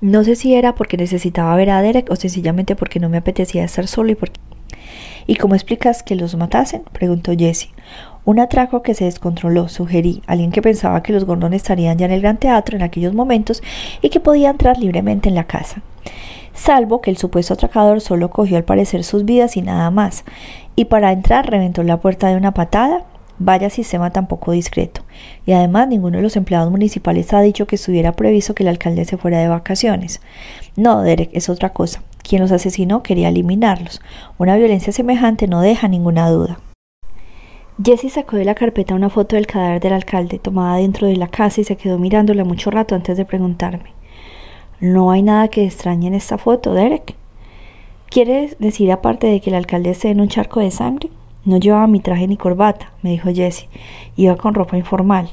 No 0.00 0.24
sé 0.24 0.34
si 0.34 0.54
era 0.54 0.74
porque 0.74 0.96
necesitaba 0.96 1.54
ver 1.56 1.70
a 1.70 1.82
Derek 1.82 2.10
o 2.10 2.16
sencillamente 2.16 2.74
porque 2.74 3.00
no 3.00 3.08
me 3.08 3.18
apetecía 3.18 3.64
estar 3.64 3.86
solo 3.86 4.12
y 4.12 4.14
porque... 4.14 4.40
¿Y 5.26 5.36
cómo 5.36 5.54
explicas 5.54 6.02
que 6.02 6.16
los 6.16 6.34
matasen? 6.34 6.82
preguntó 6.92 7.32
Jessie. 7.36 7.70
Un 8.24 8.40
atraco 8.40 8.82
que 8.82 8.94
se 8.94 9.04
descontroló, 9.04 9.68
sugerí, 9.68 10.22
alguien 10.26 10.52
que 10.52 10.62
pensaba 10.62 11.02
que 11.02 11.12
los 11.12 11.24
Gordon 11.24 11.52
estarían 11.52 11.98
ya 11.98 12.06
en 12.06 12.12
el 12.12 12.20
gran 12.20 12.38
teatro 12.38 12.76
en 12.76 12.82
aquellos 12.82 13.14
momentos 13.14 13.62
y 14.02 14.08
que 14.08 14.20
podía 14.20 14.50
entrar 14.50 14.78
libremente 14.78 15.28
en 15.28 15.34
la 15.34 15.44
casa. 15.44 15.82
Salvo 16.54 17.00
que 17.00 17.10
el 17.10 17.16
supuesto 17.16 17.54
atracador 17.54 18.00
solo 18.00 18.30
cogió 18.30 18.56
al 18.56 18.64
parecer 18.64 19.04
sus 19.04 19.24
vidas 19.24 19.56
y 19.56 19.62
nada 19.62 19.90
más, 19.90 20.24
y 20.76 20.86
para 20.86 21.12
entrar 21.12 21.50
reventó 21.50 21.82
la 21.82 21.98
puerta 21.98 22.28
de 22.28 22.36
una 22.36 22.52
patada. 22.52 23.04
Vaya 23.42 23.70
sistema 23.70 24.10
tan 24.10 24.28
poco 24.28 24.52
discreto. 24.52 25.00
Y 25.46 25.52
además 25.52 25.88
ninguno 25.88 26.18
de 26.18 26.22
los 26.22 26.36
empleados 26.36 26.70
municipales 26.70 27.32
ha 27.32 27.40
dicho 27.40 27.66
que 27.66 27.76
estuviera 27.76 28.12
previsto 28.12 28.54
que 28.54 28.64
el 28.64 28.68
alcalde 28.68 29.06
se 29.06 29.16
fuera 29.16 29.38
de 29.38 29.48
vacaciones. 29.48 30.20
No, 30.76 31.00
Derek, 31.00 31.30
es 31.32 31.48
otra 31.48 31.72
cosa. 31.72 32.02
Quien 32.22 32.42
los 32.42 32.52
asesinó 32.52 33.02
quería 33.02 33.30
eliminarlos. 33.30 34.02
Una 34.36 34.56
violencia 34.56 34.92
semejante 34.92 35.48
no 35.48 35.62
deja 35.62 35.88
ninguna 35.88 36.28
duda. 36.28 36.60
Jessie 37.82 38.10
sacó 38.10 38.36
de 38.36 38.44
la 38.44 38.54
carpeta 38.54 38.94
una 38.94 39.08
foto 39.08 39.36
del 39.36 39.46
cadáver 39.46 39.80
del 39.80 39.94
alcalde 39.94 40.38
tomada 40.38 40.76
dentro 40.76 41.06
de 41.06 41.16
la 41.16 41.28
casa 41.28 41.62
y 41.62 41.64
se 41.64 41.76
quedó 41.76 41.98
mirándola 41.98 42.44
mucho 42.44 42.70
rato 42.70 42.94
antes 42.94 43.16
de 43.16 43.24
preguntarme. 43.24 43.94
No 44.80 45.10
hay 45.10 45.22
nada 45.22 45.48
que 45.48 45.64
extrañe 45.64 46.08
en 46.08 46.14
esta 46.14 46.36
foto, 46.36 46.74
Derek. 46.74 47.14
¿Quieres 48.10 48.58
decir 48.58 48.92
aparte 48.92 49.28
de 49.28 49.40
que 49.40 49.48
el 49.48 49.56
alcalde 49.56 49.90
esté 49.90 50.10
en 50.10 50.20
un 50.20 50.28
charco 50.28 50.60
de 50.60 50.70
sangre? 50.70 51.08
No 51.44 51.56
llevaba 51.56 51.86
mi 51.86 52.00
traje 52.00 52.26
ni 52.26 52.36
corbata, 52.36 52.92
me 53.02 53.10
dijo 53.10 53.30
Jessie. 53.32 53.68
Iba 54.16 54.36
con 54.36 54.54
ropa 54.54 54.76
informal. 54.76 55.30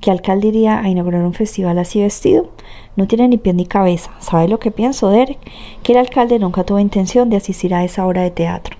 ¿Qué 0.00 0.10
alcalde 0.10 0.48
iría 0.48 0.80
a 0.80 0.88
inaugurar 0.88 1.22
un 1.22 1.34
festival 1.34 1.78
así 1.78 2.00
vestido? 2.00 2.50
No 2.96 3.06
tiene 3.06 3.28
ni 3.28 3.36
pie 3.36 3.52
ni 3.52 3.66
cabeza. 3.66 4.10
¿Sabe 4.18 4.48
lo 4.48 4.58
que 4.58 4.70
pienso, 4.70 5.10
Derek? 5.10 5.38
Que 5.82 5.92
el 5.92 5.98
alcalde 5.98 6.38
nunca 6.38 6.64
tuvo 6.64 6.78
intención 6.78 7.30
de 7.30 7.36
asistir 7.36 7.74
a 7.74 7.84
esa 7.84 8.06
obra 8.06 8.22
de 8.22 8.30
teatro. 8.30 8.76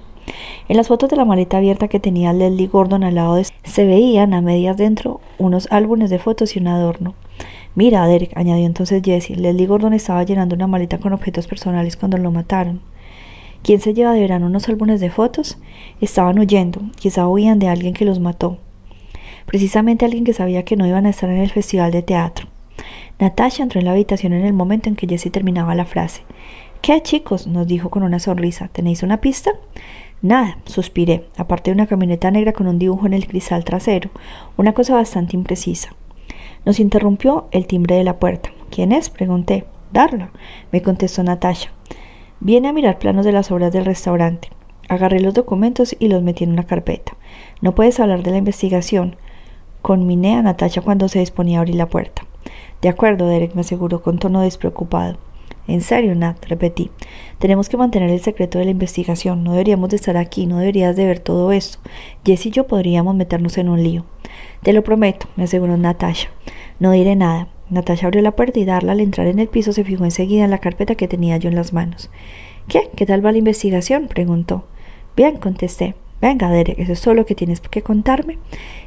En 0.69 0.77
las 0.77 0.89
fotos 0.89 1.11
de 1.11 1.17
la 1.17 1.25
maleta 1.25 1.59
abierta 1.59 1.89
que 1.89 2.00
tenía 2.00 2.33
Leslie 2.33 2.67
Gordon 2.67 3.05
al 3.05 3.17
lado 3.17 3.34
de 3.34 3.47
se 3.65 3.84
veían 3.84 4.33
a 4.33 4.41
medias 4.41 4.77
dentro 4.77 5.20
unos 5.39 5.69
álbumes 5.70 6.11
de 6.11 6.19
fotos 6.19 6.56
y 6.56 6.59
un 6.59 6.69
adorno. 6.69 7.15
Mira, 7.75 8.06
Derek, 8.06 8.37
añadió 8.37 8.67
entonces 8.67 9.03
Jesse, 9.05 9.31
Leslie 9.31 9.67
Gordon 9.67 9.93
estaba 9.93 10.25
llenando 10.25 10.55
una 10.55 10.67
maleta 10.67 10.98
con 10.98 11.12
objetos 11.12 11.47
personales 11.47 11.97
cuando 11.97 12.19
lo 12.19 12.31
mataron. 12.31 12.81
¿Quién 13.63 13.81
se 13.81 13.95
lleva 13.95 14.13
de 14.13 14.21
verano 14.21 14.47
unos 14.47 14.69
álbumes 14.69 15.01
de 15.01 15.11
fotos? 15.11 15.57
Estaban 16.01 16.39
huyendo, 16.39 16.81
quizá 16.97 17.29
huían 17.29 17.61
de 17.61 17.69
alguien 17.69 17.95
que 17.95 18.05
los 18.05 18.19
mató. 18.19 18.59
Precisamente 19.47 20.05
alguien 20.05 20.25
que 20.25 20.33
sabía 20.33 20.65
que 20.65 20.77
no 20.77 20.87
iban 20.87 21.07
a 21.07 21.11
estar 21.11 21.31
en 21.31 21.39
el 21.39 21.51
festival 21.51 21.93
de 21.93 22.03
teatro. 22.03 22.49
Natasha 23.21 23.63
entró 23.63 23.79
en 23.79 23.87
la 23.87 23.93
habitación 23.93 24.33
en 24.33 24.45
el 24.45 24.53
momento 24.53 24.89
en 24.89 24.97
que 24.97 25.07
Jesse 25.07 25.31
terminaba 25.31 25.77
la 25.77 25.85
frase. 25.85 26.23
¿Qué, 26.81 27.01
chicos? 27.03 27.47
nos 27.47 27.69
dijo 27.69 27.89
con 27.89 28.03
una 28.03 28.19
sonrisa. 28.19 28.69
¿Tenéis 28.73 29.05
una 29.05 29.21
pista? 29.21 29.53
Nada, 30.23 30.59
suspiré, 30.65 31.27
aparte 31.37 31.71
de 31.71 31.75
una 31.75 31.87
camioneta 31.87 32.33
negra 32.33 32.53
con 32.53 32.67
un 32.67 32.81
dibujo 32.81 33.07
en 33.07 33.13
el 33.13 33.29
cristal 33.29 33.65
trasero, 33.65 34.11
una 34.57 34.73
cosa 34.73 34.95
bastante 34.95 35.37
imprecisa. 35.37 35.95
Nos 36.65 36.81
interrumpió 36.81 37.47
el 37.53 37.67
timbre 37.69 37.95
de 37.95 38.05
la 38.05 38.19
puerta. 38.19 38.51
¿Quién 38.71 38.91
es? 38.91 39.09
pregunté. 39.11 39.65
Darla, 39.93 40.31
me 40.73 40.83
contestó 40.83 41.23
Natasha. 41.23 41.71
Viene 42.45 42.67
a 42.67 42.73
mirar 42.73 42.98
planos 42.98 43.25
de 43.25 43.31
las 43.31 43.53
obras 43.53 43.73
del 43.73 43.85
restaurante. 43.85 44.48
Agarré 44.89 45.21
los 45.21 45.33
documentos 45.33 45.95
y 46.01 46.09
los 46.09 46.25
metí 46.25 46.43
en 46.43 46.51
una 46.51 46.65
carpeta. 46.65 47.17
No 47.61 47.73
puedes 47.73 48.01
hablar 48.01 48.25
de 48.25 48.33
la 48.33 48.39
investigación. 48.39 49.15
Conminé 49.81 50.34
a 50.34 50.43
Natasha 50.43 50.81
cuando 50.81 51.09
se 51.09 51.21
disponía 51.21 51.59
a 51.59 51.61
abrir 51.61 51.77
la 51.77 51.89
puerta. 51.89 52.27
De 52.81 52.89
acuerdo, 52.89 53.29
Derek 53.29 53.55
me 53.55 53.61
aseguró 53.61 54.03
con 54.03 54.19
tono 54.19 54.41
despreocupado. 54.41 55.19
En 55.69 55.83
serio, 55.83 56.17
Nat, 56.17 56.45
repetí. 56.47 56.91
Tenemos 57.39 57.69
que 57.69 57.77
mantener 57.77 58.11
el 58.11 58.21
secreto 58.21 58.59
de 58.59 58.65
la 58.65 58.73
investigación. 58.73 59.45
No 59.45 59.53
deberíamos 59.53 59.91
de 59.91 59.97
estar 59.97 60.17
aquí, 60.17 60.47
no 60.47 60.59
deberías 60.59 60.97
de 60.97 61.06
ver 61.06 61.21
todo 61.21 61.53
esto. 61.53 61.79
Jess 62.25 62.47
y 62.47 62.51
yo 62.51 62.67
podríamos 62.67 63.15
meternos 63.15 63.56
en 63.56 63.69
un 63.69 63.84
lío. 63.84 64.05
Te 64.65 64.72
lo 64.72 64.83
prometo, 64.83 65.28
me 65.37 65.45
aseguró 65.45 65.77
Natasha. 65.77 66.28
No 66.81 66.91
diré 66.91 67.15
nada. 67.15 67.52
Natasha 67.71 68.06
abrió 68.06 68.23
la 68.23 68.37
puerta 68.37 68.59
y 68.59 68.65
Darla 68.65 68.93
al 68.93 69.00
entrar 69.00 69.27
en 69.27 69.39
el 69.39 69.49
piso 69.49 69.73
se 69.73 69.84
fijó 69.84 70.05
enseguida 70.05 70.45
en 70.45 70.50
la 70.50 70.59
carpeta 70.59 70.95
que 70.95 71.09
tenía 71.09 71.37
yo 71.37 71.49
en 71.49 71.56
las 71.56 71.73
manos. 71.73 72.11
¿Qué? 72.69 72.91
¿Qué 72.95 73.06
tal 73.06 73.25
va 73.25 73.33
la 73.33 73.39
investigación? 73.39 74.09
preguntó. 74.09 74.65
Bien, 75.17 75.37
contesté. 75.37 75.95
Venga, 76.21 76.51
Derek, 76.51 76.78
¿eso 76.78 76.93
es 76.93 77.01
todo 77.01 77.15
lo 77.15 77.27
que 77.27 77.34
tienes 77.34 77.61
que 77.61 77.83
contarme? 77.83 78.39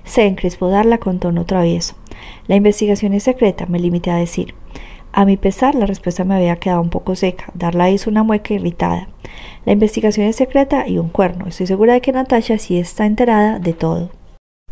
Se 0.06 0.26
encrespó 0.26 0.70
Darla 0.70 1.00
con 1.00 1.20
tono 1.20 1.46
travieso. 1.46 1.96
La 2.48 2.56
investigación 2.56 3.14
es 3.14 3.24
secreta, 3.24 3.66
me 3.66 3.80
limité 3.80 4.12
a 4.12 4.16
decir. 4.16 4.56
A 5.12 5.26
mi 5.26 5.38
pesar, 5.38 5.76
la 5.76 5.86
respuesta 5.86 6.24
me 6.24 6.36
había 6.36 6.58
quedado 6.58 6.82
un 6.82 6.90
poco 6.90 7.16
seca. 7.16 7.46
Darla 7.54 7.90
hizo 7.90 8.10
una 8.10 8.24
mueca 8.24 8.54
irritada. 8.54 9.08
La 9.66 9.74
investigación 9.74 10.28
es 10.28 10.36
secreta 10.36 10.88
y 10.88 10.98
un 10.98 11.10
cuerno. 11.10 11.48
Estoy 11.48 11.68
segura 11.68 11.94
de 11.94 12.02
que 12.02 12.12
Natasha 12.12 12.58
sí 12.58 12.78
está 12.78 13.06
enterada 13.06 13.60
de 13.60 13.74
todo. 13.74 14.12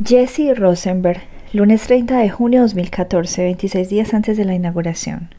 Jesse 0.03 0.57
Rosenberg, 0.57 1.21
lunes 1.53 1.83
30 1.83 2.17
de 2.17 2.31
junio 2.31 2.61
de 2.61 2.63
2014, 2.63 3.43
26 3.43 3.87
días 3.87 4.13
antes 4.15 4.37
de 4.37 4.43
la 4.43 4.55
inauguración. 4.55 5.29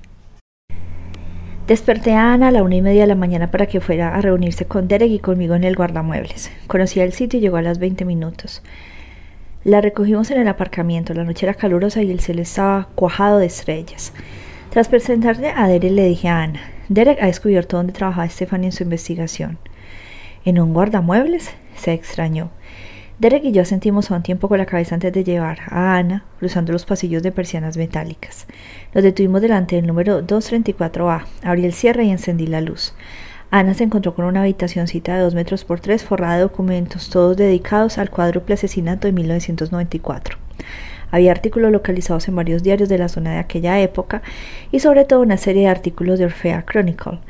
Desperté 1.66 2.12
a 2.12 2.32
Ana 2.32 2.48
a 2.48 2.50
la 2.52 2.62
una 2.62 2.76
y 2.76 2.82
media 2.82 3.00
de 3.00 3.08
la 3.08 3.16
mañana 3.16 3.50
para 3.50 3.66
que 3.66 3.80
fuera 3.80 4.14
a 4.14 4.20
reunirse 4.20 4.64
con 4.64 4.86
Derek 4.86 5.10
y 5.10 5.18
conmigo 5.18 5.56
en 5.56 5.64
el 5.64 5.74
guardamuebles. 5.74 6.52
Conocía 6.68 7.02
el 7.02 7.12
sitio 7.12 7.40
y 7.40 7.42
llegó 7.42 7.56
a 7.56 7.62
las 7.62 7.80
20 7.80 8.04
minutos. 8.04 8.62
La 9.64 9.80
recogimos 9.80 10.30
en 10.30 10.40
el 10.40 10.46
aparcamiento. 10.46 11.14
La 11.14 11.24
noche 11.24 11.46
era 11.46 11.54
calurosa 11.54 12.00
y 12.00 12.12
el 12.12 12.20
cielo 12.20 12.42
estaba 12.42 12.90
cuajado 12.94 13.38
de 13.38 13.46
estrellas. 13.46 14.12
Tras 14.70 14.86
presentarle 14.86 15.48
a 15.50 15.66
Derek 15.66 15.90
le 15.90 16.06
dije 16.06 16.28
a 16.28 16.42
Ana, 16.42 16.60
Derek 16.88 17.20
ha 17.20 17.26
descubierto 17.26 17.76
dónde 17.76 17.92
trabajaba 17.92 18.28
Stephanie 18.28 18.66
en 18.66 18.72
su 18.72 18.84
investigación. 18.84 19.58
¿En 20.44 20.60
un 20.60 20.74
guardamuebles? 20.74 21.50
Se 21.74 21.92
extrañó. 21.92 22.50
Derek 23.18 23.44
y 23.44 23.52
yo 23.52 23.64
sentimos 23.64 24.10
a 24.10 24.16
un 24.16 24.24
tiempo 24.24 24.48
con 24.48 24.58
la 24.58 24.66
cabeza 24.66 24.96
antes 24.96 25.12
de 25.12 25.22
llevar 25.22 25.60
a 25.68 25.96
Ana 25.96 26.24
cruzando 26.40 26.72
los 26.72 26.84
pasillos 26.84 27.22
de 27.22 27.30
persianas 27.30 27.76
metálicas. 27.76 28.46
Nos 28.92 29.04
detuvimos 29.04 29.40
delante 29.40 29.76
del 29.76 29.86
número 29.86 30.26
234A, 30.26 31.24
abrí 31.44 31.64
el 31.64 31.72
cierre 31.72 32.04
y 32.04 32.10
encendí 32.10 32.48
la 32.48 32.60
luz. 32.60 32.92
Ana 33.52 33.72
se 33.74 33.84
encontró 33.84 34.16
con 34.16 34.24
una 34.24 34.40
habitacióncita 34.40 35.14
de 35.14 35.22
dos 35.22 35.36
metros 35.36 35.64
por 35.64 35.78
tres 35.78 36.02
forrada 36.02 36.34
de 36.34 36.42
documentos, 36.42 37.08
todos 37.08 37.36
dedicados 37.36 37.98
al 37.98 38.10
cuádruple 38.10 38.54
asesinato 38.54 39.06
de 39.06 39.12
1994. 39.12 40.36
Había 41.12 41.30
artículos 41.30 41.70
localizados 41.70 42.26
en 42.26 42.34
varios 42.34 42.64
diarios 42.64 42.88
de 42.88 42.98
la 42.98 43.08
zona 43.08 43.34
de 43.34 43.38
aquella 43.38 43.78
época 43.78 44.22
y 44.72 44.80
sobre 44.80 45.04
todo 45.04 45.20
una 45.20 45.36
serie 45.36 45.62
de 45.62 45.68
artículos 45.68 46.18
de 46.18 46.24
Orfea 46.24 46.64
Chronicle. 46.66 47.20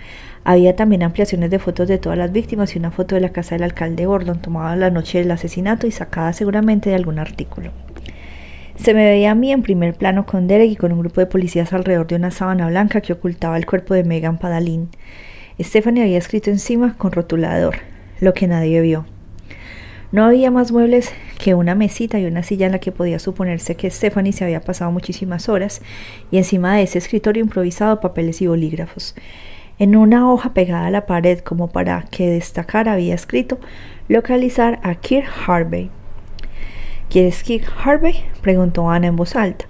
Había 0.44 0.77
también 0.77 1.03
ampliaciones 1.03 1.50
de 1.50 1.59
fotos 1.59 1.88
de 1.88 1.97
todas 1.97 2.19
las 2.19 2.31
víctimas 2.31 2.75
y 2.75 2.78
una 2.78 2.91
foto 2.91 3.15
de 3.15 3.22
la 3.22 3.31
casa 3.31 3.55
del 3.55 3.65
alcalde 3.65 4.05
Gordon 4.05 4.43
tomada 4.43 4.77
la 4.77 4.91
noche 4.91 5.19
del 5.19 5.31
asesinato 5.31 5.87
y 5.87 5.91
sacada 5.91 6.34
seguramente 6.34 6.91
de 6.91 6.97
algún 6.97 7.19
artículo. 7.19 7.72
Se 8.77 8.93
me 8.93 9.06
veía 9.06 9.31
a 9.31 9.34
mí 9.34 9.53
en 9.53 9.62
primer 9.62 9.94
plano 9.94 10.27
con 10.27 10.47
Derek 10.47 10.72
y 10.72 10.77
con 10.77 10.93
un 10.93 11.00
grupo 11.00 11.21
de 11.21 11.27
policías 11.27 11.72
alrededor 11.72 12.06
de 12.09 12.16
una 12.16 12.31
sábana 12.31 12.69
blanca 12.69 13.00
que 13.00 13.15
ocultaba 13.15 13.56
el 13.56 13.65
cuerpo 13.65 13.94
de 13.94 14.05
Megan 14.05 14.37
Padalín. 14.37 14.91
Stephanie 15.59 16.03
había 16.03 16.19
escrito 16.19 16.50
encima 16.50 16.94
con 16.99 17.12
rotulador, 17.12 17.76
lo 18.21 18.34
que 18.34 18.47
nadie 18.47 18.82
vio. 18.82 19.06
No 20.12 20.25
había 20.25 20.50
más 20.50 20.72
muebles 20.72 21.12
que 21.38 21.55
una 21.55 21.75
mesita 21.75 22.19
y 22.19 22.26
una 22.26 22.43
silla 22.43 22.66
en 22.66 22.72
la 22.72 22.81
que 22.81 22.93
podía 22.93 23.19
suponerse 23.19 23.76
que 23.76 23.91
Stephanie 23.91 24.32
se 24.32 24.44
había 24.44 24.61
pasado 24.61 24.91
muchísimas 24.93 25.49
horas, 25.49 25.81
y 26.31 26.38
encima 26.38 26.76
de 26.76 26.82
ese 26.82 26.99
escritorio 26.99 27.43
improvisado 27.43 28.00
papeles 28.00 28.43
y 28.43 28.47
bolígrafos. 28.47 29.15
En 29.77 29.97
una 29.97 30.31
hoja 30.31 30.55
pegada 30.55 30.87
a 30.87 30.91
la 30.91 31.05
pared, 31.05 31.41
como 31.41 31.69
para 31.69 32.03
que 32.11 32.31
destacar, 32.31 32.89
había 32.89 33.15
escrito 33.15 33.59
localizar 34.09 34.79
a 34.85 34.95
Kirk 34.95 35.27
Harvey. 35.47 35.91
¿Quién 37.11 37.27
es 37.27 37.43
Kirk 37.43 37.67
Harvey? 37.85 38.25
preguntó 38.41 38.89
Ana 38.89 39.09
en 39.09 39.17
voz 39.17 39.35
alta. 39.35 39.67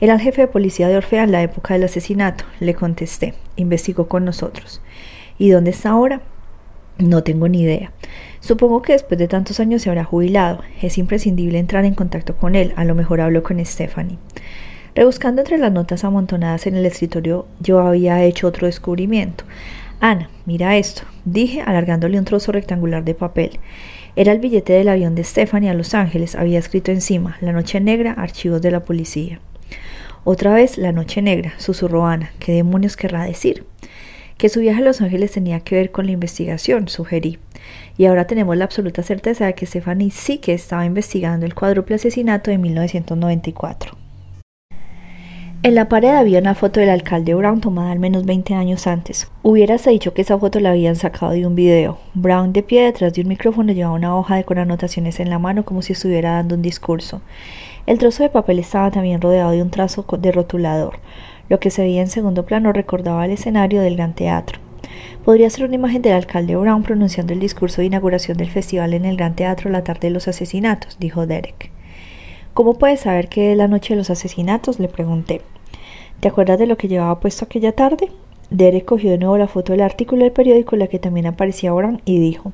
Era 0.00 0.14
el 0.14 0.20
jefe 0.20 0.42
de 0.42 0.46
policía 0.46 0.86
de 0.86 0.96
Orfea 0.96 1.24
en 1.24 1.32
la 1.32 1.42
época 1.42 1.74
del 1.74 1.82
asesinato, 1.84 2.44
le 2.60 2.74
contesté. 2.74 3.34
Investigó 3.56 4.06
con 4.06 4.24
nosotros. 4.24 4.80
¿Y 5.38 5.50
dónde 5.50 5.70
está 5.70 5.90
ahora? 5.90 6.20
No 6.98 7.24
tengo 7.24 7.48
ni 7.48 7.62
idea. 7.62 7.92
Supongo 8.38 8.82
que 8.82 8.92
después 8.92 9.18
de 9.18 9.26
tantos 9.26 9.58
años 9.58 9.82
se 9.82 9.88
habrá 9.88 10.04
jubilado. 10.04 10.62
Es 10.80 10.98
imprescindible 10.98 11.58
entrar 11.58 11.84
en 11.84 11.94
contacto 11.94 12.36
con 12.36 12.54
él. 12.54 12.72
A 12.76 12.84
lo 12.84 12.94
mejor 12.94 13.20
hablo 13.20 13.42
con 13.42 13.64
Stephanie. 13.64 14.18
Rebuscando 14.98 15.42
entre 15.42 15.58
las 15.58 15.70
notas 15.70 16.02
amontonadas 16.02 16.66
en 16.66 16.74
el 16.74 16.84
escritorio, 16.84 17.46
yo 17.60 17.78
había 17.78 18.24
hecho 18.24 18.48
otro 18.48 18.66
descubrimiento. 18.66 19.44
Ana, 20.00 20.28
mira 20.44 20.76
esto, 20.76 21.02
dije 21.24 21.60
alargándole 21.60 22.18
un 22.18 22.24
trozo 22.24 22.50
rectangular 22.50 23.04
de 23.04 23.14
papel. 23.14 23.60
Era 24.16 24.32
el 24.32 24.40
billete 24.40 24.72
del 24.72 24.88
avión 24.88 25.14
de 25.14 25.22
Stephanie 25.22 25.70
a 25.70 25.74
Los 25.74 25.94
Ángeles. 25.94 26.34
Había 26.34 26.58
escrito 26.58 26.90
encima, 26.90 27.36
La 27.40 27.52
Noche 27.52 27.78
Negra, 27.78 28.10
archivos 28.14 28.60
de 28.60 28.72
la 28.72 28.80
policía. 28.80 29.38
Otra 30.24 30.52
vez, 30.52 30.78
La 30.78 30.90
Noche 30.90 31.22
Negra, 31.22 31.52
susurró 31.58 32.04
Ana. 32.04 32.32
¿Qué 32.40 32.50
demonios 32.50 32.96
querrá 32.96 33.22
decir? 33.22 33.66
Que 34.36 34.48
su 34.48 34.58
viaje 34.58 34.82
a 34.82 34.84
Los 34.84 35.00
Ángeles 35.00 35.30
tenía 35.30 35.60
que 35.60 35.76
ver 35.76 35.92
con 35.92 36.06
la 36.06 36.12
investigación, 36.12 36.88
sugerí. 36.88 37.38
Y 37.96 38.06
ahora 38.06 38.26
tenemos 38.26 38.56
la 38.56 38.64
absoluta 38.64 39.04
certeza 39.04 39.46
de 39.46 39.54
que 39.54 39.64
Stephanie 39.64 40.10
sí 40.10 40.38
que 40.38 40.54
estaba 40.54 40.84
investigando 40.84 41.46
el 41.46 41.54
cuádruple 41.54 41.94
asesinato 41.94 42.50
de 42.50 42.58
1994. 42.58 44.07
En 45.64 45.74
la 45.74 45.88
pared 45.88 46.10
había 46.10 46.38
una 46.38 46.54
foto 46.54 46.78
del 46.78 46.88
alcalde 46.88 47.34
Brown 47.34 47.60
tomada 47.60 47.90
al 47.90 47.98
menos 47.98 48.24
20 48.24 48.54
años 48.54 48.86
antes. 48.86 49.28
Hubieras 49.42 49.84
dicho 49.86 50.14
que 50.14 50.22
esa 50.22 50.38
foto 50.38 50.60
la 50.60 50.70
habían 50.70 50.94
sacado 50.94 51.32
de 51.32 51.48
un 51.48 51.56
video. 51.56 51.98
Brown 52.14 52.52
de 52.52 52.62
pie 52.62 52.84
detrás 52.84 53.12
de 53.12 53.22
un 53.22 53.28
micrófono 53.28 53.72
llevaba 53.72 53.96
una 53.96 54.16
hoja 54.16 54.36
de 54.36 54.44
con 54.44 54.58
anotaciones 54.58 55.18
en 55.18 55.30
la 55.30 55.40
mano 55.40 55.64
como 55.64 55.82
si 55.82 55.94
estuviera 55.94 56.34
dando 56.34 56.54
un 56.54 56.62
discurso. 56.62 57.22
El 57.86 57.98
trozo 57.98 58.22
de 58.22 58.28
papel 58.28 58.60
estaba 58.60 58.92
también 58.92 59.20
rodeado 59.20 59.50
de 59.50 59.60
un 59.60 59.70
trazo 59.70 60.06
de 60.16 60.30
rotulador. 60.30 61.00
Lo 61.48 61.58
que 61.58 61.70
se 61.70 61.82
veía 61.82 62.02
en 62.02 62.08
segundo 62.08 62.46
plano 62.46 62.72
recordaba 62.72 63.24
el 63.24 63.32
escenario 63.32 63.80
del 63.80 63.96
gran 63.96 64.14
teatro. 64.14 64.60
Podría 65.24 65.50
ser 65.50 65.64
una 65.64 65.74
imagen 65.74 66.02
del 66.02 66.12
alcalde 66.12 66.54
Brown 66.54 66.84
pronunciando 66.84 67.32
el 67.32 67.40
discurso 67.40 67.80
de 67.80 67.88
inauguración 67.88 68.36
del 68.38 68.50
festival 68.50 68.94
en 68.94 69.04
el 69.04 69.16
Gran 69.16 69.34
Teatro 69.34 69.70
la 69.70 69.82
tarde 69.82 70.06
de 70.06 70.14
los 70.14 70.28
asesinatos, 70.28 70.98
dijo 71.00 71.26
Derek. 71.26 71.72
¿Cómo 72.58 72.74
puedes 72.74 73.02
saber 73.02 73.28
que 73.28 73.52
es 73.52 73.56
la 73.56 73.68
noche 73.68 73.94
de 73.94 73.98
los 73.98 74.10
asesinatos? 74.10 74.80
le 74.80 74.88
pregunté. 74.88 75.42
¿Te 76.18 76.26
acuerdas 76.26 76.58
de 76.58 76.66
lo 76.66 76.76
que 76.76 76.88
llevaba 76.88 77.20
puesto 77.20 77.44
aquella 77.44 77.70
tarde? 77.70 78.10
Derek 78.50 78.84
cogió 78.84 79.12
de 79.12 79.18
nuevo 79.18 79.38
la 79.38 79.46
foto 79.46 79.70
del 79.70 79.80
artículo 79.80 80.24
del 80.24 80.32
periódico 80.32 80.74
en 80.74 80.80
la 80.80 80.88
que 80.88 80.98
también 80.98 81.26
aparecía 81.26 81.72
Brown 81.72 82.02
y 82.04 82.18
dijo 82.18 82.52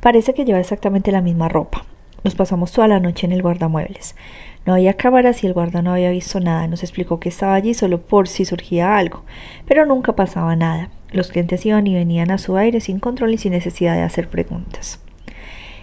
Parece 0.00 0.34
que 0.34 0.44
lleva 0.44 0.58
exactamente 0.58 1.12
la 1.12 1.20
misma 1.20 1.48
ropa. 1.48 1.84
Nos 2.24 2.34
pasamos 2.34 2.72
toda 2.72 2.88
la 2.88 2.98
noche 2.98 3.24
en 3.24 3.32
el 3.32 3.42
guardamuebles. 3.42 4.16
No 4.64 4.74
había 4.74 4.94
cámaras 4.94 5.44
y 5.44 5.46
el 5.46 5.52
guarda 5.52 5.80
no 5.80 5.92
había 5.92 6.10
visto 6.10 6.40
nada. 6.40 6.66
Nos 6.66 6.82
explicó 6.82 7.20
que 7.20 7.28
estaba 7.28 7.54
allí 7.54 7.72
solo 7.72 8.00
por 8.00 8.26
si 8.26 8.44
surgía 8.44 8.96
algo, 8.96 9.22
pero 9.68 9.86
nunca 9.86 10.16
pasaba 10.16 10.56
nada. 10.56 10.90
Los 11.12 11.28
clientes 11.28 11.64
iban 11.64 11.86
y 11.86 11.94
venían 11.94 12.32
a 12.32 12.38
su 12.38 12.56
aire 12.56 12.80
sin 12.80 12.98
control 12.98 13.34
y 13.34 13.38
sin 13.38 13.52
necesidad 13.52 13.94
de 13.94 14.02
hacer 14.02 14.28
preguntas. 14.28 15.05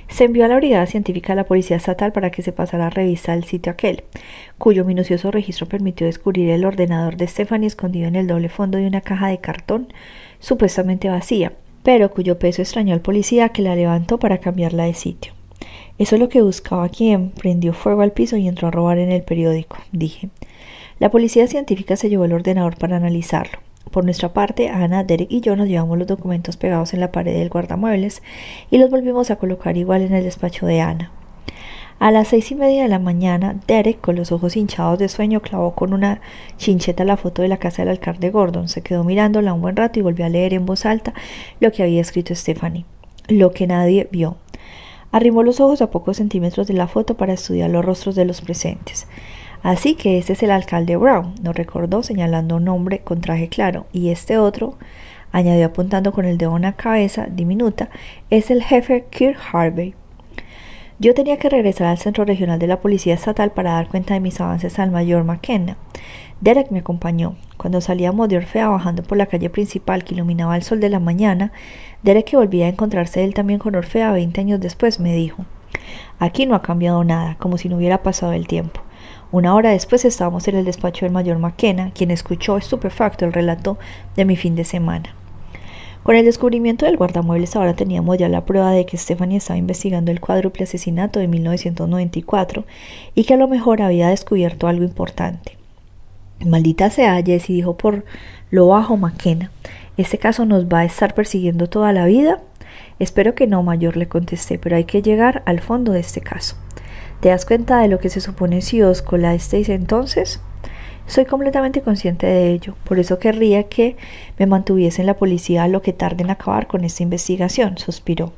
Se 0.07 0.25
envió 0.25 0.45
a 0.45 0.47
la 0.47 0.57
Brigada 0.57 0.85
Científica 0.85 1.33
de 1.33 1.37
la 1.37 1.45
Policía 1.45 1.77
Estatal 1.77 2.11
para 2.11 2.29
que 2.29 2.41
se 2.41 2.51
pasara 2.51 2.87
a 2.87 2.89
revisar 2.89 3.37
el 3.37 3.45
sitio 3.45 3.71
aquel, 3.71 4.03
cuyo 4.57 4.85
minucioso 4.85 5.31
registro 5.31 5.67
permitió 5.67 6.05
descubrir 6.05 6.49
el 6.49 6.65
ordenador 6.65 7.17
de 7.17 7.27
Stephanie 7.27 7.67
escondido 7.67 8.07
en 8.07 8.15
el 8.15 8.27
doble 8.27 8.49
fondo 8.49 8.77
de 8.77 8.87
una 8.87 9.01
caja 9.01 9.27
de 9.27 9.39
cartón, 9.39 9.87
supuestamente 10.39 11.09
vacía, 11.09 11.53
pero 11.83 12.11
cuyo 12.11 12.39
peso 12.39 12.61
extrañó 12.61 12.93
al 12.93 13.01
policía 13.01 13.49
que 13.49 13.61
la 13.61 13.75
levantó 13.75 14.19
para 14.19 14.37
cambiarla 14.37 14.85
de 14.85 14.93
sitio. 14.93 15.33
Eso 15.97 16.15
es 16.15 16.21
lo 16.21 16.29
que 16.29 16.41
buscaba 16.41 16.89
quien 16.89 17.31
prendió 17.31 17.73
fuego 17.73 18.01
al 18.01 18.11
piso 18.11 18.37
y 18.37 18.47
entró 18.47 18.67
a 18.67 18.71
robar 18.71 18.97
en 18.97 19.11
el 19.11 19.23
periódico, 19.23 19.77
dije. 19.91 20.29
La 20.99 21.11
policía 21.11 21.47
científica 21.47 21.95
se 21.95 22.09
llevó 22.09 22.25
el 22.25 22.33
ordenador 22.33 22.77
para 22.77 22.97
analizarlo. 22.97 23.59
Por 23.93 24.05
nuestra 24.05 24.33
parte, 24.33 24.69
Ana, 24.69 25.03
Derek 25.03 25.31
y 25.31 25.41
yo 25.41 25.55
nos 25.55 25.67
llevamos 25.67 25.99
los 25.99 26.07
documentos 26.07 26.57
pegados 26.57 26.95
en 26.95 26.99
la 26.99 27.11
pared 27.11 27.37
del 27.37 27.49
guardamuebles 27.49 28.23
y 28.71 28.79
los 28.79 28.89
volvimos 28.89 29.29
a 29.29 29.35
colocar 29.35 29.77
igual 29.77 30.01
en 30.01 30.15
el 30.15 30.23
despacho 30.23 30.65
de 30.65 30.81
Ana. 30.81 31.11
A 31.99 32.09
las 32.09 32.29
seis 32.29 32.49
y 32.49 32.55
media 32.55 32.81
de 32.81 32.89
la 32.89 32.97
mañana, 32.97 33.55
Derek, 33.67 34.01
con 34.01 34.15
los 34.15 34.31
ojos 34.31 34.57
hinchados 34.57 34.97
de 34.97 35.09
sueño, 35.09 35.41
clavó 35.41 35.75
con 35.75 35.93
una 35.93 36.21
chincheta 36.57 37.05
la 37.05 37.17
foto 37.17 37.43
de 37.43 37.49
la 37.49 37.57
casa 37.57 37.83
del 37.83 37.89
alcalde 37.89 38.31
Gordon. 38.31 38.67
Se 38.67 38.81
quedó 38.81 39.03
mirándola 39.03 39.53
un 39.53 39.61
buen 39.61 39.75
rato 39.75 39.99
y 39.99 40.01
volvió 40.01 40.25
a 40.25 40.29
leer 40.29 40.55
en 40.55 40.65
voz 40.65 40.87
alta 40.87 41.13
lo 41.59 41.71
que 41.71 41.83
había 41.83 42.01
escrito 42.01 42.33
Stephanie. 42.33 42.85
Lo 43.27 43.51
que 43.51 43.67
nadie 43.67 44.09
vio. 44.11 44.37
Arrimó 45.11 45.43
los 45.43 45.59
ojos 45.59 45.83
a 45.83 45.91
pocos 45.91 46.17
centímetros 46.17 46.65
de 46.65 46.73
la 46.73 46.87
foto 46.87 47.15
para 47.15 47.33
estudiar 47.33 47.69
los 47.69 47.85
rostros 47.85 48.15
de 48.15 48.25
los 48.25 48.41
presentes. 48.41 49.05
Así 49.63 49.95
que 49.95 50.17
este 50.17 50.33
es 50.33 50.43
el 50.43 50.51
alcalde 50.51 50.97
Brown, 50.97 51.35
nos 51.41 51.55
recordó 51.55 52.03
señalando 52.03 52.57
un 52.57 52.67
hombre 52.67 52.99
con 52.99 53.21
traje 53.21 53.47
claro, 53.47 53.87
y 53.93 54.09
este 54.09 54.37
otro, 54.37 54.77
añadió 55.31 55.65
apuntando 55.65 56.11
con 56.11 56.25
el 56.25 56.37
dedo 56.37 56.51
una 56.51 56.73
cabeza 56.73 57.27
diminuta, 57.31 57.89
es 58.29 58.51
el 58.51 58.61
jefe 58.61 59.05
Kirk 59.09 59.39
Harvey. 59.51 59.95
Yo 60.99 61.13
tenía 61.13 61.37
que 61.37 61.49
regresar 61.49 61.87
al 61.87 61.97
centro 61.97 62.23
regional 62.23 62.59
de 62.59 62.67
la 62.67 62.81
Policía 62.81 63.13
Estatal 63.13 63.51
para 63.51 63.71
dar 63.71 63.87
cuenta 63.87 64.13
de 64.13 64.19
mis 64.19 64.39
avances 64.39 64.77
al 64.79 64.91
mayor 64.91 65.23
McKenna. 65.23 65.77
Derek 66.39 66.69
me 66.69 66.79
acompañó. 66.79 67.35
Cuando 67.57 67.81
salíamos 67.81 68.29
de 68.29 68.37
Orfea 68.37 68.67
bajando 68.67 69.01
por 69.01 69.17
la 69.17 69.25
calle 69.25 69.49
principal 69.49 70.03
que 70.03 70.13
iluminaba 70.13 70.55
el 70.55 70.63
sol 70.63 70.81
de 70.81 70.89
la 70.89 70.99
mañana, 70.99 71.51
Derek 72.03 72.25
que 72.25 72.37
volvía 72.37 72.65
a 72.65 72.69
encontrarse 72.69 73.23
él 73.23 73.33
también 73.33 73.59
con 73.59 73.75
Orfea 73.75 74.11
veinte 74.11 74.41
años 74.41 74.59
después 74.59 74.99
me 74.99 75.15
dijo 75.15 75.45
Aquí 76.19 76.45
no 76.45 76.55
ha 76.55 76.61
cambiado 76.61 77.03
nada, 77.03 77.37
como 77.39 77.57
si 77.57 77.69
no 77.69 77.77
hubiera 77.77 78.03
pasado 78.03 78.33
el 78.33 78.45
tiempo. 78.45 78.81
Una 79.33 79.55
hora 79.55 79.71
después 79.71 80.05
estábamos 80.05 80.47
en 80.47 80.57
el 80.57 80.63
despacho 80.63 81.07
del 81.07 81.11
mayor 81.11 81.39
McKenna, 81.39 81.89
quien 81.95 82.11
escuchó 82.11 82.55
estupefacto 82.55 83.25
el 83.25 83.33
relato 83.33 83.79
de 84.15 84.25
mi 84.25 84.35
fin 84.35 84.53
de 84.53 84.63
semana. 84.63 85.15
Con 86.03 86.15
el 86.15 86.23
descubrimiento 86.23 86.85
del 86.85 86.97
guardamuebles 86.97 87.55
ahora 87.55 87.73
teníamos 87.73 88.19
ya 88.19 88.29
la 88.29 88.45
prueba 88.45 88.69
de 88.69 88.85
que 88.85 88.95
Stephanie 88.95 89.37
estaba 89.37 89.57
investigando 89.57 90.11
el 90.11 90.19
cuádruple 90.19 90.65
asesinato 90.65 91.19
de 91.19 91.27
1994 91.27 92.65
y 93.15 93.23
que 93.23 93.33
a 93.33 93.37
lo 93.37 93.47
mejor 93.47 93.81
había 93.81 94.09
descubierto 94.09 94.67
algo 94.67 94.83
importante. 94.83 95.57
Maldita 96.45 96.91
sea, 96.91 97.19
Jessie 97.23 97.55
dijo 97.55 97.75
por 97.75 98.05
lo 98.51 98.67
bajo 98.67 98.97
McKenna. 98.97 99.49
¿Este 99.97 100.19
caso 100.19 100.45
nos 100.45 100.65
va 100.65 100.81
a 100.81 100.85
estar 100.85 101.15
persiguiendo 101.15 101.67
toda 101.67 101.91
la 101.91 102.05
vida? 102.05 102.39
Espero 102.99 103.33
que 103.33 103.47
no, 103.47 103.63
mayor, 103.63 103.97
le 103.97 104.07
contesté, 104.07 104.59
pero 104.59 104.75
hay 104.75 104.83
que 104.83 105.01
llegar 105.01 105.41
al 105.47 105.59
fondo 105.59 105.91
de 105.91 106.01
este 106.01 106.21
caso. 106.21 106.55
¿Te 107.23 107.29
das 107.29 107.45
cuenta 107.45 107.79
de 107.79 107.87
lo 107.87 107.99
que 107.99 108.09
se 108.09 108.19
supone 108.19 108.59
si 108.59 108.81
os 108.81 109.01
colasteis 109.01 109.69
entonces? 109.69 110.41
Soy 111.07 111.23
completamente 111.23 111.81
consciente 111.81 112.27
de 112.27 112.51
ello, 112.51 112.75
por 112.83 112.99
eso 112.99 113.17
querría 113.17 113.69
que 113.69 113.95
me 114.37 114.45
mantuviese 114.45 115.03
en 115.03 115.05
la 115.05 115.15
policía 115.15 115.63
a 115.63 115.69
lo 115.69 115.81
que 115.81 115.93
tarde 115.93 116.23
en 116.23 116.31
acabar 116.31 116.67
con 116.67 116.83
esta 116.83 117.01
investigación, 117.01 117.77
suspiró. 117.77 118.33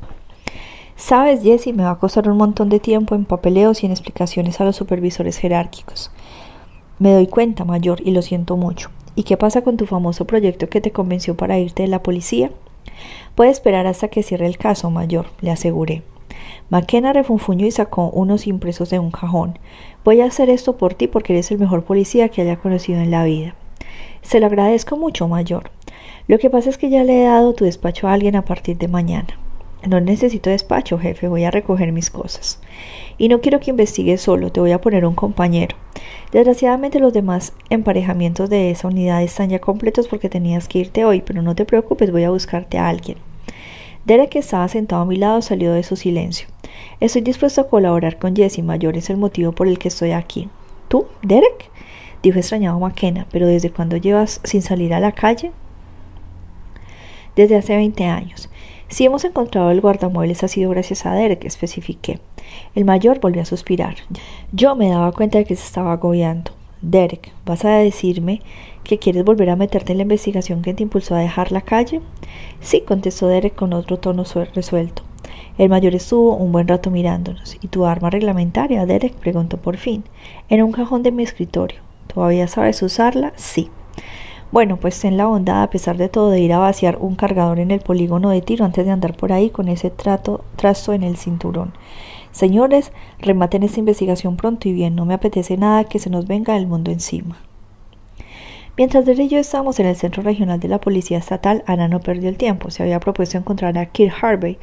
Sabes, 0.96 1.42
Jesse, 1.42 1.74
me 1.74 1.82
va 1.82 1.90
a 1.90 1.98
costar 1.98 2.30
un 2.30 2.38
montón 2.38 2.70
de 2.70 2.80
tiempo 2.80 3.16
en 3.16 3.26
papeleos 3.26 3.82
y 3.82 3.88
en 3.88 3.92
explicaciones 3.92 4.62
a 4.62 4.66
los 4.66 4.76
supervisores 4.76 5.40
jerárquicos. 5.40 6.12
Me 7.00 7.12
doy 7.12 7.26
cuenta, 7.26 7.66
mayor, 7.66 8.02
y 8.06 8.12
lo 8.12 8.22
siento 8.22 8.56
mucho. 8.56 8.92
¿Y 9.16 9.24
qué 9.24 9.36
pasa 9.36 9.64
con 9.64 9.78
tu 9.78 9.88
famoso 9.88 10.26
proyecto 10.26 10.70
que 10.70 10.80
te 10.80 10.92
convenció 10.92 11.36
para 11.36 11.58
irte 11.58 11.82
de 11.82 11.90
la 11.90 12.04
policía? 12.04 12.52
Puede 13.34 13.50
esperar 13.50 13.88
hasta 13.88 14.10
que 14.10 14.22
cierre 14.22 14.46
el 14.46 14.60
caso, 14.60 14.92
mayor, 14.92 15.26
le 15.42 15.50
aseguré. 15.50 16.04
McKenna 16.70 17.14
refunfuñó 17.14 17.66
y 17.66 17.72
sacó 17.72 18.10
unos 18.10 18.48
impresos 18.48 18.90
de 18.90 18.98
un 19.00 19.12
cajón. 19.12 19.60
Voy 20.04 20.22
a 20.22 20.26
hacer 20.26 20.50
esto 20.50 20.78
por 20.78 20.96
ti 20.96 21.08
porque 21.08 21.34
eres 21.34 21.52
el 21.52 21.60
mejor 21.60 21.84
policía 21.84 22.30
que 22.30 22.42
haya 22.42 22.58
conocido 22.58 23.00
en 23.02 23.12
la 23.12 23.24
vida. 23.24 23.56
Se 24.24 24.40
lo 24.40 24.48
agradezco 24.48 24.98
mucho, 24.98 25.28
mayor. 25.28 25.70
Lo 26.28 26.40
que 26.40 26.50
pasa 26.50 26.70
es 26.72 26.80
que 26.80 26.90
ya 26.90 27.04
le 27.04 27.22
he 27.22 27.26
dado 27.26 27.54
tu 27.54 27.66
despacho 27.66 28.08
a 28.08 28.14
alguien 28.14 28.36
a 28.36 28.46
partir 28.46 28.78
de 28.78 28.88
mañana. 28.88 29.38
No 29.88 30.00
necesito 30.00 30.50
despacho, 30.50 30.98
jefe, 30.98 31.28
voy 31.28 31.44
a 31.44 31.52
recoger 31.52 31.92
mis 31.92 32.10
cosas. 32.10 32.60
Y 33.20 33.30
no 33.30 33.42
quiero 33.42 33.60
que 33.60 33.70
investigues 33.70 34.22
solo, 34.22 34.52
te 34.52 34.60
voy 34.60 34.72
a 34.72 34.82
poner 34.82 35.06
un 35.06 35.14
compañero. 35.14 35.76
Desgraciadamente 36.32 37.00
los 37.00 37.14
demás 37.14 37.54
emparejamientos 37.70 38.50
de 38.50 38.72
esa 38.72 38.88
unidad 38.88 39.22
están 39.22 39.50
ya 39.50 39.60
completos 39.60 40.08
porque 40.08 40.30
tenías 40.30 40.68
que 40.68 40.80
irte 40.80 41.06
hoy, 41.06 41.22
pero 41.22 41.44
no 41.44 41.54
te 41.54 41.66
preocupes, 41.66 42.12
voy 42.12 42.24
a 42.24 42.32
buscarte 42.32 42.80
a 42.80 42.90
alguien. 42.90 43.20
Derek, 44.06 44.30
que 44.30 44.40
estaba 44.40 44.68
sentado 44.68 45.02
a 45.02 45.06
mi 45.06 45.16
lado, 45.16 45.42
salió 45.42 45.74
de 45.74 45.82
su 45.82 45.96
silencio. 45.96 46.48
Estoy 47.00 47.22
dispuesto 47.22 47.62
a 47.62 47.68
colaborar 47.68 48.20
con 48.20 48.36
Jesse 48.36 48.60
Mayor, 48.60 48.98
es 48.98 49.10
el 49.10 49.18
motivo 49.18 49.52
por 49.52 49.68
el 49.68 49.80
que 49.80 49.88
estoy 49.88 50.12
aquí. 50.12 50.48
¿Tú, 50.88 51.08
Derek? 51.24 51.72
dijo 52.22 52.38
extrañado 52.38 52.80
McKenna, 52.80 53.26
pero 53.32 53.48
¿desde 53.48 53.72
cuándo 53.72 53.98
llevas 53.98 54.42
sin 54.44 54.62
salir 54.62 54.94
a 54.94 55.00
la 55.00 55.12
calle? 55.12 55.52
Desde 57.36 57.56
hace 57.56 57.76
20 57.76 58.06
años. 58.06 58.50
Si 58.88 59.06
hemos 59.06 59.26
encontrado 59.26 59.72
el 59.72 59.82
guardamuebles 59.82 60.44
ha 60.44 60.48
sido 60.48 60.70
gracias 60.70 61.06
a 61.08 61.14
Derek, 61.14 61.44
especifiqué. 61.44 62.20
El 62.76 62.86
mayor 62.86 63.20
volvió 63.20 63.42
a 63.42 63.46
suspirar. 63.46 63.96
Yo 64.52 64.76
me 64.76 64.90
daba 64.90 65.12
cuenta 65.12 65.40
de 65.40 65.46
que 65.46 65.56
se 65.56 65.66
estaba 65.66 65.94
agobiando. 65.94 66.52
Derek, 66.82 67.32
¿vas 67.46 67.66
a 67.66 67.72
decirme 67.72 68.42
que 68.86 69.00
quieres 69.00 69.26
volver 69.26 69.50
a 69.50 69.58
meterte 69.58 69.92
en 69.92 69.98
la 69.98 70.04
investigación 70.04 70.62
que 70.62 70.74
te 70.74 70.84
impulsó 70.84 71.16
a 71.16 71.20
dejar 71.20 71.52
la 71.52 71.62
calle? 71.62 72.00
Sí, 72.62 72.82
contestó 72.82 73.28
Derek 73.28 73.56
con 73.56 73.74
otro 73.74 73.98
tono 73.98 74.24
resuelto. 74.54 75.04
El 75.58 75.70
mayor 75.70 75.96
estuvo 75.96 76.36
un 76.36 76.52
buen 76.52 76.68
rato 76.68 76.92
mirándonos. 76.92 77.58
¿Y 77.62 77.68
tu 77.68 77.86
arma 77.86 78.10
reglamentaria, 78.10 78.86
Derek? 78.86 79.16
preguntó 79.16 79.58
por 79.58 79.78
fin. 79.78 80.04
En 80.48 80.64
un 80.64 80.72
cajón 80.72 81.04
de 81.04 81.12
mi 81.12 81.24
escritorio. 81.24 81.80
¿Todavía 82.14 82.48
sabes 82.48 82.82
usarla? 82.82 83.34
Sí. 83.36 83.70
Bueno, 84.52 84.78
pues 84.78 85.00
ten 85.00 85.18
la 85.18 85.26
bondad, 85.26 85.64
a 85.64 85.70
pesar 85.70 85.98
de 85.98 86.08
todo, 86.08 86.30
de 86.30 86.40
ir 86.40 86.54
a 86.54 86.60
vaciar 86.60 86.98
un 87.02 87.16
cargador 87.16 87.60
en 87.60 87.72
el 87.72 87.80
polígono 87.80 88.30
de 88.30 88.42
tiro 88.42 88.64
antes 88.64 88.86
de 88.86 88.92
andar 88.92 89.18
por 89.18 89.34
ahí 89.34 89.50
con 89.50 89.68
ese 89.68 89.90
trasto 89.90 90.94
en 90.94 91.04
el 91.04 91.18
cinturón. 91.18 91.74
Señores, 92.32 92.92
rematen 93.20 93.64
esta 93.64 93.80
investigación 93.80 94.38
pronto 94.38 94.70
y 94.70 94.74
bien, 94.74 94.96
no 94.96 95.06
me 95.06 95.14
apetece 95.14 95.58
nada 95.58 95.86
que 95.86 96.00
se 96.00 96.10
nos 96.10 96.28
venga 96.28 96.56
el 96.58 96.68
mundo 96.68 96.92
encima. 96.92 97.38
Mientras 98.78 99.08
y 99.08 99.30
yo 99.30 99.40
estábamos 99.40 99.80
en 99.80 99.86
el 99.86 99.96
centro 99.96 100.22
regional 100.22 100.60
de 100.60 100.68
la 100.68 100.82
Policía 100.82 101.18
Estatal, 101.18 101.64
Ana 101.66 101.88
no 101.88 102.02
perdió 102.02 102.28
el 102.28 102.36
tiempo. 102.36 102.70
Se 102.72 102.84
había 102.84 103.00
propuesto 103.00 103.38
encontrar 103.38 103.78
a 103.78 103.86
Kirk 103.86 104.14
Harvey, 104.22 104.58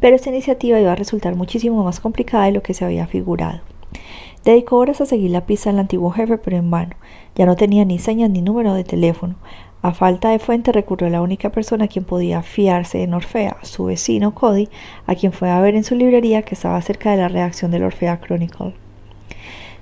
pero 0.00 0.16
esta 0.16 0.28
iniciativa 0.28 0.78
iba 0.78 0.92
a 0.92 0.96
resultar 0.96 1.34
muchísimo 1.34 1.82
más 1.82 1.98
complicada 1.98 2.44
de 2.44 2.52
lo 2.52 2.62
que 2.62 2.74
se 2.74 2.84
había 2.84 3.06
figurado. 3.06 3.62
Dedicó 4.44 4.76
horas 4.76 5.00
a 5.00 5.06
seguir 5.06 5.30
la 5.30 5.46
pista 5.46 5.70
del 5.70 5.78
antiguo 5.78 6.10
jefe, 6.10 6.36
pero 6.36 6.58
en 6.58 6.70
vano. 6.70 6.94
Ya 7.36 7.46
no 7.46 7.56
tenía 7.56 7.86
ni 7.86 7.98
señas 7.98 8.28
ni 8.28 8.42
número 8.42 8.74
de 8.74 8.84
teléfono. 8.84 9.36
A 9.80 9.94
falta 9.94 10.28
de 10.28 10.38
fuente 10.38 10.70
recurrió 10.70 11.08
a 11.08 11.10
la 11.10 11.22
única 11.22 11.48
persona 11.48 11.86
a 11.86 11.88
quien 11.88 12.04
podía 12.04 12.42
fiarse 12.42 13.02
en 13.02 13.14
Orfea, 13.14 13.56
su 13.62 13.84
vecino 13.84 14.34
Cody, 14.34 14.68
a 15.06 15.14
quien 15.14 15.32
fue 15.32 15.50
a 15.50 15.60
ver 15.60 15.74
en 15.74 15.84
su 15.84 15.94
librería 15.94 16.42
que 16.42 16.54
estaba 16.54 16.82
cerca 16.82 17.12
de 17.12 17.16
la 17.16 17.28
redacción 17.28 17.70
del 17.70 17.84
Orfea 17.84 18.20
Chronicle. 18.20 18.83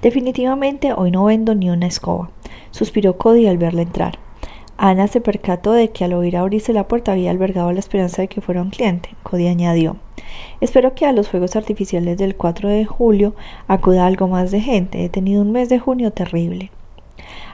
Definitivamente 0.02 0.92
hoy 0.92 1.12
no 1.12 1.24
vendo 1.24 1.54
ni 1.54 1.70
una 1.70 1.86
escoba, 1.86 2.30
suspiró 2.72 3.16
Cody 3.16 3.46
al 3.46 3.56
verla 3.56 3.82
entrar. 3.82 4.18
Ana 4.76 5.06
se 5.06 5.20
percató 5.20 5.70
de 5.72 5.90
que 5.90 6.04
al 6.04 6.12
oír 6.12 6.36
abrirse 6.36 6.72
la 6.72 6.88
puerta 6.88 7.12
había 7.12 7.30
albergado 7.30 7.70
la 7.70 7.78
esperanza 7.78 8.20
de 8.20 8.26
que 8.26 8.40
fuera 8.40 8.62
un 8.62 8.70
cliente. 8.70 9.10
Cody 9.22 9.46
añadió 9.46 9.96
Espero 10.60 10.96
que 10.96 11.06
a 11.06 11.12
los 11.12 11.28
fuegos 11.28 11.54
artificiales 11.54 12.18
del 12.18 12.34
4 12.34 12.68
de 12.68 12.84
julio 12.84 13.36
acuda 13.68 14.06
algo 14.06 14.26
más 14.26 14.50
de 14.50 14.60
gente. 14.60 15.04
He 15.04 15.08
tenido 15.08 15.40
un 15.40 15.52
mes 15.52 15.68
de 15.68 15.78
junio 15.78 16.12
terrible. 16.12 16.72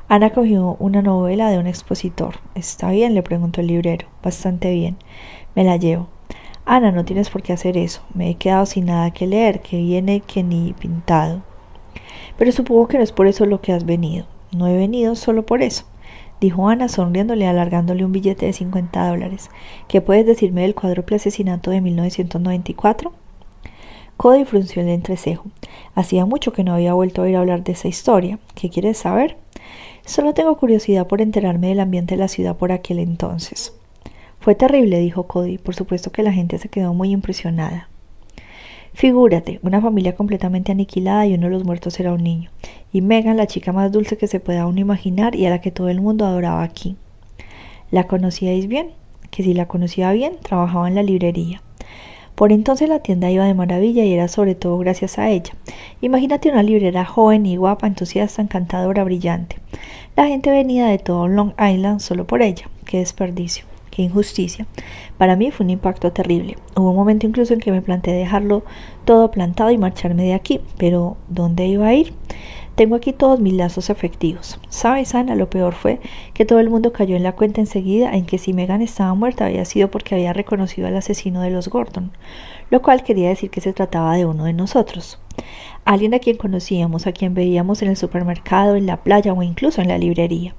Ana 0.09 0.31
cogió 0.31 0.76
una 0.78 1.02
novela 1.02 1.50
de 1.50 1.59
un 1.59 1.67
expositor. 1.67 2.37
¿Está 2.55 2.90
bien? 2.93 3.14
le 3.14 3.23
preguntó 3.23 3.61
el 3.61 3.67
librero. 3.67 4.07
Bastante 4.23 4.73
bien. 4.73 4.97
Me 5.55 5.64
la 5.64 5.76
llevo. 5.76 6.09
Ana, 6.64 6.93
no 6.93 7.05
tienes 7.05 7.28
por 7.28 7.43
qué 7.43 7.52
hacer 7.52 7.76
eso. 7.76 8.00
Me 8.14 8.31
he 8.31 8.35
quedado 8.37 8.64
sin 8.64 8.87
nada 8.87 9.11
que 9.11 9.26
leer, 9.26 9.61
que 9.61 9.76
viene 9.76 10.21
que 10.21 10.43
ni 10.43 10.73
pintado. 10.73 11.43
Pero 12.37 12.53
supongo 12.53 12.89
que 12.89 12.99
no 12.99 13.05
es 13.05 13.13
por 13.13 13.27
eso 13.27 13.47
lo 13.47 13.61
que 13.61 13.73
has 13.73 13.85
venido. 13.85 14.27
No 14.53 14.67
he 14.67 14.77
venido 14.77 15.15
solo 15.15 15.45
por 15.45 15.63
eso 15.63 15.85
dijo 16.41 16.69
Ana 16.69 16.89
sonriéndole 16.89 17.47
alargándole 17.47 18.05
un 18.05 18.13
billete 18.13 18.47
de 18.47 18.53
50 18.53 19.09
dólares. 19.09 19.51
¿Qué 19.89 20.01
puedes 20.01 20.27
decirme 20.27 20.63
del 20.63 20.75
cuádruple 20.75 21.17
asesinato 21.17 21.71
de 21.71 21.81
1994? 21.81 23.13
Cody 24.17 24.45
frunció 24.45 24.83
el 24.83 24.89
entrecejo. 24.89 25.45
Hacía 25.95 26.27
mucho 26.27 26.53
que 26.53 26.65
no 26.65 26.75
había 26.75 26.93
vuelto 26.93 27.23
a 27.23 27.25
oír 27.25 27.37
hablar 27.37 27.63
de 27.63 27.73
esa 27.73 27.89
historia. 27.89 28.39
¿Qué 28.55 28.69
quieres 28.69 28.99
saber? 28.99 29.37
Solo 30.05 30.35
tengo 30.35 30.57
curiosidad 30.57 31.07
por 31.07 31.21
enterarme 31.21 31.69
del 31.69 31.81
ambiente 31.81 32.15
de 32.15 32.21
la 32.21 32.29
ciudad 32.29 32.57
por 32.57 32.73
aquel 32.73 32.99
entonces. 32.99 33.75
Fue 34.41 34.55
terrible, 34.55 34.99
dijo 34.99 35.25
Cody. 35.25 35.59
Por 35.59 35.75
supuesto 35.75 36.11
que 36.11 36.23
la 36.23 36.33
gente 36.33 36.59
se 36.59 36.69
quedó 36.69 36.95
muy 36.95 37.11
impresionada. 37.11 37.89
Figúrate, 38.99 39.61
una 39.62 39.81
familia 39.81 40.17
completamente 40.17 40.73
aniquilada 40.73 41.25
y 41.25 41.35
uno 41.35 41.47
de 41.47 41.52
los 41.52 41.62
muertos 41.62 42.00
era 42.00 42.12
un 42.12 42.25
niño. 42.25 42.50
Y 42.93 43.00
Megan, 43.00 43.37
la 43.37 43.47
chica 43.47 43.73
más 43.73 43.93
dulce 43.93 44.17
que 44.17 44.26
se 44.26 44.40
pueda 44.40 44.67
uno 44.67 44.81
imaginar 44.81 45.37
y 45.37 45.47
a 45.47 45.50
la 45.50 45.61
que 45.61 45.71
todo 45.71 45.88
el 45.88 46.00
mundo 46.00 46.26
adoraba 46.26 46.64
aquí. 46.64 46.97
¿La 47.93 48.09
conocíais 48.09 48.67
bien? 48.67 48.90
Que 49.31 49.45
si 49.45 49.55
la 49.55 49.69
conocía 49.69 50.11
bien, 50.11 50.33
trabajaba 50.43 50.88
en 50.88 50.97
la 50.97 51.05
librería. 51.05 51.62
Por 52.35 52.50
entonces 52.50 52.88
la 52.88 52.99
tienda 52.99 53.31
iba 53.31 53.45
de 53.45 53.55
maravilla 53.55 54.05
y 54.05 54.12
era 54.12 54.26
sobre 54.26 54.57
todo 54.57 54.76
gracias 54.78 55.17
a 55.21 55.31
ella. 55.31 55.52
Imagínate 56.00 56.50
una 56.50 56.64
librera 56.64 57.05
joven 57.05 57.47
y 57.47 57.55
guapa, 57.57 57.87
entusiasta, 57.87 58.43
encantadora, 58.43 59.05
brillante. 59.05 59.59
La 60.17 60.26
gente 60.26 60.50
venía 60.50 60.88
de 60.88 60.99
todo 60.99 61.28
Long 61.28 61.52
Island 61.52 62.00
solo 62.00 62.26
por 62.26 62.43
ella. 62.43 62.69
Qué 62.85 62.99
desperdicio 62.99 63.64
injusticia. 64.02 64.67
Para 65.17 65.37
mí 65.37 65.50
fue 65.50 65.64
un 65.64 65.71
impacto 65.71 66.12
terrible. 66.12 66.57
Hubo 66.76 66.90
un 66.90 66.97
momento 66.97 67.26
incluso 67.26 67.55
en 67.55 67.61
que 67.61 67.73
me 67.73 67.83
planteé 67.83 68.14
dejarlo 68.14 68.62
todo 69.05 69.31
plantado 69.31 69.71
y 69.71 69.78
marcharme 69.78 70.25
de 70.25 70.35
aquí, 70.35 70.61
pero 70.76 71.17
¿dónde 71.28 71.67
iba 71.67 71.87
a 71.87 71.95
ir? 71.95 72.14
Tengo 72.78 72.95
aquí 72.95 73.12
todos 73.12 73.40
mis 73.40 73.55
lazos 73.55 73.90
efectivos. 73.90 74.61
¿Sabes, 74.69 75.17
Ana? 75.17 75.35
Lo 75.35 75.50
peor 75.50 75.75
fue 75.75 75.99
que 76.33 76.45
todo 76.45 76.61
el 76.61 76.71
mundo 76.71 76.93
cayó 76.93 77.17
en 77.17 77.25
la 77.25 77.33
cuenta 77.33 77.61
enseguida 77.61 78.12
en 78.12 78.25
que 78.25 78.38
si 78.38 78.52
Megan 78.52 78.83
estaba 78.83 79.14
muerta 79.14 79.47
había 79.47 79.64
sido 79.64 79.90
porque 79.90 80.14
había 80.14 80.33
reconocido 80.33 80.87
al 80.87 80.97
asesino 80.97 81.40
de 81.40 81.50
los 81.50 81.69
Gordon, 81.69 82.12
lo 82.71 82.81
cual 82.81 83.02
quería 83.02 83.31
decir 83.31 83.50
que 83.50 83.61
se 83.61 83.73
trataba 83.73 84.14
de 84.14 84.26
uno 84.26 84.45
de 84.45 84.52
nosotros. 84.52 85.19
Alguien 85.88 86.12
a 86.12 86.18
quien 86.18 86.37
conocíamos, 86.37 87.07
a 87.07 87.12
quien 87.12 87.33
veíamos 87.33 87.80
en 87.80 87.88
el 87.88 87.97
supermercado, 87.97 88.76
en 88.76 88.87
la 88.87 88.99
playa 88.99 89.33
o 89.33 89.42
incluso 89.42 89.80
en 89.80 89.88
la 89.88 89.97
librería 89.97 90.54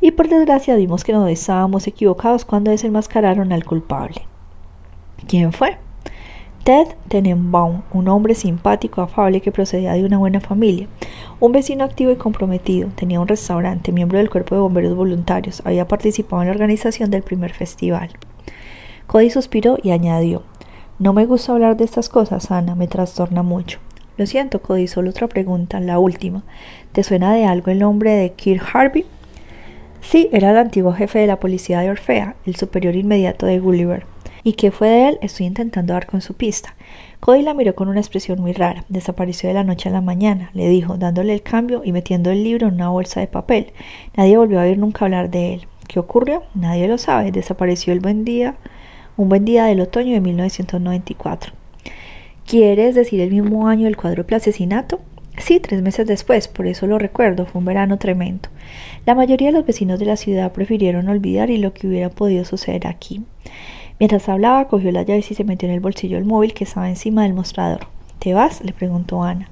y 0.00 0.10
por 0.12 0.28
desgracia 0.28 0.76
vimos 0.76 1.04
que 1.04 1.12
no 1.12 1.26
estábamos 1.26 1.86
equivocados 1.86 2.44
cuando 2.44 2.70
desenmascararon 2.70 3.52
al 3.52 3.64
culpable. 3.64 4.22
¿Quién 5.26 5.52
fue? 5.52 5.78
Ted 6.64 6.88
Tenenbaum, 7.08 7.82
un 7.92 8.08
hombre 8.08 8.34
simpático, 8.34 9.00
afable 9.00 9.40
que 9.40 9.52
procedía 9.52 9.92
de 9.92 10.04
una 10.04 10.18
buena 10.18 10.40
familia, 10.40 10.88
un 11.38 11.52
vecino 11.52 11.84
activo 11.84 12.10
y 12.10 12.16
comprometido, 12.16 12.88
tenía 12.96 13.20
un 13.20 13.28
restaurante, 13.28 13.92
miembro 13.92 14.18
del 14.18 14.30
cuerpo 14.30 14.56
de 14.56 14.62
bomberos 14.62 14.96
voluntarios, 14.96 15.62
había 15.64 15.86
participado 15.86 16.42
en 16.42 16.48
la 16.48 16.54
organización 16.54 17.10
del 17.10 17.22
primer 17.22 17.52
festival. 17.52 18.10
Cody 19.06 19.30
suspiró 19.30 19.78
y 19.80 19.90
añadió, 19.90 20.42
no 20.98 21.12
me 21.12 21.26
gusta 21.26 21.52
hablar 21.52 21.76
de 21.76 21.84
estas 21.84 22.08
cosas, 22.08 22.50
Ana, 22.50 22.74
me 22.74 22.88
trastorna 22.88 23.44
mucho. 23.44 23.78
Lo 24.16 24.24
siento, 24.26 24.62
Cody, 24.62 24.86
solo 24.86 25.10
otra 25.10 25.28
pregunta, 25.28 25.78
la 25.80 25.98
última. 25.98 26.42
¿Te 26.92 27.02
suena 27.02 27.34
de 27.34 27.44
algo 27.44 27.70
el 27.70 27.80
nombre 27.80 28.12
de 28.12 28.32
Kirk 28.32 28.64
Harvey? 28.72 29.04
Sí, 30.00 30.28
era 30.32 30.52
el 30.52 30.56
antiguo 30.56 30.92
jefe 30.92 31.18
de 31.18 31.26
la 31.26 31.40
policía 31.40 31.80
de 31.80 31.90
Orfea, 31.90 32.36
el 32.46 32.56
superior 32.56 32.94
inmediato 32.96 33.44
de 33.44 33.58
Gulliver. 33.58 34.06
¿Y 34.42 34.52
qué 34.52 34.70
fue 34.70 34.88
de 34.88 35.08
él? 35.08 35.18
Estoy 35.20 35.46
intentando 35.46 35.92
dar 35.92 36.06
con 36.06 36.20
su 36.20 36.34
pista. 36.34 36.76
Cody 37.20 37.42
la 37.42 37.52
miró 37.52 37.74
con 37.74 37.88
una 37.88 38.00
expresión 38.00 38.40
muy 38.40 38.52
rara. 38.52 38.84
Desapareció 38.88 39.48
de 39.48 39.54
la 39.54 39.64
noche 39.64 39.88
a 39.88 39.92
la 39.92 40.00
mañana, 40.00 40.50
le 40.54 40.68
dijo, 40.68 40.96
dándole 40.96 41.34
el 41.34 41.42
cambio 41.42 41.82
y 41.84 41.92
metiendo 41.92 42.30
el 42.30 42.44
libro 42.44 42.68
en 42.68 42.74
una 42.74 42.88
bolsa 42.88 43.20
de 43.20 43.26
papel. 43.26 43.72
Nadie 44.16 44.38
volvió 44.38 44.60
a 44.60 44.62
oír 44.62 44.78
nunca 44.78 45.04
hablar 45.04 45.28
de 45.28 45.54
él. 45.54 45.66
¿Qué 45.88 45.98
ocurrió? 45.98 46.44
Nadie 46.54 46.88
lo 46.88 46.96
sabe. 46.96 47.32
Desapareció 47.32 47.92
el 47.92 48.00
buen 48.00 48.24
día, 48.24 48.54
un 49.16 49.28
buen 49.28 49.44
día 49.44 49.64
del 49.64 49.80
otoño 49.80 50.14
de 50.14 50.20
1994. 50.20 51.65
¿Quieres 52.46 52.94
decir 52.94 53.20
el 53.20 53.32
mismo 53.32 53.66
año 53.66 53.86
del 53.86 53.96
cuádruple 53.96 54.36
asesinato? 54.36 55.00
Sí, 55.36 55.58
tres 55.58 55.82
meses 55.82 56.06
después, 56.06 56.46
por 56.46 56.68
eso 56.68 56.86
lo 56.86 56.96
recuerdo, 56.96 57.44
fue 57.44 57.58
un 57.58 57.64
verano 57.64 57.98
tremendo. 57.98 58.48
La 59.04 59.16
mayoría 59.16 59.48
de 59.48 59.52
los 59.54 59.66
vecinos 59.66 59.98
de 59.98 60.06
la 60.06 60.16
ciudad 60.16 60.52
prefirieron 60.52 61.08
olvidar 61.08 61.50
y 61.50 61.58
lo 61.58 61.74
que 61.74 61.88
hubiera 61.88 62.08
podido 62.08 62.44
suceder 62.44 62.86
aquí. 62.86 63.24
Mientras 63.98 64.28
hablaba, 64.28 64.68
cogió 64.68 64.92
las 64.92 65.06
llaves 65.06 65.28
y 65.32 65.34
se 65.34 65.42
metió 65.42 65.68
en 65.68 65.74
el 65.74 65.80
bolsillo 65.80 66.18
el 66.18 66.24
móvil 66.24 66.54
que 66.54 66.62
estaba 66.62 66.88
encima 66.88 67.24
del 67.24 67.34
mostrador. 67.34 67.88
¿Te 68.20 68.32
vas? 68.32 68.62
le 68.62 68.72
preguntó 68.72 69.24
Ana. 69.24 69.48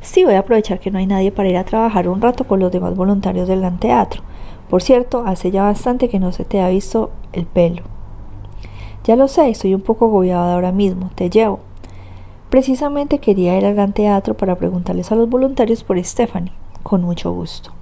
Sí, 0.00 0.24
voy 0.24 0.32
a 0.32 0.38
aprovechar 0.38 0.80
que 0.80 0.90
no 0.90 0.98
hay 0.98 1.06
nadie 1.06 1.32
para 1.32 1.50
ir 1.50 1.58
a 1.58 1.64
trabajar 1.64 2.08
un 2.08 2.22
rato 2.22 2.44
con 2.44 2.58
los 2.58 2.72
demás 2.72 2.96
voluntarios 2.96 3.48
del 3.48 3.60
gran 3.60 3.78
teatro. 3.78 4.22
Por 4.70 4.82
cierto, 4.82 5.24
hace 5.26 5.50
ya 5.50 5.64
bastante 5.64 6.08
que 6.08 6.18
no 6.18 6.32
se 6.32 6.46
te 6.46 6.62
ha 6.62 6.70
visto 6.70 7.10
el 7.34 7.44
pelo. 7.44 7.82
Ya 9.04 9.14
lo 9.14 9.28
sé, 9.28 9.50
estoy 9.50 9.74
un 9.74 9.82
poco 9.82 10.06
agobiada 10.06 10.54
ahora 10.54 10.72
mismo. 10.72 11.10
Te 11.14 11.28
llevo. 11.28 11.68
Precisamente 12.50 13.20
quería 13.20 13.56
ir 13.56 13.64
al 13.64 13.74
gran 13.74 13.92
teatro 13.92 14.36
para 14.36 14.56
preguntarles 14.56 15.12
a 15.12 15.14
los 15.14 15.30
voluntarios 15.30 15.84
por 15.84 16.02
Stephanie. 16.04 16.52
Con 16.82 17.02
mucho 17.02 17.30
gusto. 17.30 17.72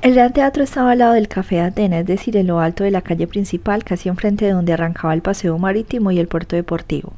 El 0.00 0.14
gran 0.14 0.32
teatro 0.32 0.62
estaba 0.62 0.92
al 0.92 0.98
lado 0.98 1.14
del 1.14 1.26
Café 1.26 1.60
Atenas, 1.60 2.00
es 2.00 2.06
decir, 2.06 2.36
en 2.36 2.46
lo 2.46 2.60
alto 2.60 2.84
de 2.84 2.92
la 2.92 3.02
calle 3.02 3.26
principal, 3.26 3.82
casi 3.82 4.08
enfrente 4.08 4.44
de 4.44 4.52
donde 4.52 4.72
arrancaba 4.72 5.12
el 5.12 5.22
paseo 5.22 5.58
marítimo 5.58 6.12
y 6.12 6.20
el 6.20 6.28
puerto 6.28 6.54
deportivo. 6.54 7.14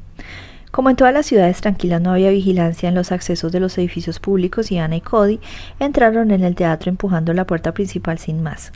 Como 0.70 0.88
en 0.88 0.96
todas 0.96 1.12
las 1.12 1.26
ciudades 1.26 1.60
tranquilas 1.60 2.00
no 2.00 2.10
había 2.10 2.30
vigilancia 2.30 2.88
en 2.88 2.94
los 2.94 3.12
accesos 3.12 3.52
de 3.52 3.60
los 3.60 3.76
edificios 3.76 4.18
públicos 4.18 4.72
y 4.72 4.78
Ana 4.78 4.96
y 4.96 5.00
Cody 5.02 5.40
entraron 5.78 6.30
en 6.30 6.42
el 6.42 6.54
teatro 6.54 6.90
empujando 6.90 7.34
la 7.34 7.46
puerta 7.46 7.72
principal 7.72 8.18
sin 8.18 8.42
más. 8.42 8.72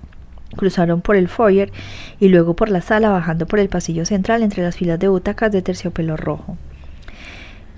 Cruzaron 0.57 1.01
por 1.01 1.17
el 1.17 1.29
foyer 1.29 1.73
y 2.21 2.29
luego 2.29 2.55
por 2.55 2.69
la 2.69 2.83
sala 2.83 3.09
bajando 3.11 3.47
por 3.47 3.59
el 3.59 3.69
pasillo 3.69 4.05
central 4.05 4.43
entre 4.43 4.63
las 4.63 4.77
filas 4.77 4.99
de 4.99 5.09
butacas 5.09 5.51
de 5.51 5.63
terciopelo 5.63 6.17
rojo. 6.17 6.57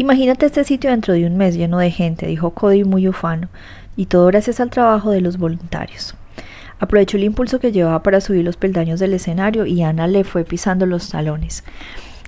Imagínate 0.01 0.47
este 0.47 0.65
sitio 0.65 0.89
dentro 0.89 1.13
de 1.13 1.27
un 1.27 1.37
mes 1.37 1.57
lleno 1.57 1.77
de 1.77 1.91
gente, 1.91 2.27
dijo 2.27 2.53
Cody 2.53 2.85
muy 2.85 3.07
ufano, 3.07 3.51
y 3.97 4.07
todo 4.07 4.29
gracias 4.29 4.59
al 4.59 4.71
trabajo 4.71 5.11
de 5.11 5.21
los 5.21 5.37
voluntarios. 5.37 6.15
Aprovechó 6.79 7.19
el 7.19 7.25
impulso 7.25 7.61
que 7.61 7.71
llevaba 7.71 8.03
para 8.03 8.23
subir 8.23 8.43
los 8.43 8.57
peldaños 8.57 8.99
del 8.99 9.13
escenario 9.13 9.67
y 9.67 9.83
Ana 9.83 10.07
le 10.07 10.25
fue 10.25 10.45
pisando 10.45 10.87
los 10.87 11.11
talones. 11.11 11.65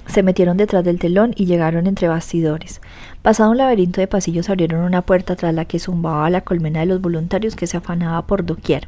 Se 0.06 0.22
metieron 0.22 0.58
detrás 0.58 0.84
del 0.84 0.98
telón 0.98 1.32
y 1.34 1.46
llegaron 1.46 1.86
entre 1.86 2.08
bastidores. 2.08 2.82
Pasado 3.22 3.50
un 3.50 3.56
laberinto 3.56 4.02
de 4.02 4.06
pasillos 4.06 4.50
abrieron 4.50 4.82
una 4.82 5.00
puerta 5.00 5.34
tras 5.34 5.54
la 5.54 5.64
que 5.64 5.78
zumbaba 5.78 6.28
la 6.28 6.42
colmena 6.42 6.80
de 6.80 6.86
los 6.86 7.00
voluntarios 7.00 7.56
que 7.56 7.66
se 7.66 7.78
afanaba 7.78 8.26
por 8.26 8.44
doquier. 8.44 8.86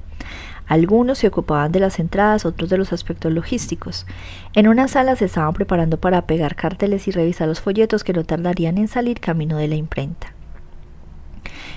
Algunos 0.66 1.18
se 1.18 1.28
ocupaban 1.28 1.73
de 1.73 1.80
las 1.80 1.99
entradas, 1.99 2.47
otros 2.47 2.71
de 2.71 2.78
los 2.78 2.92
aspectos 2.92 3.33
logísticos. 3.33 4.06
En 4.54 4.68
una 4.68 4.88
sala 4.88 5.14
se 5.16 5.26
estaban 5.26 5.52
preparando 5.52 5.99
para 5.99 6.26
pegar 6.26 6.56
carteles 6.56 7.06
y 7.06 7.11
revisar 7.11 7.49
los 7.49 7.61
folletos 7.61 8.02
que 8.02 8.12
no 8.12 8.25
tardarían 8.25 8.78
en 8.78 8.88
salir 8.88 9.21
camino 9.21 9.59
de 9.59 9.68
la 9.68 9.75
imprenta. 9.75 10.33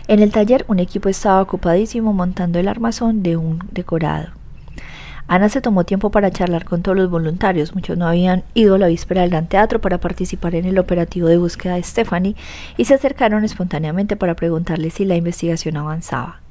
En 0.08 0.22
el 0.22 0.32
taller 0.32 0.64
un 0.70 0.80
equipo 0.80 1.10
estaba 1.10 1.42
ocupadísimo 1.42 2.14
montando 2.14 2.60
el 2.60 2.70
armazón 2.70 3.24
de 3.24 3.36
un 3.36 3.60
decorado. 3.72 4.30
Ana 5.28 5.50
se 5.50 5.60
tomó 5.60 5.84
tiempo 5.84 6.10
para 6.10 6.32
charlar 6.32 6.64
con 6.64 6.82
todos 6.82 6.98
los 6.98 7.10
voluntarios. 7.10 7.76
Muchos 7.76 7.98
no 7.98 8.08
habían 8.08 8.44
ido 8.54 8.78
la 8.78 8.88
víspera 8.88 9.24
al 9.24 9.30
gran 9.30 9.48
teatro 9.48 9.82
para 9.82 9.98
participar 9.98 10.56
en 10.56 10.64
el 10.64 10.80
operativo 10.80 11.28
de 11.28 11.38
búsqueda 11.38 11.76
de 11.76 11.84
Stephanie 11.84 12.38
y 12.78 12.86
se 12.86 12.94
acercaron 12.94 13.44
espontáneamente 13.44 14.16
para 14.16 14.36
preguntarle 14.36 14.90
si 14.90 15.04
la 15.04 15.18
investigación 15.18 15.76
avanzaba. 15.76 16.47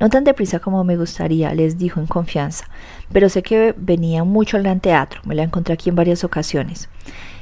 No 0.00 0.10
tan 0.10 0.24
deprisa 0.24 0.58
como 0.58 0.82
me 0.84 0.96
gustaría, 0.96 1.54
les 1.54 1.78
dijo 1.78 2.00
en 2.00 2.06
confianza, 2.06 2.66
pero 3.12 3.28
sé 3.28 3.42
que 3.42 3.74
venía 3.76 4.24
mucho 4.24 4.56
al 4.56 4.64
gran 4.64 4.80
teatro, 4.80 5.20
me 5.24 5.34
la 5.34 5.44
encontré 5.44 5.74
aquí 5.74 5.88
en 5.88 5.96
varias 5.96 6.24
ocasiones. 6.24 6.88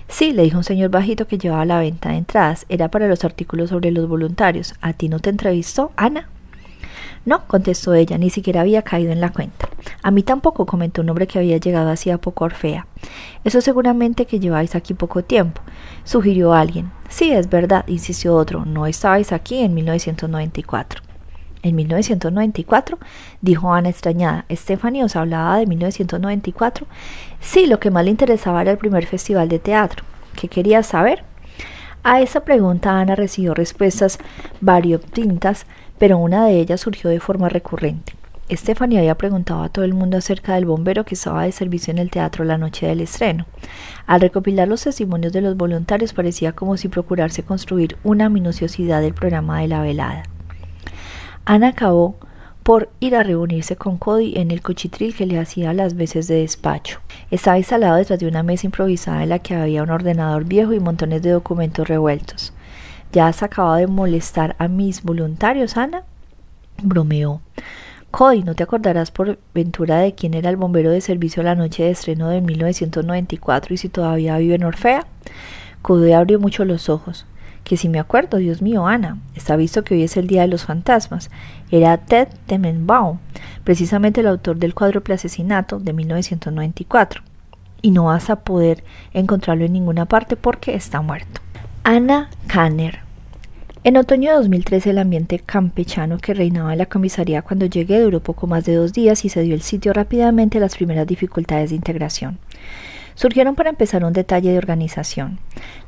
Sí, 0.09 0.33
le 0.33 0.43
dijo 0.43 0.59
un 0.59 0.65
señor 0.65 0.91
bajito 0.91 1.27
que 1.27 1.39
llevaba 1.39 1.65
la 1.65 1.79
venta 1.79 2.11
de 2.11 2.19
entradas, 2.19 2.67
era 2.69 2.91
para 2.91 3.09
los 3.09 3.25
artículos 3.25 3.71
sobre 3.71 3.91
los 3.91 4.07
voluntarios. 4.07 4.75
¿A 4.83 4.93
ti 4.93 5.09
no 5.09 5.21
te 5.21 5.31
entrevistó, 5.31 5.93
Ana? 5.97 6.29
No, 7.25 7.47
contestó 7.47 7.95
ella, 7.95 8.19
ni 8.19 8.29
siquiera 8.29 8.61
había 8.61 8.83
caído 8.83 9.13
en 9.13 9.21
la 9.21 9.33
cuenta. 9.33 9.69
A 10.03 10.11
mí 10.11 10.23
tampoco, 10.23 10.67
comentó 10.67 11.01
un 11.01 11.09
hombre 11.09 11.27
que 11.27 11.39
había 11.39 11.57
llegado 11.57 11.91
hacía 11.91 12.19
poco 12.19 12.45
Orfea. 12.45 12.87
Eso 13.45 13.63
seguramente 13.63 14.27
que 14.27 14.41
lleváis 14.41 14.75
aquí 14.75 14.93
poco 14.93 15.23
tiempo, 15.23 15.63
sugirió 16.05 16.53
alguien. 16.53 16.91
Sí, 17.09 17.33
es 17.33 17.49
verdad, 17.49 17.85
insistió 17.87 18.35
otro, 18.37 18.67
no 18.67 18.87
estabais 18.87 19.33
aquí 19.33 19.61
en 19.61 19.73
1994. 19.73 21.12
En 21.63 21.77
1994, 21.77 22.99
dijo 23.41 23.73
Ana 23.73 23.89
extrañada. 23.89 24.45
Stephanie 24.51 25.05
os 25.05 25.15
hablaba 25.15 25.59
de 25.59 25.67
1994. 25.67 26.87
Sí, 27.41 27.67
lo 27.67 27.79
que 27.79 27.91
más 27.91 28.05
le 28.05 28.11
interesaba 28.11 28.63
era 28.63 28.73
el 28.73 28.79
primer 28.79 29.07
festival 29.07 29.49
de 29.49 29.61
teatro. 29.61 30.05
¿Qué 30.35 30.49
quería 30.49 30.83
saber? 30.83 31.25
A 32.03 32.21
esa 32.21 32.41
pregunta 32.41 32.99
Ana 32.99 33.15
recibió 33.15 33.55
respuestas 33.55 34.19
variopintas, 34.61 35.67
pero 35.99 36.19
una 36.19 36.45
de 36.47 36.59
ellas 36.59 36.81
surgió 36.81 37.11
de 37.11 37.21
forma 37.21 37.49
recurrente. 37.49 38.15
Stephanie 38.51 38.99
había 38.99 39.15
preguntado 39.15 39.63
a 39.63 39.69
todo 39.69 39.85
el 39.85 39.95
mundo 39.95 40.19
acerca 40.19 40.55
del 40.55 40.67
bombero 40.67 41.05
que 41.05 41.15
estaba 41.15 41.45
de 41.45 41.53
servicio 41.53 41.93
en 41.93 41.99
el 41.99 42.11
teatro 42.11 42.45
la 42.45 42.59
noche 42.59 42.87
del 42.87 43.01
estreno. 43.01 43.47
Al 44.07 44.21
recopilar 44.21 44.67
los 44.67 44.83
testimonios 44.83 45.33
de 45.33 45.43
los 45.43 45.57
voluntarios 45.57 46.13
parecía 46.13 46.53
como 46.53 46.77
si 46.77 46.89
procurarse 46.89 47.45
construir 47.45 47.97
una 48.03 48.29
minuciosidad 48.29 49.01
del 49.01 49.15
programa 49.15 49.61
de 49.61 49.69
la 49.69 49.81
velada. 49.81 50.25
Ana 51.45 51.69
acabó 51.69 52.15
por 52.63 52.91
ir 53.01 53.17
a 53.17 53.25
reunirse 53.25 53.75
con 53.75 53.99
Cody 53.99 54.35
en 54.37 54.53
el 54.53 54.63
cochitril 54.63 55.17
que 55.17 55.27
le 55.27 55.41
hacía 55.41 55.73
las 55.73 55.95
veces 55.95 56.29
de 56.29 56.37
despacho. 56.37 57.01
Estaba 57.33 57.59
instalado 57.59 57.97
detrás 57.97 58.21
de 58.21 58.29
una 58.29 58.45
mesa 58.45 58.67
improvisada 58.67 59.25
en 59.25 59.31
la 59.31 59.41
que 59.41 59.57
había 59.57 59.83
un 59.83 59.91
ordenador 59.91 60.45
viejo 60.45 60.73
y 60.73 60.79
montones 60.79 61.23
de 61.23 61.31
documentos 61.31 61.89
revueltos. 61.89 62.53
¿Ya 63.13 63.27
has 63.27 63.43
acabado 63.43 63.75
de 63.75 63.89
molestar 63.89 64.55
a 64.61 64.69
mis 64.69 65.03
voluntarios, 65.03 65.77
Ana? 65.77 66.05
bromeó. 66.81 67.41
Cody, 68.13 68.45
¿no 68.45 68.55
te 68.55 68.63
acordarás 68.63 69.11
por 69.11 69.39
ventura 69.53 69.99
de 69.99 70.15
quién 70.15 70.35
era 70.35 70.49
el 70.51 70.57
bombero 70.57 70.91
de 70.91 71.01
servicio 71.01 71.43
la 71.43 71.57
noche 71.57 71.83
de 71.83 71.91
estreno 71.91 72.29
de 72.29 72.41
1994 72.41 73.75
y 73.75 73.77
si 73.79 73.89
todavía 73.89 74.39
vive 74.39 74.55
en 74.55 74.65
Orfea? 74.65 75.07
Cody 75.81 76.13
abrió 76.13 76.39
mucho 76.39 76.65
los 76.65 76.89
ojos 76.89 77.27
que 77.65 77.77
si 77.77 77.89
me 77.89 78.01
acuerdo, 78.01 78.39
Dios 78.39 78.63
mío, 78.63 78.87
Ana, 78.87 79.19
está 79.35 79.57
visto 79.57 79.85
que 79.85 79.95
hoy 79.95 80.03
es 80.03 80.17
el 80.17 80.27
Día 80.27 80.43
de 80.43 80.49
los 80.49 80.65
Fantasmas. 80.65 81.31
Era 81.71 81.97
Ted 81.99 82.29
Temenbaum, 82.47 83.19
precisamente 83.65 84.21
el 84.21 84.27
autor 84.27 84.57
del 84.57 84.75
cuádruple 84.75 85.15
asesinato 85.15 85.79
de 85.79 85.93
1994. 85.93 87.23
Y 87.81 87.91
no 87.91 88.05
vas 88.05 88.31
a 88.31 88.37
poder 88.37 88.85
encontrarlo 89.13 89.65
en 89.65 89.73
ninguna 89.73 90.07
parte 90.07 90.37
porque 90.37 90.75
está 90.75 91.01
muerto. 91.01 91.41
Ana 91.85 92.31
Kanner. 92.47 93.01
En 93.85 93.97
otoño 93.97 94.31
de 94.31 94.37
2013 94.37 94.91
el 94.91 94.99
ambiente 94.99 95.41
campechano 95.41 96.19
que 96.19 96.35
reinaba 96.35 96.73
en 96.73 96.79
la 96.79 96.87
comisaría 96.87 97.43
cuando 97.43 97.67
llegué 97.67 97.99
duró 97.99 98.21
poco 98.21 98.47
más 98.47 98.65
de 98.65 98.77
dos 98.77 98.93
días 98.93 99.25
y 99.25 99.29
se 99.29 99.43
dio 99.43 99.55
el 99.55 99.63
sitio 99.63 99.93
rápidamente 99.93 100.59
a 100.59 100.61
las 100.61 100.77
primeras 100.77 101.05
dificultades 101.09 101.71
de 101.71 101.77
integración 101.77 102.39
surgieron 103.15 103.55
para 103.55 103.71
empezar 103.71 104.05
un 104.05 104.13
detalle 104.13 104.51
de 104.51 104.59
organización. 104.59 105.39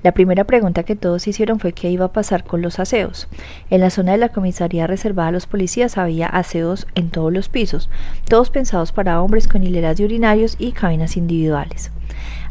La 0.03 0.13
primera 0.13 0.45
pregunta 0.45 0.83
que 0.83 0.97
todos 0.97 1.27
hicieron 1.27 1.61
fue 1.61 1.73
qué 1.73 1.91
iba 1.91 2.07
a 2.07 2.13
pasar 2.13 2.45
con 2.45 2.63
los 2.63 2.79
aseos. 2.79 3.29
En 3.71 3.81
la 3.81 3.91
zona 3.91 4.13
de 4.13 4.19
la 4.19 4.29
comisaría 4.29 4.87
reservada 4.87 5.29
a 5.29 5.33
los 5.33 5.47
policías 5.47 5.99
había 5.99 6.27
aseos 6.27 6.87
en 6.95 7.11
todos 7.11 7.33
los 7.33 7.49
pisos, 7.49 7.89
todos 8.29 8.51
pensados 8.51 8.93
para 8.93 9.21
hombres 9.21 9.49
con 9.49 9.63
hileras 9.63 9.97
de 9.97 10.05
urinarios 10.05 10.57
y 10.59 10.73
cabinas 10.73 11.17
individuales. 11.17 11.91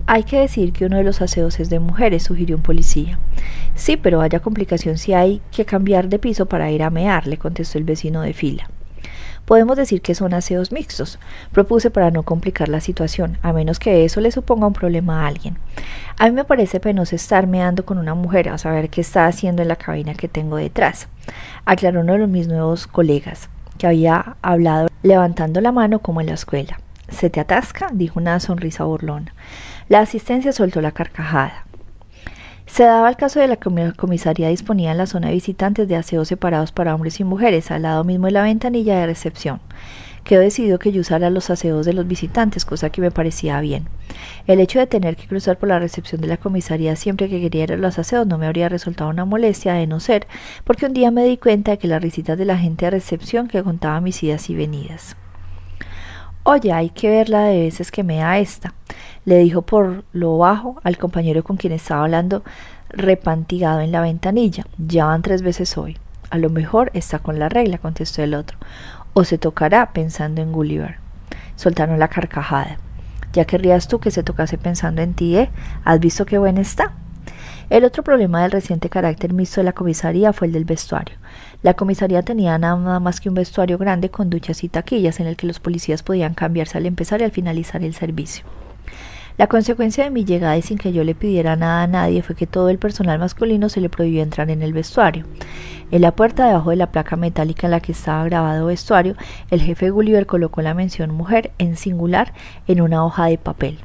Hay 0.05 0.23
que 0.23 0.39
decir 0.39 0.73
que 0.73 0.85
uno 0.85 0.97
de 0.97 1.03
los 1.03 1.21
aseos 1.21 1.59
es 1.61 1.69
de 1.69 1.79
mujeres, 1.79 2.23
sugirió 2.23 2.57
un 2.57 2.61
policía. 2.61 3.19
Sí, 3.75 3.95
pero 3.95 4.21
haya 4.21 4.41
complicación 4.41 4.97
si 4.97 5.13
hay 5.13 5.41
que 5.51 5.63
cambiar 5.63 6.09
de 6.09 6.19
piso 6.19 6.45
para 6.45 6.71
ir 6.71 6.83
a 6.83 6.89
mear, 6.89 7.25
le 7.25 7.37
contestó 7.37 7.77
el 7.77 7.85
vecino 7.85 8.21
de 8.21 8.33
fila. 8.33 8.69
Podemos 9.45 9.75
decir 9.75 10.01
que 10.01 10.15
son 10.15 10.33
aseos 10.33 10.71
mixtos. 10.71 11.19
Propuse 11.51 11.91
para 11.91 12.11
no 12.11 12.23
complicar 12.23 12.69
la 12.69 12.79
situación, 12.79 13.37
a 13.41 13.51
menos 13.51 13.77
que 13.77 14.05
eso 14.05 14.21
le 14.21 14.31
suponga 14.31 14.67
un 14.67 14.73
problema 14.73 15.23
a 15.23 15.27
alguien. 15.27 15.57
A 16.17 16.25
mí 16.25 16.31
me 16.31 16.45
parece 16.45 16.79
penoso 16.79 17.15
estar 17.15 17.45
meando 17.45 17.85
con 17.85 17.97
una 17.97 18.13
mujer 18.13 18.49
a 18.49 18.57
saber 18.57 18.89
qué 18.89 19.01
está 19.01 19.25
haciendo 19.25 19.61
en 19.61 19.67
la 19.67 19.75
cabina 19.75 20.13
que 20.13 20.27
tengo 20.29 20.55
detrás. 20.55 21.07
Aclaró 21.65 22.01
uno 22.01 22.13
de 22.13 22.27
mis 22.27 22.47
nuevos 22.47 22.87
colegas, 22.87 23.49
que 23.77 23.87
había 23.87 24.37
hablado 24.41 24.87
levantando 25.01 25.59
la 25.59 25.71
mano 25.71 25.99
como 25.99 26.21
en 26.21 26.27
la 26.27 26.33
escuela. 26.33 26.79
¿Se 27.09 27.29
te 27.29 27.39
atasca? 27.39 27.89
dijo 27.91 28.19
una 28.19 28.39
sonrisa 28.39 28.85
burlona. 28.85 29.33
La 29.89 29.99
asistencia 29.99 30.53
soltó 30.53 30.81
la 30.81 30.91
carcajada. 30.91 31.65
Se 32.73 32.85
daba 32.85 33.07
el 33.07 33.17
caso 33.17 33.39
de 33.39 33.47
la 33.47 33.57
comisaría 33.57 34.49
disponía 34.49 34.93
en 34.93 34.97
la 34.97 35.05
zona 35.05 35.27
de 35.27 35.35
visitantes 35.35 35.87
de 35.87 35.95
aseos 35.95 36.27
separados 36.27 36.71
para 36.71 36.95
hombres 36.95 37.19
y 37.19 37.23
mujeres, 37.23 37.69
al 37.69 37.83
lado 37.83 38.03
mismo 38.03 38.25
de 38.25 38.31
la 38.31 38.41
ventanilla 38.41 38.97
de 38.97 39.05
recepción. 39.05 39.59
Quedó 40.23 40.39
decidido 40.39 40.79
que 40.79 40.91
yo 40.91 41.01
usara 41.01 41.29
los 41.29 41.51
aseos 41.51 41.85
de 41.85 41.93
los 41.93 42.07
visitantes, 42.07 42.65
cosa 42.65 42.89
que 42.89 42.99
me 42.99 43.11
parecía 43.11 43.61
bien. 43.61 43.85
El 44.47 44.59
hecho 44.59 44.79
de 44.79 44.87
tener 44.87 45.15
que 45.15 45.27
cruzar 45.27 45.59
por 45.59 45.69
la 45.69 45.77
recepción 45.77 46.19
de 46.19 46.25
la 46.25 46.37
comisaría 46.37 46.95
siempre 46.95 47.29
que 47.29 47.39
quería 47.39 47.65
ir 47.65 47.73
a 47.73 47.77
los 47.77 47.99
aseos 47.99 48.25
no 48.25 48.39
me 48.39 48.47
habría 48.47 48.69
resultado 48.69 49.11
una 49.11 49.25
molestia 49.25 49.75
de 49.75 49.85
no 49.85 49.99
ser, 49.99 50.25
porque 50.63 50.87
un 50.87 50.93
día 50.93 51.11
me 51.11 51.25
di 51.25 51.37
cuenta 51.37 51.69
de 51.69 51.77
que 51.77 51.87
las 51.87 52.01
risitas 52.01 52.39
de 52.39 52.45
la 52.45 52.57
gente 52.57 52.85
de 52.85 52.89
recepción 52.89 53.47
que 53.47 53.61
contaba 53.61 54.01
mis 54.01 54.23
idas 54.23 54.49
y 54.49 54.55
venidas. 54.55 55.15
Oye, 56.45 56.73
hay 56.73 56.89
que 56.89 57.09
verla 57.09 57.45
de 57.45 57.61
veces 57.61 57.91
que 57.91 58.03
me 58.03 58.17
da 58.17 58.37
esta, 58.39 58.73
le 59.25 59.37
dijo 59.37 59.61
por 59.61 60.03
lo 60.11 60.37
bajo 60.37 60.79
al 60.83 60.97
compañero 60.97 61.43
con 61.43 61.57
quien 61.57 61.73
estaba 61.73 62.03
hablando, 62.03 62.43
repantigado 62.89 63.79
en 63.79 63.91
la 63.91 64.01
ventanilla. 64.01 64.65
Ya 64.77 65.05
van 65.05 65.21
tres 65.21 65.41
veces 65.41 65.77
hoy. 65.77 65.97
A 66.29 66.37
lo 66.37 66.49
mejor 66.49 66.91
está 66.93 67.19
con 67.19 67.39
la 67.39 67.49
regla, 67.49 67.77
contestó 67.77 68.21
el 68.23 68.33
otro. 68.33 68.57
O 69.13 69.23
se 69.23 69.37
tocará 69.37 69.93
pensando 69.93 70.41
en 70.41 70.51
Gulliver. 70.51 70.97
Soltaron 71.55 71.99
la 71.99 72.07
carcajada. 72.07 72.77
Ya 73.33 73.45
querrías 73.45 73.87
tú 73.87 73.99
que 73.99 74.11
se 74.11 74.23
tocase 74.23 74.57
pensando 74.57 75.01
en 75.01 75.13
ti, 75.13 75.37
¿eh? 75.37 75.49
¿Has 75.83 75.99
visto 75.99 76.25
qué 76.25 76.37
buena 76.37 76.61
está? 76.61 76.93
El 77.69 77.85
otro 77.85 78.03
problema 78.03 78.41
del 78.41 78.51
reciente 78.51 78.89
carácter 78.89 79.33
mixto 79.33 79.61
de 79.61 79.65
la 79.65 79.73
comisaría 79.73 80.33
fue 80.33 80.47
el 80.47 80.53
del 80.53 80.65
vestuario. 80.65 81.15
La 81.63 81.73
comisaría 81.73 82.21
tenía 82.21 82.57
nada 82.57 82.99
más 82.99 83.21
que 83.21 83.29
un 83.29 83.35
vestuario 83.35 83.77
grande 83.77 84.09
con 84.09 84.29
duchas 84.29 84.63
y 84.63 84.69
taquillas 84.69 85.19
en 85.19 85.27
el 85.27 85.35
que 85.35 85.47
los 85.47 85.59
policías 85.59 86.03
podían 86.03 86.33
cambiarse 86.33 86.77
al 86.77 86.85
empezar 86.85 87.21
y 87.21 87.23
al 87.23 87.31
finalizar 87.31 87.83
el 87.83 87.95
servicio. 87.95 88.43
La 89.35 89.47
consecuencia 89.47 90.03
de 90.03 90.11
mi 90.11 90.25
llegada 90.25 90.57
y 90.57 90.61
sin 90.61 90.77
que 90.77 90.93
yo 90.93 91.03
le 91.03 91.15
pidiera 91.15 91.55
nada 91.55 91.81
a 91.81 91.87
nadie 91.87 92.21
fue 92.21 92.35
que 92.35 92.45
todo 92.45 92.69
el 92.69 92.77
personal 92.77 93.17
masculino 93.17 93.67
se 93.67 93.81
le 93.81 93.89
prohibió 93.89 94.21
entrar 94.21 94.51
en 94.51 94.61
el 94.61 94.73
vestuario. 94.73 95.25
En 95.89 96.01
la 96.01 96.15
puerta 96.15 96.45
debajo 96.45 96.69
de 96.69 96.75
la 96.75 96.91
placa 96.91 97.15
metálica 97.15 97.65
en 97.65 97.71
la 97.71 97.79
que 97.79 97.93
estaba 97.93 98.23
grabado 98.25 98.67
vestuario, 98.67 99.15
el 99.49 99.61
jefe 99.61 99.89
Gulliver 99.89 100.27
colocó 100.27 100.61
la 100.61 100.75
mención 100.75 101.11
mujer 101.11 101.51
en 101.57 101.77
singular 101.77 102.31
en 102.67 102.79
una 102.81 103.03
hoja 103.03 103.25
de 103.25 103.39
papel. 103.39 103.79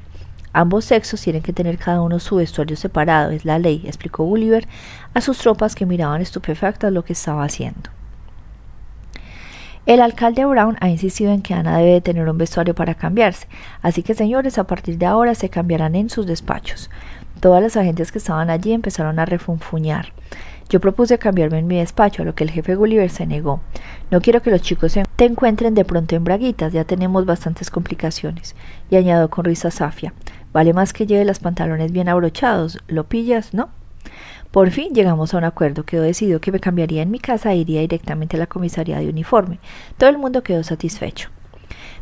Ambos 0.52 0.84
sexos 0.84 1.22
tienen 1.22 1.42
que 1.42 1.54
tener 1.54 1.78
cada 1.78 2.02
uno 2.02 2.18
su 2.18 2.36
vestuario 2.36 2.76
separado, 2.76 3.30
es 3.30 3.46
la 3.46 3.58
ley, 3.58 3.82
explicó 3.86 4.24
Gulliver 4.24 4.68
a 5.14 5.22
sus 5.22 5.38
tropas 5.38 5.74
que 5.74 5.86
miraban 5.86 6.20
estupefactas 6.20 6.92
lo 6.92 7.04
que 7.04 7.14
estaba 7.14 7.44
haciendo. 7.44 7.97
El 9.88 10.02
alcalde 10.02 10.44
Brown 10.44 10.76
ha 10.80 10.90
insistido 10.90 11.32
en 11.32 11.40
que 11.40 11.54
Ana 11.54 11.78
debe 11.78 12.02
tener 12.02 12.28
un 12.28 12.36
vestuario 12.36 12.74
para 12.74 12.94
cambiarse, 12.94 13.48
así 13.80 14.02
que 14.02 14.12
señores, 14.12 14.58
a 14.58 14.66
partir 14.66 14.98
de 14.98 15.06
ahora 15.06 15.34
se 15.34 15.48
cambiarán 15.48 15.94
en 15.94 16.10
sus 16.10 16.26
despachos. 16.26 16.90
Todas 17.40 17.62
las 17.62 17.74
agentes 17.74 18.12
que 18.12 18.18
estaban 18.18 18.50
allí 18.50 18.74
empezaron 18.74 19.18
a 19.18 19.24
refunfuñar. 19.24 20.12
Yo 20.68 20.78
propuse 20.78 21.16
cambiarme 21.16 21.60
en 21.60 21.66
mi 21.66 21.78
despacho, 21.78 22.20
a 22.20 22.26
lo 22.26 22.34
que 22.34 22.44
el 22.44 22.50
jefe 22.50 22.74
Gulliver 22.74 23.08
se 23.08 23.24
negó. 23.24 23.62
No 24.10 24.20
quiero 24.20 24.42
que 24.42 24.50
los 24.50 24.60
chicos 24.60 24.92
se 24.92 25.04
te 25.16 25.24
encuentren 25.24 25.74
de 25.74 25.86
pronto 25.86 26.16
en 26.16 26.24
braguitas, 26.24 26.74
ya 26.74 26.84
tenemos 26.84 27.24
bastantes 27.24 27.70
complicaciones. 27.70 28.56
Y 28.90 28.96
añadió 28.96 29.30
con 29.30 29.46
risa 29.46 29.70
Safia, 29.70 30.12
Vale 30.52 30.74
más 30.74 30.92
que 30.92 31.06
lleve 31.06 31.24
los 31.24 31.38
pantalones 31.38 31.92
bien 31.92 32.10
abrochados. 32.10 32.78
¿Lo 32.88 33.04
pillas, 33.04 33.54
no? 33.54 33.70
Por 34.50 34.70
fin 34.70 34.94
llegamos 34.94 35.34
a 35.34 35.38
un 35.38 35.44
acuerdo. 35.44 35.84
Quedó 35.84 36.02
decidido 36.02 36.40
que 36.40 36.52
me 36.52 36.60
cambiaría 36.60 37.02
en 37.02 37.10
mi 37.10 37.18
casa 37.18 37.52
e 37.52 37.58
iría 37.58 37.80
directamente 37.80 38.36
a 38.36 38.40
la 38.40 38.46
comisaría 38.46 38.98
de 38.98 39.08
uniforme. 39.08 39.58
Todo 39.98 40.08
el 40.08 40.18
mundo 40.18 40.42
quedó 40.42 40.62
satisfecho. 40.62 41.30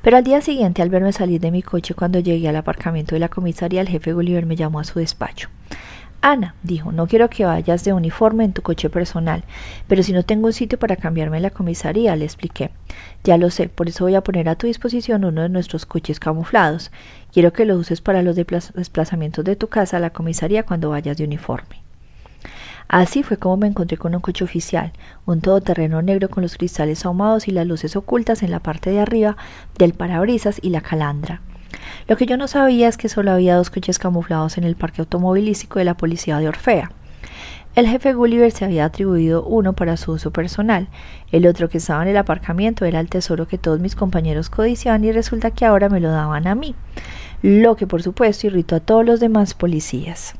Pero 0.03 0.17
al 0.17 0.25
día 0.25 0.41
siguiente, 0.41 0.83
al 0.83 0.91
verme 0.91 1.13
salir 1.13 1.41
de 1.41 1.51
mi 1.51 1.63
coche 1.63 1.95
cuando 1.95 2.21
llegué 2.21 2.49
al 2.49 2.57
aparcamiento 2.57 3.15
de 3.17 3.21
la 3.21 3.29
comisaría, 3.29 3.81
el 3.81 3.89
jefe 3.89 4.13
Gulliver 4.13 4.47
me 4.47 4.55
llamó 4.55 4.79
a 4.79 4.85
su 4.85 5.01
despacho. 5.01 5.49
Ana, 6.23 6.55
dijo, 6.63 6.93
no 6.93 7.07
quiero 7.07 7.29
que 7.29 7.45
vayas 7.45 7.85
de 7.85 7.93
uniforme 7.93 8.45
en 8.45 8.53
tu 8.53 8.63
coche 8.63 8.91
personal, 8.91 9.45
pero 9.87 10.03
si 10.03 10.13
no 10.13 10.25
tengo 10.25 10.47
un 10.47 10.53
sitio 10.53 10.79
para 10.79 10.97
cambiarme 10.97 11.37
en 11.37 11.43
la 11.43 11.51
comisaría, 11.51 12.17
le 12.17 12.25
expliqué. 12.25 12.71
Ya 13.23 13.37
lo 13.37 13.51
sé, 13.51 13.69
por 13.69 13.89
eso 13.89 14.05
voy 14.05 14.15
a 14.15 14.23
poner 14.23 14.49
a 14.49 14.57
tu 14.57 14.67
disposición 14.67 15.25
uno 15.25 15.43
de 15.43 15.49
nuestros 15.49 15.87
coches 15.87 16.19
camuflados. 16.19 16.91
Quiero 17.33 17.53
que 17.53 17.65
lo 17.65 17.77
uses 17.77 18.01
para 18.01 18.23
los 18.23 18.35
desplazamientos 18.35 19.45
de 19.45 19.57
tu 19.57 19.69
casa 19.69 19.99
a 19.99 20.01
la 20.01 20.11
comisaría 20.11 20.65
cuando 20.65 20.91
vayas 20.91 21.17
de 21.17 21.25
uniforme. 21.25 21.86
Así 22.89 23.23
fue 23.23 23.37
como 23.37 23.57
me 23.57 23.67
encontré 23.67 23.97
con 23.97 24.15
un 24.15 24.21
coche 24.21 24.45
oficial, 24.45 24.93
un 25.25 25.41
todoterreno 25.41 26.03
negro 26.03 26.29
con 26.29 26.43
los 26.43 26.57
cristales 26.57 27.05
ahumados 27.05 27.49
y 27.49 27.51
las 27.51 27.67
luces 27.67 27.97
ocultas 27.97 28.43
en 28.43 28.51
la 28.51 28.61
parte 28.61 28.91
de 28.91 29.01
arriba 29.01 29.37
del 29.77 29.93
parabrisas 29.93 30.61
y 30.63 30.71
la 30.71 30.81
calandra. 30.81 31.41
Lo 32.07 32.17
que 32.17 32.27
yo 32.27 32.37
no 32.37 32.47
sabía 32.47 32.89
es 32.89 32.97
que 32.97 33.09
solo 33.09 33.33
había 33.33 33.57
dos 33.57 33.71
coches 33.71 33.99
camuflados 33.99 34.57
en 34.57 34.65
el 34.65 34.77
parque 34.77 35.03
automovilístico 35.03 35.79
de 35.79 35.85
la 35.85 35.97
policía 35.97 36.39
de 36.39 36.49
Orfea. 36.49 36.93
El 37.75 37.89
jefe 37.89 38.15
Gulliver 38.15 38.51
se 38.53 38.65
había 38.65 38.87
atribuido 38.87 39.45
uno 39.45 39.75
para 39.75 39.99
su 39.99 40.13
uso 40.13 40.31
personal, 40.31 40.89
el 41.31 41.47
otro 41.47 41.69
que 41.69 41.77
estaba 41.77 42.03
en 42.03 42.09
el 42.09 42.17
aparcamiento 42.17 42.87
era 42.87 43.01
el 43.01 43.11
tesoro 43.11 43.47
que 43.47 43.59
todos 43.59 43.81
mis 43.81 43.95
compañeros 43.95 44.49
codiciaban 44.49 45.05
y 45.05 45.13
resulta 45.13 45.51
que 45.51 45.67
ahora 45.67 45.91
me 45.91 46.01
lo 46.01 46.11
daban 46.11 46.47
a 46.47 46.55
mí. 46.55 46.75
lo 47.43 47.77
que 47.77 47.87
por 47.87 48.03
supuesto 48.03 48.47
irritó 48.47 48.77
a 48.77 48.81
todos 48.81 49.05
los 49.05 49.21
demás 49.21 49.53
policías. 49.53 50.37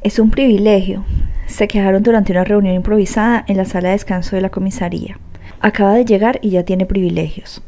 Es 0.00 0.20
un 0.20 0.30
privilegio. 0.30 1.04
Se 1.46 1.66
quejaron 1.66 2.04
durante 2.04 2.30
una 2.30 2.44
reunión 2.44 2.76
improvisada 2.76 3.44
en 3.48 3.56
la 3.56 3.64
sala 3.64 3.88
de 3.88 3.94
descanso 3.94 4.36
de 4.36 4.42
la 4.42 4.48
comisaría. 4.48 5.18
Acaba 5.60 5.94
de 5.94 6.04
llegar 6.04 6.38
y 6.40 6.50
ya 6.50 6.62
tiene 6.62 6.86
privilegios. 6.86 7.64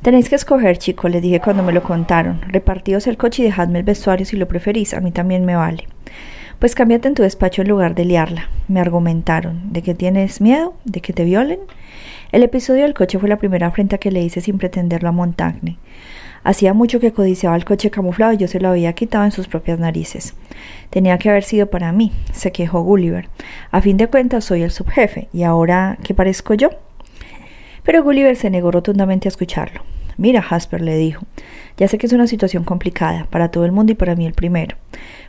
Tenéis 0.00 0.28
que 0.28 0.36
escoger, 0.36 0.78
chico, 0.78 1.08
le 1.08 1.20
dije 1.20 1.40
cuando 1.40 1.64
me 1.64 1.72
lo 1.72 1.82
contaron. 1.82 2.40
Repartíos 2.46 3.08
el 3.08 3.16
coche 3.16 3.42
y 3.42 3.46
dejadme 3.46 3.80
el 3.80 3.84
vestuario 3.84 4.24
si 4.24 4.36
lo 4.36 4.46
preferís, 4.46 4.94
a 4.94 5.00
mí 5.00 5.10
también 5.10 5.44
me 5.44 5.56
vale. 5.56 5.88
Pues 6.60 6.76
cámbiate 6.76 7.08
en 7.08 7.14
tu 7.14 7.24
despacho 7.24 7.62
en 7.62 7.68
lugar 7.68 7.96
de 7.96 8.04
liarla, 8.04 8.48
me 8.68 8.78
argumentaron. 8.78 9.72
¿De 9.72 9.82
que 9.82 9.96
tienes 9.96 10.40
miedo? 10.40 10.74
¿De 10.84 11.00
que 11.00 11.12
te 11.12 11.24
violen? 11.24 11.58
El 12.30 12.44
episodio 12.44 12.82
del 12.82 12.94
coche 12.94 13.18
fue 13.18 13.28
la 13.28 13.38
primera 13.38 13.66
afrenta 13.66 13.98
que 13.98 14.12
le 14.12 14.22
hice 14.22 14.40
sin 14.40 14.56
pretenderlo 14.56 15.08
a 15.08 15.12
Montagne. 15.12 15.78
Hacía 16.44 16.74
mucho 16.74 16.98
que 16.98 17.12
codiciaba 17.12 17.56
el 17.56 17.64
coche 17.64 17.90
camuflado 17.90 18.32
y 18.32 18.36
yo 18.36 18.48
se 18.48 18.60
lo 18.60 18.68
había 18.68 18.92
quitado 18.94 19.24
en 19.24 19.32
sus 19.32 19.48
propias 19.48 19.78
narices. 19.78 20.34
Tenía 20.90 21.18
que 21.18 21.30
haber 21.30 21.44
sido 21.44 21.68
para 21.68 21.92
mí, 21.92 22.12
se 22.32 22.52
quejó 22.52 22.82
Gulliver. 22.82 23.28
A 23.70 23.80
fin 23.80 23.96
de 23.96 24.08
cuentas 24.08 24.44
soy 24.44 24.62
el 24.62 24.70
subjefe, 24.70 25.28
y 25.32 25.44
ahora, 25.44 25.98
¿qué 26.02 26.14
parezco 26.14 26.54
yo? 26.54 26.70
Pero 27.84 28.02
Gulliver 28.02 28.36
se 28.36 28.50
negó 28.50 28.70
rotundamente 28.70 29.28
a 29.28 29.30
escucharlo. 29.30 29.82
Mira, 30.16 30.42
Jasper, 30.42 30.80
le 30.80 30.96
dijo, 30.96 31.24
ya 31.76 31.88
sé 31.88 31.98
que 31.98 32.06
es 32.06 32.12
una 32.12 32.26
situación 32.26 32.64
complicada, 32.64 33.26
para 33.30 33.50
todo 33.50 33.64
el 33.64 33.72
mundo 33.72 33.92
y 33.92 33.94
para 33.94 34.14
mí 34.14 34.26
el 34.26 34.34
primero. 34.34 34.76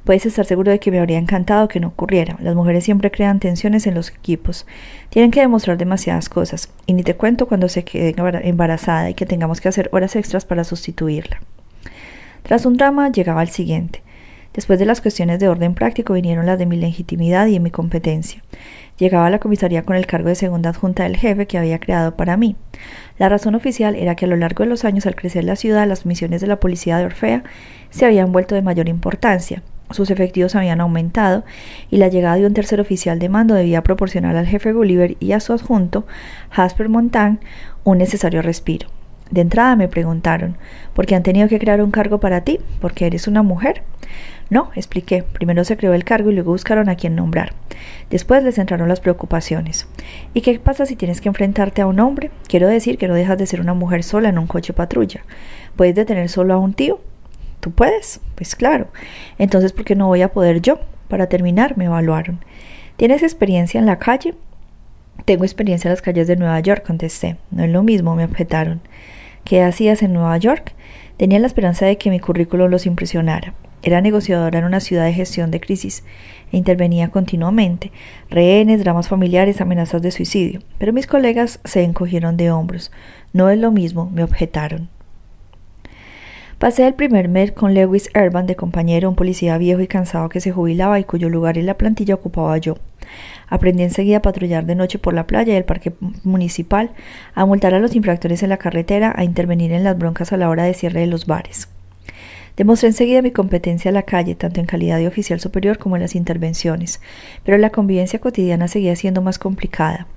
Puedes 0.03 0.25
estar 0.25 0.45
seguro 0.45 0.71
de 0.71 0.79
que 0.79 0.91
me 0.91 0.99
habría 0.99 1.17
encantado 1.17 1.67
que 1.67 1.79
no 1.79 1.87
ocurriera. 1.87 2.37
Las 2.41 2.55
mujeres 2.55 2.83
siempre 2.83 3.11
crean 3.11 3.39
tensiones 3.39 3.87
en 3.87 3.95
los 3.95 4.09
equipos. 4.09 4.65
Tienen 5.09 5.31
que 5.31 5.39
demostrar 5.39 5.77
demasiadas 5.77 6.29
cosas, 6.29 6.69
y 6.85 6.93
ni 6.93 7.03
te 7.03 7.15
cuento 7.15 7.47
cuando 7.47 7.69
se 7.69 7.83
quede 7.83 8.15
embarazada 8.43 9.09
y 9.09 9.13
que 9.13 9.25
tengamos 9.25 9.61
que 9.61 9.69
hacer 9.69 9.89
horas 9.93 10.15
extras 10.15 10.45
para 10.45 10.63
sustituirla. 10.63 11.39
Tras 12.43 12.65
un 12.65 12.77
drama 12.77 13.09
llegaba 13.09 13.41
el 13.41 13.49
siguiente. 13.49 14.03
Después 14.53 14.77
de 14.77 14.85
las 14.85 15.01
cuestiones 15.01 15.39
de 15.39 15.47
orden 15.47 15.73
práctico 15.73 16.13
vinieron 16.13 16.45
las 16.45 16.59
de 16.59 16.67
mi 16.67 16.77
legitimidad 16.77 17.47
y 17.47 17.53
de 17.53 17.59
mi 17.59 17.71
competencia. 17.71 18.43
Llegaba 18.99 19.25
a 19.25 19.29
la 19.31 19.39
comisaría 19.39 19.83
con 19.83 19.95
el 19.95 20.05
cargo 20.05 20.29
de 20.29 20.35
segunda 20.35 20.69
adjunta 20.69 21.03
del 21.03 21.17
jefe 21.17 21.47
que 21.47 21.57
había 21.57 21.79
creado 21.79 22.15
para 22.15 22.37
mí. 22.37 22.55
La 23.17 23.29
razón 23.29 23.55
oficial 23.55 23.95
era 23.95 24.15
que 24.15 24.25
a 24.25 24.27
lo 24.27 24.35
largo 24.35 24.63
de 24.63 24.69
los 24.69 24.85
años, 24.85 25.07
al 25.07 25.15
crecer 25.15 25.43
la 25.43 25.55
ciudad, 25.55 25.87
las 25.87 26.05
misiones 26.05 26.41
de 26.41 26.47
la 26.47 26.59
policía 26.59 26.97
de 26.97 27.05
Orfea 27.05 27.43
se 27.89 28.05
habían 28.05 28.31
vuelto 28.31 28.53
de 28.53 28.61
mayor 28.61 28.89
importancia. 28.89 29.63
Sus 29.89 30.11
efectivos 30.11 30.55
habían 30.55 30.81
aumentado 30.81 31.43
y 31.89 31.97
la 31.97 32.07
llegada 32.07 32.35
de 32.35 32.45
un 32.45 32.53
tercer 32.53 32.79
oficial 32.79 33.19
de 33.19 33.29
mando 33.29 33.55
debía 33.55 33.83
proporcionar 33.83 34.35
al 34.35 34.47
jefe 34.47 34.71
Gulliver 34.71 35.17
y 35.19 35.31
a 35.31 35.39
su 35.39 35.53
adjunto, 35.53 36.05
Jasper 36.51 36.89
Montan, 36.89 37.39
un 37.83 37.97
necesario 37.97 38.41
respiro. 38.41 38.87
De 39.29 39.41
entrada 39.41 39.75
me 39.75 39.87
preguntaron, 39.87 40.57
¿por 40.93 41.07
qué 41.07 41.15
han 41.15 41.23
tenido 41.23 41.47
que 41.47 41.59
crear 41.59 41.81
un 41.81 41.91
cargo 41.91 42.19
para 42.19 42.41
ti? 42.41 42.59
¿Porque 42.79 43.07
eres 43.07 43.27
una 43.27 43.41
mujer? 43.41 43.83
No, 44.49 44.71
expliqué. 44.75 45.23
Primero 45.23 45.63
se 45.63 45.77
creó 45.77 45.93
el 45.93 46.03
cargo 46.03 46.29
y 46.29 46.33
luego 46.33 46.51
buscaron 46.51 46.89
a 46.89 46.95
quién 46.95 47.15
nombrar. 47.15 47.53
Después 48.09 48.43
les 48.43 48.57
entraron 48.57 48.89
las 48.89 48.99
preocupaciones. 48.99 49.87
¿Y 50.33 50.41
qué 50.41 50.59
pasa 50.59 50.85
si 50.85 50.95
tienes 50.95 51.21
que 51.21 51.29
enfrentarte 51.29 51.81
a 51.81 51.87
un 51.87 51.99
hombre? 51.99 52.31
Quiero 52.47 52.67
decir 52.67 52.97
que 52.97 53.07
no 53.07 53.15
dejas 53.15 53.37
de 53.37 53.47
ser 53.47 53.61
una 53.61 53.73
mujer 53.73 54.03
sola 54.03 54.29
en 54.29 54.37
un 54.37 54.47
coche 54.47 54.73
patrulla. 54.73 55.21
¿Puedes 55.75 55.95
detener 55.95 56.29
solo 56.29 56.53
a 56.53 56.57
un 56.57 56.73
tío? 56.73 57.01
¿Tú 57.59 57.71
puedes? 57.71 58.19
Pues 58.35 58.55
claro. 58.55 58.87
Entonces, 59.37 59.71
¿por 59.71 59.85
qué 59.85 59.95
no 59.95 60.07
voy 60.07 60.21
a 60.21 60.31
poder 60.31 60.61
yo? 60.61 60.79
Para 61.07 61.27
terminar, 61.27 61.77
me 61.77 61.85
evaluaron. 61.85 62.39
¿Tienes 62.97 63.23
experiencia 63.23 63.79
en 63.79 63.85
la 63.85 63.99
calle? 63.99 64.35
Tengo 65.25 65.45
experiencia 65.45 65.87
en 65.87 65.93
las 65.93 66.01
calles 66.01 66.27
de 66.27 66.35
Nueva 66.35 66.59
York, 66.59 66.85
contesté. 66.85 67.37
No 67.51 67.63
es 67.63 67.71
lo 67.71 67.81
mismo, 67.81 68.15
me 68.15 68.25
objetaron. 68.25 68.81
¿Qué 69.45 69.61
hacías 69.61 70.03
en 70.03 70.13
Nueva 70.13 70.37
York? 70.37 70.73
Tenía 71.17 71.39
la 71.39 71.47
esperanza 71.47 71.85
de 71.85 71.97
que 71.97 72.09
mi 72.09 72.19
currículum 72.19 72.69
los 72.69 72.85
impresionara. 72.85 73.53
Era 73.83 73.99
negociadora 73.99 74.59
en 74.59 74.65
una 74.65 74.79
ciudad 74.79 75.03
de 75.03 75.13
gestión 75.13 75.51
de 75.51 75.59
crisis 75.59 76.05
e 76.53 76.57
intervenía 76.57 77.09
continuamente, 77.09 77.91
rehenes, 78.29 78.81
dramas 78.81 79.09
familiares, 79.09 79.59
amenazas 79.59 80.01
de 80.01 80.11
suicidio. 80.11 80.61
Pero 80.77 80.93
mis 80.93 81.05
colegas 81.05 81.59
se 81.65 81.83
encogieron 81.83 82.37
de 82.37 82.49
hombros. 82.49 82.91
No 83.33 83.49
es 83.49 83.59
lo 83.59 83.71
mismo, 83.71 84.09
me 84.09 84.23
objetaron. 84.23 84.89
Pasé 86.59 86.87
el 86.87 86.93
primer 86.93 87.27
mes 87.27 87.51
con 87.51 87.73
Lewis 87.73 88.09
Urban 88.15 88.47
de 88.47 88.55
compañero, 88.55 89.09
un 89.09 89.15
policía 89.15 89.57
viejo 89.57 89.81
y 89.81 89.87
cansado 89.87 90.29
que 90.29 90.39
se 90.39 90.53
jubilaba 90.53 90.97
y 90.97 91.03
cuyo 91.03 91.27
lugar 91.27 91.57
en 91.57 91.65
la 91.65 91.77
plantilla 91.77 92.15
ocupaba 92.15 92.57
yo. 92.57 92.77
Aprendí 93.49 93.83
enseguida 93.83 94.17
a 94.17 94.21
patrullar 94.21 94.65
de 94.65 94.75
noche 94.75 94.97
por 94.97 95.13
la 95.13 95.27
playa 95.27 95.53
y 95.53 95.57
el 95.57 95.65
parque 95.65 95.91
municipal, 96.23 96.91
a 97.35 97.45
multar 97.45 97.73
a 97.73 97.79
los 97.79 97.97
infractores 97.97 98.43
en 98.43 98.49
la 98.49 98.57
carretera, 98.57 99.13
a 99.13 99.25
intervenir 99.25 99.73
en 99.73 99.83
las 99.83 99.97
broncas 99.97 100.31
a 100.31 100.37
la 100.37 100.47
hora 100.47 100.63
de 100.63 100.73
cierre 100.73 101.01
de 101.01 101.07
los 101.07 101.25
bares. 101.25 101.67
Demostré 102.55 102.89
enseguida 102.89 103.21
mi 103.23 103.31
competencia 103.31 103.89
a 103.89 103.93
la 103.93 104.03
calle, 104.03 104.35
tanto 104.35 104.59
en 104.59 104.67
calidad 104.67 104.99
de 104.99 105.07
oficial 105.07 105.39
superior 105.39 105.79
como 105.79 105.95
en 105.95 106.03
las 106.03 106.15
intervenciones, 106.15 107.01
pero 107.43 107.57
la 107.57 107.71
convivencia 107.71 108.19
cotidiana 108.19 108.67
seguía 108.67 108.95
siendo 108.95 109.21
más 109.21 109.39
complicada. 109.39 110.07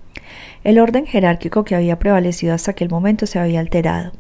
El 0.65 0.79
orden 0.79 1.07
jerárquico 1.07 1.65
que 1.65 1.75
había 1.75 1.99
prevalecido 1.99 2.53
hasta 2.53 2.73
aquel 2.73 2.91
momento 2.91 3.27
se 3.27 3.39
había 3.39 3.61
alterado. 3.61 4.13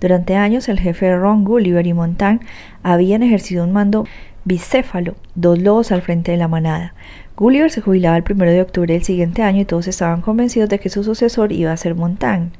Durante 0.00 0.34
años 0.34 0.68
el 0.68 0.80
jefe 0.80 1.14
Ron 1.14 1.44
Gulliver 1.44 1.86
y 1.86 1.92
Montan 1.92 2.40
habían 2.82 3.22
ejercido 3.22 3.64
un 3.64 3.72
mando 3.72 4.06
bicéfalo, 4.44 5.14
dos 5.34 5.58
lobos 5.60 5.92
al 5.92 6.02
frente 6.02 6.32
de 6.32 6.38
la 6.38 6.48
manada. 6.48 6.94
Gulliver 7.36 7.70
se 7.70 7.80
jubilaba 7.80 8.16
el 8.16 8.24
primero 8.24 8.50
de 8.50 8.62
octubre 8.62 8.92
del 8.92 9.04
siguiente 9.04 9.42
año 9.42 9.60
y 9.60 9.64
todos 9.64 9.86
estaban 9.86 10.20
convencidos 10.20 10.68
de 10.68 10.80
que 10.80 10.88
su 10.88 11.04
sucesor 11.04 11.52
iba 11.52 11.72
a 11.72 11.76
ser 11.76 11.94
Montan. 11.94 12.52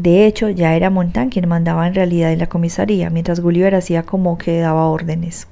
De 0.00 0.24
hecho, 0.24 0.48
ya 0.48 0.74
era 0.76 0.88
Montan 0.88 1.28
quien 1.28 1.46
mandaba 1.46 1.86
en 1.86 1.94
realidad 1.94 2.32
en 2.32 2.38
la 2.38 2.46
comisaría, 2.46 3.10
mientras 3.10 3.40
Gulliver 3.40 3.74
hacía 3.74 4.04
como 4.04 4.38
que 4.38 4.58
daba 4.58 4.86
órdenes. 4.86 5.46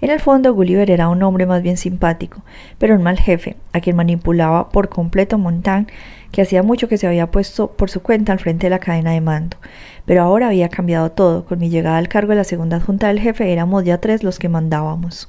En 0.00 0.08
el 0.08 0.18
fondo, 0.18 0.54
Gulliver 0.54 0.90
era 0.90 1.10
un 1.10 1.22
hombre 1.22 1.44
más 1.44 1.60
bien 1.60 1.76
simpático, 1.76 2.40
pero 2.78 2.94
un 2.94 3.02
mal 3.02 3.18
jefe, 3.18 3.56
a 3.74 3.80
quien 3.80 3.96
manipulaba 3.96 4.70
por 4.70 4.88
completo 4.88 5.36
Montan, 5.36 5.88
que 6.32 6.40
hacía 6.40 6.62
mucho 6.62 6.88
que 6.88 6.96
se 6.96 7.06
había 7.06 7.30
puesto 7.30 7.72
por 7.72 7.90
su 7.90 8.00
cuenta 8.00 8.32
al 8.32 8.38
frente 8.38 8.64
de 8.64 8.70
la 8.70 8.78
cadena 8.78 9.10
de 9.10 9.20
mando. 9.20 9.58
Pero 10.06 10.22
ahora 10.22 10.46
había 10.46 10.70
cambiado 10.70 11.10
todo. 11.12 11.44
Con 11.44 11.58
mi 11.58 11.68
llegada 11.68 11.98
al 11.98 12.08
cargo 12.08 12.30
de 12.30 12.36
la 12.36 12.44
segunda 12.44 12.80
junta 12.80 13.08
del 13.08 13.20
jefe, 13.20 13.52
éramos 13.52 13.84
ya 13.84 13.98
tres 13.98 14.22
los 14.22 14.38
que 14.38 14.48
mandábamos. 14.48 15.28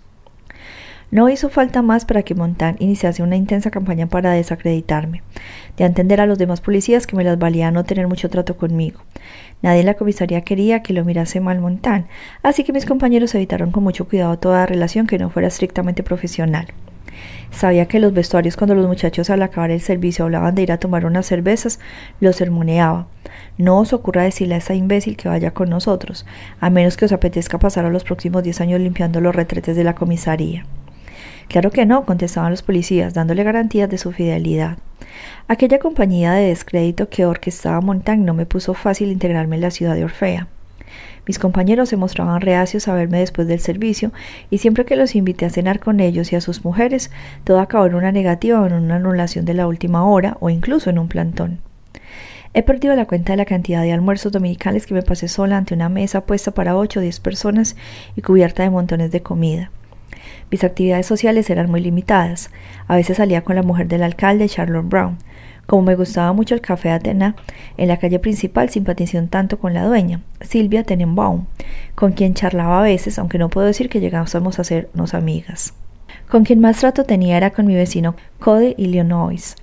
No 1.11 1.27
hizo 1.27 1.49
falta 1.49 1.81
más 1.81 2.05
para 2.05 2.23
que 2.23 2.35
Montan 2.35 2.77
iniciase 2.79 3.21
una 3.21 3.35
intensa 3.35 3.69
campaña 3.69 4.07
para 4.07 4.31
desacreditarme, 4.31 5.23
de 5.75 5.83
entender 5.83 6.21
a 6.21 6.25
los 6.25 6.37
demás 6.37 6.61
policías 6.61 7.05
que 7.05 7.17
me 7.17 7.25
las 7.25 7.37
valía 7.37 7.69
no 7.69 7.83
tener 7.83 8.07
mucho 8.07 8.29
trato 8.29 8.55
conmigo. 8.55 9.01
Nadie 9.61 9.81
en 9.81 9.87
la 9.87 9.95
comisaría 9.95 10.45
quería 10.45 10.81
que 10.81 10.93
lo 10.93 11.03
mirase 11.03 11.41
mal 11.41 11.59
Montan, 11.59 12.07
así 12.43 12.63
que 12.63 12.71
mis 12.71 12.85
compañeros 12.85 13.35
evitaron 13.35 13.71
con 13.71 13.83
mucho 13.83 14.07
cuidado 14.07 14.39
toda 14.39 14.65
relación 14.65 15.05
que 15.05 15.17
no 15.17 15.29
fuera 15.29 15.49
estrictamente 15.49 16.01
profesional. 16.01 16.67
Sabía 17.51 17.89
que 17.89 17.99
los 17.99 18.13
vestuarios 18.13 18.55
cuando 18.55 18.73
los 18.73 18.87
muchachos 18.87 19.29
al 19.29 19.41
acabar 19.41 19.71
el 19.71 19.81
servicio 19.81 20.23
hablaban 20.23 20.55
de 20.55 20.61
ir 20.61 20.71
a 20.71 20.77
tomar 20.77 21.05
unas 21.05 21.25
cervezas, 21.25 21.81
los 22.21 22.37
sermoneaba. 22.37 23.07
No 23.57 23.79
os 23.79 23.91
ocurra 23.91 24.23
decirle 24.23 24.55
a 24.55 24.59
esa 24.59 24.75
imbécil 24.75 25.17
que 25.17 25.27
vaya 25.27 25.51
con 25.51 25.69
nosotros, 25.69 26.25
a 26.61 26.69
menos 26.69 26.95
que 26.95 27.03
os 27.03 27.11
apetezca 27.11 27.59
pasar 27.59 27.83
a 27.83 27.89
los 27.89 28.05
próximos 28.05 28.43
diez 28.43 28.61
años 28.61 28.79
limpiando 28.79 29.19
los 29.19 29.35
retretes 29.35 29.75
de 29.75 29.83
la 29.83 29.93
comisaría. 29.93 30.65
Claro 31.51 31.69
que 31.69 31.85
no, 31.85 32.05
contestaban 32.05 32.51
los 32.51 32.61
policías, 32.61 33.13
dándole 33.13 33.43
garantías 33.43 33.89
de 33.89 33.97
su 33.97 34.13
fidelidad. 34.13 34.77
Aquella 35.49 35.79
compañía 35.79 36.31
de 36.31 36.47
descrédito 36.47 37.09
que 37.09 37.25
orquestaba 37.25 37.81
Montag 37.81 38.19
no 38.19 38.33
me 38.33 38.45
puso 38.45 38.73
fácil 38.73 39.11
integrarme 39.11 39.57
en 39.57 39.63
la 39.63 39.71
ciudad 39.71 39.95
de 39.95 40.05
Orfea. 40.05 40.47
Mis 41.27 41.39
compañeros 41.39 41.89
se 41.89 41.97
mostraban 41.97 42.39
reacios 42.39 42.87
a 42.87 42.93
verme 42.93 43.19
después 43.19 43.49
del 43.49 43.59
servicio, 43.59 44.13
y 44.49 44.59
siempre 44.59 44.85
que 44.85 44.95
los 44.95 45.13
invité 45.13 45.43
a 45.43 45.49
cenar 45.49 45.81
con 45.81 45.99
ellos 45.99 46.31
y 46.31 46.37
a 46.37 46.41
sus 46.41 46.63
mujeres, 46.63 47.11
todo 47.43 47.59
acabó 47.59 47.85
en 47.85 47.95
una 47.95 48.13
negativa 48.13 48.61
o 48.61 48.65
en 48.65 48.71
una 48.71 48.95
anulación 48.95 49.43
de 49.43 49.53
la 49.53 49.67
última 49.67 50.05
hora, 50.05 50.37
o 50.39 50.49
incluso 50.49 50.89
en 50.89 50.99
un 50.99 51.09
plantón. 51.09 51.59
He 52.53 52.63
perdido 52.63 52.95
la 52.95 53.07
cuenta 53.07 53.33
de 53.33 53.37
la 53.37 53.45
cantidad 53.45 53.81
de 53.81 53.91
almuerzos 53.91 54.31
dominicales 54.31 54.85
que 54.85 54.93
me 54.93 55.03
pasé 55.03 55.27
sola 55.27 55.57
ante 55.57 55.73
una 55.73 55.89
mesa 55.89 56.25
puesta 56.25 56.51
para 56.51 56.77
ocho 56.77 57.01
o 57.01 57.03
diez 57.03 57.19
personas 57.19 57.75
y 58.15 58.21
cubierta 58.21 58.63
de 58.63 58.69
montones 58.69 59.11
de 59.11 59.21
comida. 59.21 59.69
Mis 60.51 60.65
actividades 60.65 61.05
sociales 61.05 61.49
eran 61.49 61.71
muy 61.71 61.81
limitadas. 61.81 62.51
A 62.87 62.97
veces 62.97 63.17
salía 63.17 63.43
con 63.43 63.55
la 63.55 63.63
mujer 63.63 63.87
del 63.87 64.03
alcalde, 64.03 64.49
Charlotte 64.49 64.87
Brown. 64.87 65.17
Como 65.65 65.83
me 65.83 65.95
gustaba 65.95 66.33
mucho 66.33 66.53
el 66.53 66.59
café 66.59 66.91
Atena, 66.91 67.35
en 67.77 67.87
la 67.87 67.97
calle 67.97 68.19
principal 68.19 68.69
simpaticé 68.69 69.17
un 69.17 69.29
tanto 69.29 69.57
con 69.57 69.73
la 69.73 69.85
dueña, 69.85 70.19
Silvia 70.41 70.83
Tenenbaum, 70.83 71.45
con 71.95 72.11
quien 72.11 72.33
charlaba 72.33 72.79
a 72.79 72.83
veces, 72.83 73.17
aunque 73.17 73.37
no 73.37 73.49
puedo 73.49 73.67
decir 73.67 73.87
que 73.87 74.01
llegásemos 74.01 74.59
a 74.59 74.65
sernos 74.65 75.13
amigas. 75.13 75.73
Con 76.29 76.43
quien 76.43 76.59
más 76.59 76.79
trato 76.79 77.05
tenía 77.05 77.37
era 77.37 77.51
con 77.51 77.65
mi 77.65 77.75
vecino 77.75 78.15
Cody 78.39 78.75
Illinois. 78.77 79.55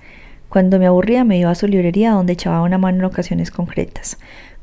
Cuando 0.49 0.79
me 0.79 0.87
aburría 0.87 1.23
me 1.23 1.37
iba 1.37 1.51
a 1.51 1.55
su 1.55 1.67
librería 1.67 2.13
donde 2.13 2.33
echaba 2.33 2.63
una 2.63 2.79
mano 2.79 2.97
en 2.97 3.05
ocasiones 3.05 3.51
concretas. 3.51 4.17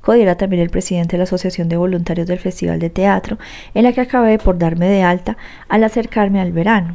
Cody 0.06 0.22
era 0.22 0.36
también 0.36 0.62
el 0.62 0.70
presidente 0.70 1.16
de 1.16 1.18
la 1.18 1.24
Asociación 1.24 1.68
de 1.68 1.76
Voluntarios 1.76 2.28
del 2.28 2.38
Festival 2.38 2.78
de 2.78 2.90
Teatro, 2.90 3.38
en 3.74 3.82
la 3.82 3.92
que 3.92 4.02
acabé 4.02 4.38
por 4.38 4.56
darme 4.56 4.86
de 4.86 5.02
alta 5.02 5.36
al 5.68 5.82
acercarme 5.82 6.40
al 6.40 6.52
verano, 6.52 6.94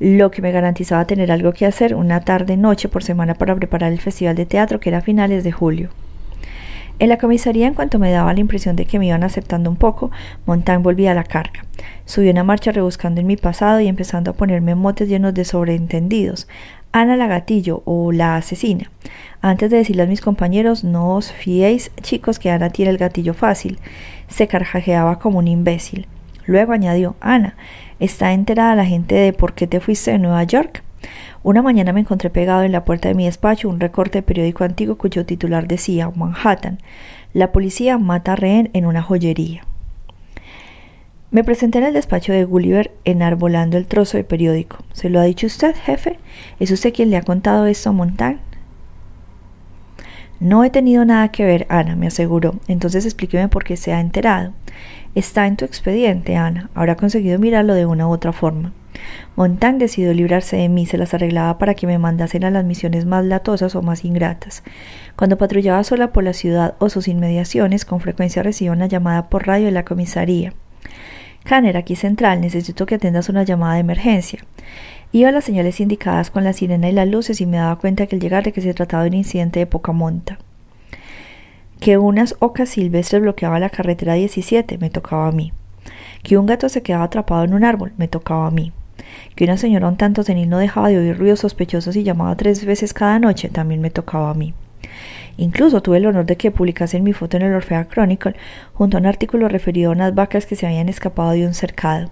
lo 0.00 0.32
que 0.32 0.42
me 0.42 0.50
garantizaba 0.50 1.06
tener 1.06 1.30
algo 1.30 1.52
que 1.52 1.66
hacer 1.66 1.94
una 1.94 2.22
tarde 2.22 2.56
noche 2.56 2.88
por 2.88 3.04
semana 3.04 3.34
para 3.34 3.54
preparar 3.54 3.92
el 3.92 4.00
Festival 4.00 4.34
de 4.34 4.44
Teatro 4.44 4.80
que 4.80 4.88
era 4.88 4.98
a 4.98 5.02
finales 5.02 5.44
de 5.44 5.52
julio. 5.52 5.90
En 6.98 7.10
la 7.10 7.18
comisaría, 7.18 7.66
en 7.66 7.74
cuanto 7.74 7.98
me 7.98 8.10
daba 8.10 8.32
la 8.32 8.40
impresión 8.40 8.74
de 8.74 8.86
que 8.86 8.98
me 8.98 9.06
iban 9.06 9.22
aceptando 9.22 9.68
un 9.68 9.76
poco, 9.76 10.10
Montán 10.46 10.82
volvía 10.82 11.12
a 11.12 11.14
la 11.14 11.24
carga. 11.24 11.64
Subí 12.06 12.30
una 12.30 12.42
marcha 12.42 12.72
rebuscando 12.72 13.20
en 13.20 13.26
mi 13.26 13.36
pasado 13.36 13.80
y 13.80 13.88
empezando 13.88 14.30
a 14.30 14.34
ponerme 14.34 14.74
motes 14.74 15.08
llenos 15.08 15.34
de 15.34 15.44
sobreentendidos. 15.44 16.48
Ana 16.92 17.16
la 17.16 17.26
gatillo 17.26 17.82
o 17.84 18.12
la 18.12 18.36
asesina. 18.36 18.90
Antes 19.42 19.70
de 19.70 19.76
decirle 19.76 20.04
a 20.04 20.06
mis 20.06 20.22
compañeros, 20.22 20.84
no 20.84 21.14
os 21.14 21.30
fiéis, 21.30 21.90
chicos, 22.00 22.38
que 22.38 22.50
Ana 22.50 22.70
tiene 22.70 22.90
el 22.90 22.96
gatillo 22.96 23.34
fácil. 23.34 23.78
Se 24.28 24.48
carcajeaba 24.48 25.18
como 25.18 25.38
un 25.38 25.48
imbécil. 25.48 26.06
Luego 26.46 26.72
añadió, 26.72 27.16
Ana, 27.20 27.56
¿está 28.00 28.32
enterada 28.32 28.74
la 28.74 28.86
gente 28.86 29.14
de 29.16 29.34
por 29.34 29.52
qué 29.52 29.66
te 29.66 29.80
fuiste 29.80 30.12
de 30.12 30.18
Nueva 30.18 30.44
York? 30.44 30.82
Una 31.46 31.62
mañana 31.62 31.92
me 31.92 32.00
encontré 32.00 32.28
pegado 32.28 32.64
en 32.64 32.72
la 32.72 32.84
puerta 32.84 33.06
de 33.06 33.14
mi 33.14 33.26
despacho 33.26 33.68
un 33.68 33.78
recorte 33.78 34.18
de 34.18 34.22
periódico 34.24 34.64
antiguo 34.64 34.98
cuyo 34.98 35.24
titular 35.24 35.68
decía 35.68 36.10
Manhattan. 36.10 36.80
La 37.34 37.52
policía 37.52 37.98
mata 37.98 38.32
a 38.32 38.34
rehén 38.34 38.68
en 38.72 38.84
una 38.84 39.00
joyería. 39.00 39.62
Me 41.30 41.44
presenté 41.44 41.78
en 41.78 41.84
el 41.84 41.94
despacho 41.94 42.32
de 42.32 42.44
Gulliver 42.44 42.90
enarbolando 43.04 43.76
el 43.76 43.86
trozo 43.86 44.16
de 44.16 44.24
periódico. 44.24 44.78
¿Se 44.92 45.08
lo 45.08 45.20
ha 45.20 45.22
dicho 45.22 45.46
usted, 45.46 45.76
jefe? 45.76 46.18
¿Es 46.58 46.72
usted 46.72 46.92
quien 46.92 47.10
le 47.10 47.16
ha 47.16 47.22
contado 47.22 47.66
esto 47.66 47.90
a 47.90 47.92
Montán? 47.92 48.40
No 50.40 50.64
he 50.64 50.70
tenido 50.70 51.04
nada 51.04 51.28
que 51.28 51.44
ver, 51.44 51.68
Ana, 51.68 51.94
me 51.94 52.08
aseguró. 52.08 52.56
Entonces 52.66 53.04
explíqueme 53.04 53.46
por 53.46 53.62
qué 53.62 53.76
se 53.76 53.92
ha 53.92 54.00
enterado. 54.00 54.52
Está 55.16 55.46
en 55.46 55.56
tu 55.56 55.64
expediente, 55.64 56.36
Ana. 56.36 56.68
Habrá 56.74 56.94
conseguido 56.94 57.38
mirarlo 57.38 57.72
de 57.72 57.86
una 57.86 58.06
u 58.06 58.10
otra 58.10 58.34
forma. 58.34 58.74
Montán 59.34 59.78
decidió 59.78 60.12
librarse 60.12 60.58
de 60.58 60.68
mí, 60.68 60.84
se 60.84 60.98
las 60.98 61.14
arreglaba 61.14 61.56
para 61.56 61.72
que 61.72 61.86
me 61.86 61.96
mandasen 61.96 62.44
a 62.44 62.50
las 62.50 62.66
misiones 62.66 63.06
más 63.06 63.24
latosas 63.24 63.74
o 63.76 63.80
más 63.80 64.04
ingratas. 64.04 64.62
Cuando 65.16 65.38
patrullaba 65.38 65.82
sola 65.84 66.12
por 66.12 66.22
la 66.22 66.34
ciudad 66.34 66.74
o 66.80 66.90
sus 66.90 67.08
inmediaciones, 67.08 67.86
con 67.86 68.00
frecuencia 68.00 68.42
recibía 68.42 68.72
una 68.72 68.88
llamada 68.88 69.30
por 69.30 69.46
radio 69.46 69.64
de 69.64 69.72
la 69.72 69.86
comisaría. 69.86 70.52
Canner, 71.44 71.78
aquí 71.78 71.96
central, 71.96 72.42
necesito 72.42 72.84
que 72.84 72.96
atendas 72.96 73.30
una 73.30 73.42
llamada 73.42 73.74
de 73.74 73.80
emergencia. 73.80 74.44
Iba 75.12 75.30
a 75.30 75.32
las 75.32 75.44
señales 75.44 75.80
indicadas 75.80 76.30
con 76.30 76.44
la 76.44 76.52
sirena 76.52 76.90
y 76.90 76.92
las 76.92 77.08
luces 77.08 77.40
y 77.40 77.46
me 77.46 77.56
daba 77.56 77.78
cuenta 77.78 78.06
que 78.06 78.16
al 78.16 78.20
llegar 78.20 78.44
de 78.44 78.52
que 78.52 78.60
se 78.60 78.74
trataba 78.74 79.04
de 79.04 79.08
un 79.08 79.14
incidente 79.14 79.60
de 79.60 79.66
poca 79.66 79.92
monta. 79.92 80.36
Que 81.80 81.98
unas 81.98 82.36
ocas 82.38 82.70
silvestres 82.70 83.22
bloqueaban 83.22 83.60
la 83.60 83.70
carretera 83.70 84.14
17 84.14 84.78
me 84.78 84.90
tocaba 84.90 85.28
a 85.28 85.32
mí. 85.32 85.52
Que 86.22 86.38
un 86.38 86.46
gato 86.46 86.68
se 86.68 86.82
quedaba 86.82 87.04
atrapado 87.04 87.44
en 87.44 87.54
un 87.54 87.64
árbol 87.64 87.92
me 87.96 88.08
tocaba 88.08 88.46
a 88.46 88.50
mí. 88.50 88.72
Que 89.34 89.44
una 89.44 89.56
señora 89.56 89.88
un 89.88 89.96
tanto 89.96 90.22
senil 90.22 90.48
no 90.48 90.58
dejaba 90.58 90.88
de 90.88 90.98
oír 90.98 91.18
ruidos 91.18 91.40
sospechosos 91.40 91.96
y 91.96 92.02
llamaba 92.02 92.36
tres 92.36 92.64
veces 92.64 92.94
cada 92.94 93.18
noche 93.18 93.48
también 93.48 93.80
me 93.80 93.90
tocaba 93.90 94.30
a 94.30 94.34
mí. 94.34 94.54
Incluso 95.36 95.82
tuve 95.82 95.98
el 95.98 96.06
honor 96.06 96.24
de 96.24 96.36
que 96.36 96.50
publicasen 96.50 97.04
mi 97.04 97.12
foto 97.12 97.36
en 97.36 97.42
el 97.44 97.54
Orfea 97.54 97.88
Chronicle 97.88 98.34
junto 98.72 98.96
a 98.96 99.00
un 99.00 99.06
artículo 99.06 99.48
referido 99.48 99.90
a 99.90 99.94
unas 99.94 100.14
vacas 100.14 100.46
que 100.46 100.56
se 100.56 100.66
habían 100.66 100.88
escapado 100.88 101.32
de 101.32 101.46
un 101.46 101.54
cercado. 101.54 102.10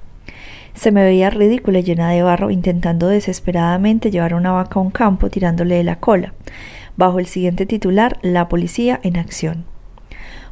Se 0.74 0.90
me 0.90 1.05
veía 1.05 1.31
ridícula 1.31 1.79
y 1.79 1.85
llena 1.85 2.11
de 2.11 2.22
barro 2.22 2.50
intentando 2.50 3.09
desesperadamente 3.09 4.11
llevar 4.11 4.35
una 4.35 4.53
vaca 4.53 4.79
a 4.79 4.83
un 4.83 4.90
campo 4.90 5.31
tirándole 5.31 5.77
de 5.77 5.85
la 5.85 5.96
cola, 5.96 6.35
bajo 6.96 7.18
el 7.18 7.26
siguiente 7.26 7.66
titular 7.66 8.18
La 8.22 8.48
policía 8.48 9.00
en 9.02 9.16
acción. 9.16 9.64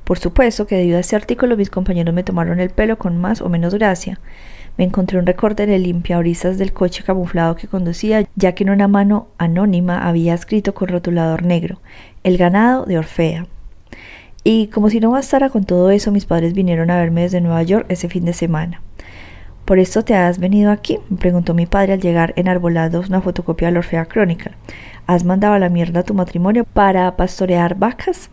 Por 0.04 0.18
supuesto 0.18 0.66
que 0.66 0.76
debido 0.76 0.96
a 0.96 1.00
ese 1.00 1.16
artículo 1.16 1.56
mis 1.56 1.70
compañeros 1.70 2.14
me 2.14 2.24
tomaron 2.24 2.60
el 2.60 2.70
pelo 2.70 2.98
con 2.98 3.18
más 3.18 3.40
o 3.40 3.48
menos 3.48 3.74
gracia. 3.74 4.20
Me 4.76 4.84
encontré 4.84 5.18
un 5.18 5.26
recorte 5.26 5.62
en 5.62 5.70
el 5.70 5.82
limpiabrisas 5.82 6.58
del 6.58 6.72
coche 6.72 7.04
camuflado 7.04 7.56
que 7.56 7.68
conducía, 7.68 8.26
ya 8.36 8.52
que 8.52 8.64
en 8.64 8.70
una 8.70 8.88
mano 8.88 9.28
anónima 9.38 10.06
había 10.08 10.34
escrito 10.34 10.74
con 10.74 10.88
rotulador 10.88 11.42
negro 11.44 11.80
El 12.24 12.38
ganado 12.38 12.84
de 12.84 12.98
Orfea. 12.98 13.46
Y 14.44 14.68
como 14.68 14.90
si 14.90 14.98
no 14.98 15.10
bastara 15.12 15.50
con 15.50 15.64
todo 15.64 15.90
eso, 15.90 16.10
mis 16.10 16.26
padres 16.26 16.52
vinieron 16.52 16.90
a 16.90 16.98
verme 16.98 17.22
desde 17.22 17.40
Nueva 17.40 17.62
York 17.62 17.86
ese 17.88 18.08
fin 18.08 18.24
de 18.24 18.32
semana. 18.32 18.82
¿Por 19.72 19.78
esto 19.78 20.04
te 20.04 20.14
has 20.14 20.38
venido 20.38 20.70
aquí? 20.70 20.98
me 21.08 21.16
preguntó 21.16 21.54
mi 21.54 21.64
padre 21.64 21.94
al 21.94 22.00
llegar 22.02 22.34
enarbolado 22.36 23.00
una 23.00 23.22
fotocopia 23.22 23.68
del 23.68 23.78
Orfea 23.78 24.04
Chronicle. 24.04 24.52
¿Has 25.06 25.24
mandado 25.24 25.54
a 25.54 25.58
la 25.58 25.70
mierda 25.70 26.02
tu 26.02 26.12
matrimonio 26.12 26.64
para 26.64 27.16
pastorear 27.16 27.76
vacas? 27.76 28.28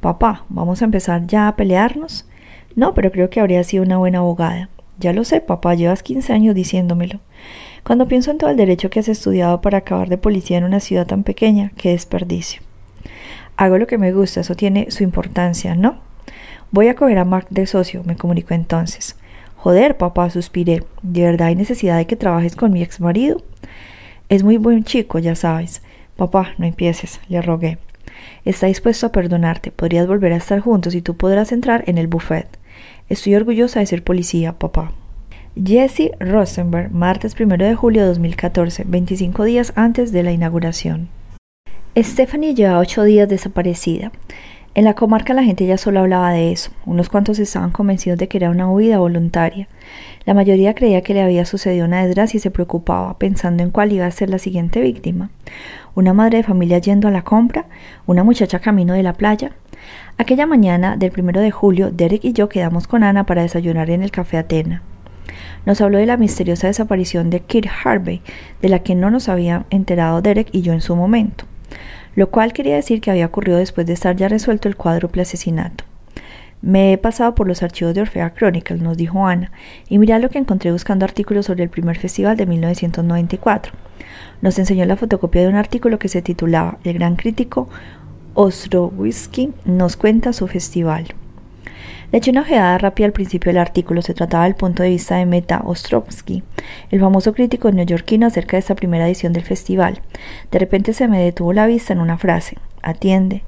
Papá, 0.00 0.46
¿vamos 0.48 0.82
a 0.82 0.86
empezar 0.86 1.28
ya 1.28 1.46
a 1.46 1.54
pelearnos? 1.54 2.26
No, 2.74 2.92
pero 2.92 3.12
creo 3.12 3.30
que 3.30 3.38
habría 3.38 3.62
sido 3.62 3.84
una 3.84 3.98
buena 3.98 4.18
abogada. 4.18 4.68
Ya 4.98 5.12
lo 5.12 5.22
sé, 5.22 5.40
papá, 5.40 5.76
llevas 5.76 6.02
15 6.02 6.32
años 6.32 6.56
diciéndomelo. 6.56 7.20
Cuando 7.84 8.08
pienso 8.08 8.32
en 8.32 8.38
todo 8.38 8.50
el 8.50 8.56
derecho 8.56 8.90
que 8.90 8.98
has 8.98 9.08
estudiado 9.08 9.60
para 9.60 9.78
acabar 9.78 10.08
de 10.08 10.18
policía 10.18 10.58
en 10.58 10.64
una 10.64 10.80
ciudad 10.80 11.06
tan 11.06 11.22
pequeña, 11.22 11.70
qué 11.76 11.90
desperdicio. 11.90 12.62
Hago 13.56 13.78
lo 13.78 13.86
que 13.86 13.96
me 13.96 14.12
gusta, 14.12 14.40
eso 14.40 14.56
tiene 14.56 14.90
su 14.90 15.04
importancia, 15.04 15.76
¿no? 15.76 16.00
Voy 16.72 16.88
a 16.88 16.96
coger 16.96 17.18
a 17.18 17.24
Mark 17.24 17.46
de 17.50 17.68
socio, 17.68 18.02
me 18.04 18.16
comunicó 18.16 18.54
entonces. 18.54 19.14
Joder, 19.62 19.98
papá, 19.98 20.30
suspiré. 20.30 20.84
¿De 21.02 21.20
verdad 21.20 21.48
hay 21.48 21.54
necesidad 21.54 21.98
de 21.98 22.06
que 22.06 22.16
trabajes 22.16 22.56
con 22.56 22.72
mi 22.72 22.82
ex 22.82 22.98
marido? 22.98 23.42
Es 24.30 24.42
muy 24.42 24.56
buen 24.56 24.84
chico, 24.84 25.18
ya 25.18 25.34
sabes. 25.34 25.82
Papá, 26.16 26.54
no 26.56 26.64
empieces, 26.64 27.20
le 27.28 27.42
rogué. 27.42 27.76
Está 28.46 28.68
dispuesto 28.68 29.06
a 29.06 29.12
perdonarte. 29.12 29.70
Podrías 29.70 30.06
volver 30.06 30.32
a 30.32 30.36
estar 30.36 30.60
juntos 30.60 30.94
y 30.94 31.02
tú 31.02 31.14
podrás 31.14 31.52
entrar 31.52 31.84
en 31.88 31.98
el 31.98 32.06
buffet. 32.06 32.48
Estoy 33.10 33.34
orgullosa 33.34 33.80
de 33.80 33.86
ser 33.86 34.02
policía, 34.02 34.58
papá. 34.58 34.92
Jesse 35.62 36.12
Rosenberg, 36.18 36.90
martes 36.90 37.36
1 37.38 37.58
de 37.58 37.74
julio 37.74 38.00
de 38.00 38.08
2014, 38.08 38.84
25 38.86 39.44
días 39.44 39.74
antes 39.76 40.10
de 40.10 40.22
la 40.22 40.32
inauguración. 40.32 41.10
Stephanie 41.98 42.54
lleva 42.54 42.78
ocho 42.78 43.04
días 43.04 43.28
desaparecida. 43.28 44.10
En 44.80 44.86
la 44.86 44.94
comarca 44.94 45.34
la 45.34 45.44
gente 45.44 45.66
ya 45.66 45.76
solo 45.76 46.00
hablaba 46.00 46.32
de 46.32 46.52
eso. 46.52 46.70
Unos 46.86 47.10
cuantos 47.10 47.38
estaban 47.38 47.70
convencidos 47.70 48.18
de 48.18 48.28
que 48.28 48.38
era 48.38 48.48
una 48.48 48.70
huida 48.70 48.98
voluntaria. 48.98 49.68
La 50.24 50.32
mayoría 50.32 50.74
creía 50.74 51.02
que 51.02 51.12
le 51.12 51.20
había 51.20 51.44
sucedido 51.44 51.84
una 51.84 52.02
desgracia 52.02 52.38
y 52.38 52.40
se 52.40 52.50
preocupaba, 52.50 53.18
pensando 53.18 53.62
en 53.62 53.68
cuál 53.68 53.92
iba 53.92 54.06
a 54.06 54.10
ser 54.10 54.30
la 54.30 54.38
siguiente 54.38 54.80
víctima. 54.80 55.28
Una 55.94 56.14
madre 56.14 56.38
de 56.38 56.44
familia 56.44 56.78
yendo 56.78 57.08
a 57.08 57.10
la 57.10 57.24
compra, 57.24 57.66
una 58.06 58.24
muchacha 58.24 58.60
camino 58.60 58.94
de 58.94 59.02
la 59.02 59.12
playa, 59.12 59.52
Aquella 60.16 60.46
mañana 60.46 60.96
del 60.96 61.12
primero 61.12 61.42
de 61.42 61.50
julio, 61.50 61.90
Derek 61.90 62.24
y 62.24 62.32
yo 62.32 62.48
quedamos 62.48 62.86
con 62.86 63.04
Ana 63.04 63.26
para 63.26 63.42
desayunar 63.42 63.90
en 63.90 64.02
el 64.02 64.10
Café 64.10 64.38
Atena. 64.38 64.82
Nos 65.66 65.82
habló 65.82 65.98
de 65.98 66.06
la 66.06 66.16
misteriosa 66.16 66.68
desaparición 66.68 67.28
de 67.28 67.40
Kit 67.40 67.66
Harvey, 67.84 68.22
de 68.62 68.70
la 68.70 68.78
que 68.78 68.94
no 68.94 69.10
nos 69.10 69.28
había 69.28 69.66
enterado 69.68 70.22
Derek 70.22 70.48
y 70.52 70.62
yo 70.62 70.72
en 70.72 70.80
su 70.80 70.96
momento, 70.96 71.44
lo 72.14 72.30
cual 72.30 72.52
quería 72.52 72.76
decir 72.76 73.00
que 73.00 73.10
había 73.10 73.26
ocurrido 73.26 73.58
después 73.58 73.86
de 73.86 73.92
estar 73.92 74.16
ya 74.16 74.28
resuelto 74.28 74.68
el 74.68 74.76
cuádruple 74.76 75.22
asesinato. 75.22 75.84
Me 76.62 76.92
he 76.92 76.98
pasado 76.98 77.34
por 77.34 77.48
los 77.48 77.62
archivos 77.62 77.94
de 77.94 78.02
Orfea 78.02 78.34
Chronicle, 78.34 78.78
nos 78.78 78.96
dijo 78.96 79.26
Ana, 79.26 79.50
y 79.88 79.98
mirá 79.98 80.18
lo 80.18 80.28
que 80.28 80.38
encontré 80.38 80.70
buscando 80.72 81.06
artículos 81.06 81.46
sobre 81.46 81.64
el 81.64 81.70
primer 81.70 81.98
festival 81.98 82.36
de 82.36 82.46
1994. 82.46 83.72
Nos 84.42 84.58
enseñó 84.58 84.84
la 84.84 84.96
fotocopia 84.96 85.42
de 85.42 85.48
un 85.48 85.54
artículo 85.54 85.98
que 85.98 86.08
se 86.08 86.20
titulaba 86.20 86.78
El 86.84 86.94
gran 86.94 87.16
crítico 87.16 87.68
Ostrovsky 88.34 89.52
nos 89.64 89.96
cuenta 89.96 90.32
su 90.32 90.46
festival. 90.48 91.14
Le 92.12 92.18
eché 92.18 92.32
una 92.32 92.40
ojeada 92.40 92.76
rápida 92.76 93.06
al 93.06 93.12
principio 93.12 93.50
del 93.50 93.58
artículo. 93.58 94.02
Se 94.02 94.14
trataba 94.14 94.44
del 94.44 94.56
punto 94.56 94.82
de 94.82 94.88
vista 94.88 95.16
de 95.16 95.26
Meta 95.26 95.62
Ostrovsky, 95.64 96.42
el 96.90 96.98
famoso 96.98 97.32
crítico 97.32 97.70
neoyorquino 97.70 98.26
acerca 98.26 98.56
de 98.56 98.60
esta 98.60 98.74
primera 98.74 99.06
edición 99.06 99.32
del 99.32 99.44
festival. 99.44 100.02
De 100.50 100.58
repente 100.58 100.92
se 100.92 101.06
me 101.06 101.22
detuvo 101.22 101.52
la 101.52 101.66
vista 101.66 101.92
en 101.92 102.00
una 102.00 102.18
frase. 102.18 102.58
Atiende, 102.82 103.44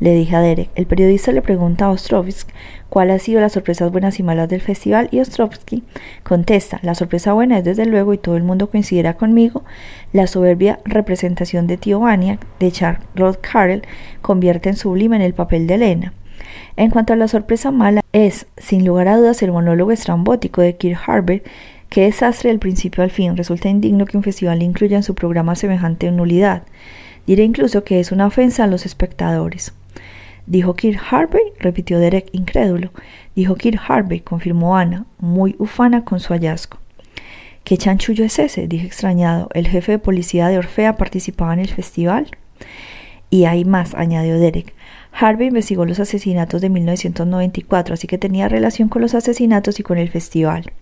le 0.00 0.14
dije 0.14 0.34
a 0.34 0.40
Derek. 0.40 0.70
El 0.76 0.86
periodista 0.86 1.30
le 1.32 1.42
pregunta 1.42 1.84
a 1.84 1.90
Ostrovsky 1.90 2.54
cuál 2.88 3.10
ha 3.10 3.18
sido 3.18 3.42
las 3.42 3.52
sorpresas 3.52 3.92
buenas 3.92 4.18
y 4.18 4.22
malas 4.22 4.48
del 4.48 4.62
festival 4.62 5.08
y 5.10 5.20
Ostrovsky 5.20 5.82
contesta, 6.22 6.80
la 6.82 6.94
sorpresa 6.94 7.34
buena 7.34 7.58
es 7.58 7.64
desde 7.64 7.84
luego 7.84 8.14
y 8.14 8.18
todo 8.18 8.38
el 8.38 8.44
mundo 8.44 8.70
coincidirá 8.70 9.14
conmigo, 9.18 9.62
la 10.14 10.26
soberbia 10.26 10.80
representación 10.86 11.66
de 11.66 11.76
Tío 11.76 12.00
Vania 12.00 12.38
de 12.60 12.72
Charlotte 12.72 13.40
Carrell 13.42 13.82
convierte 14.22 14.70
en 14.70 14.76
sublime 14.76 15.16
en 15.16 15.22
el 15.22 15.34
papel 15.34 15.66
de 15.66 15.74
Elena. 15.74 16.12
En 16.76 16.90
cuanto 16.90 17.12
a 17.12 17.16
la 17.16 17.28
sorpresa 17.28 17.70
mala, 17.70 18.02
es, 18.12 18.46
sin 18.56 18.84
lugar 18.84 19.08
a 19.08 19.16
dudas, 19.16 19.42
el 19.42 19.52
monólogo 19.52 19.92
estrambótico 19.92 20.60
de 20.60 20.76
Kirk 20.76 21.00
Harvey, 21.06 21.42
Qué 21.88 22.02
desastre 22.02 22.50
del 22.50 22.58
principio 22.58 23.02
al 23.02 23.10
fin. 23.10 23.36
Resulta 23.36 23.68
indigno 23.68 24.06
que 24.06 24.16
un 24.16 24.22
festival 24.22 24.62
incluya 24.62 24.96
en 24.96 25.02
su 25.02 25.14
programa 25.14 25.54
semejante 25.54 26.10
nulidad. 26.10 26.64
Diré 27.26 27.44
incluso 27.44 27.84
que 27.84 28.00
es 28.00 28.12
una 28.12 28.26
ofensa 28.26 28.64
a 28.64 28.66
los 28.66 28.86
espectadores. 28.86 29.72
Dijo 30.46 30.74
Kirk 30.74 31.00
Harvey, 31.10 31.42
repitió 31.58 31.98
Derek 31.98 32.28
incrédulo. 32.32 32.90
Dijo 33.34 33.56
Kirk 33.56 33.80
Harvey, 33.88 34.20
confirmó 34.20 34.76
Ana, 34.76 35.06
muy 35.18 35.56
ufana 35.58 36.04
con 36.04 36.20
su 36.20 36.32
hallazgo. 36.32 36.78
¿Qué 37.64 37.76
chanchullo 37.76 38.24
es 38.24 38.38
ese? 38.38 38.68
dije 38.68 38.86
extrañado. 38.86 39.48
¿El 39.54 39.66
jefe 39.66 39.92
de 39.92 39.98
policía 39.98 40.48
de 40.48 40.58
Orfea 40.58 40.96
participaba 40.96 41.52
en 41.52 41.60
el 41.60 41.68
festival? 41.68 42.28
Y 43.28 43.46
hay 43.46 43.64
más, 43.64 43.94
añadió 43.94 44.38
Derek. 44.38 44.72
Harvey 45.18 45.48
investigó 45.48 45.86
los 45.86 45.98
asesinatos 45.98 46.60
de 46.60 46.68
1994, 46.68 47.94
así 47.94 48.06
que 48.06 48.18
tenía 48.18 48.48
relación 48.48 48.88
con 48.88 49.00
los 49.00 49.14
asesinatos 49.14 49.80
y 49.80 49.82
con 49.82 49.96
el 49.96 50.10
festival. 50.10 50.72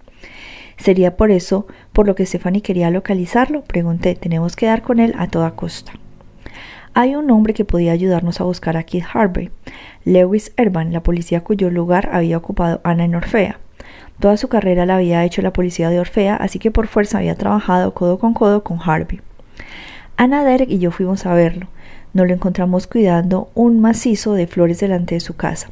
¿Sería 0.77 1.17
por 1.17 1.31
eso 1.31 1.67
por 1.93 2.07
lo 2.07 2.17
que 2.17 2.27
Stephanie 2.27 2.61
quería 2.61 2.91
localizarlo? 2.91 3.63
Pregunté. 3.63 4.17
Tenemos 4.17 4.57
que 4.57 4.67
dar 4.67 4.83
con 4.83 4.99
él 4.99 5.15
a 5.19 5.29
toda 5.29 5.53
costa. 5.53 5.93
Hay 6.95 7.15
un 7.15 7.31
hombre 7.31 7.55
que 7.55 7.65
podía 7.65 7.93
ayudarnos 7.93 8.41
a 8.41 8.45
buscar 8.45 8.77
a 8.77 8.83
Keith 8.83 9.05
Harvey, 9.13 9.51
Lewis 10.05 10.53
Erban, 10.57 10.93
la 10.93 11.03
policía 11.03 11.43
cuyo 11.43 11.71
lugar 11.71 12.11
había 12.13 12.37
ocupado 12.37 12.81
Ana 12.85 13.05
en 13.05 13.15
Orfea. 13.15 13.59
Toda 14.21 14.37
su 14.37 14.49
carrera 14.49 14.87
la 14.87 14.97
había 14.97 15.25
hecho 15.25 15.43
la 15.43 15.53
policía 15.53 15.91
de 15.91 16.01
Orfea, 16.01 16.37
así 16.37 16.59
que 16.59 16.71
por 16.71 16.87
fuerza 16.87 17.19
había 17.19 17.35
trabajado 17.35 17.95
codo 17.95 18.19
con 18.19 18.35
codo 18.35 18.63
con 18.65 18.79
Harvey. 18.85 19.21
Ana, 20.17 20.45
Derek 20.45 20.71
y 20.71 20.79
yo 20.79 20.91
fuimos 20.91 21.27
a 21.27 21.35
verlo. 21.35 21.67
Nos 22.15 22.27
lo 22.29 22.33
encontramos 22.33 22.87
cuidando 22.87 23.51
un 23.55 23.81
macizo 23.81 24.33
de 24.35 24.47
flores 24.47 24.81
delante 24.81 25.17
de 25.17 25.21
su 25.21 25.35
casa. 25.35 25.69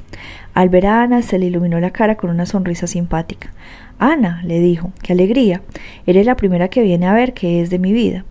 Al 0.55 0.68
ver 0.68 0.87
a 0.87 1.02
Ana 1.02 1.22
se 1.22 1.38
le 1.38 1.46
iluminó 1.46 1.81
la 1.81 1.92
cara 1.92 2.16
con 2.16 2.31
una 2.31 2.46
sonrisa 2.46 2.87
simpática. 2.87 3.52
Ana, 3.98 4.42
le 4.44 4.59
dijo, 4.59 4.92
qué 5.02 5.12
alegría. 5.12 5.62
Eres 6.05 6.26
la 6.26 6.37
primera 6.37 6.68
que 6.68 6.83
viene 6.83 7.07
a 7.07 7.14
ver 7.14 7.33
qué 7.33 7.62
es 7.62 7.70
de 7.70 7.78
mi 7.78 7.92
vida. 7.92 8.24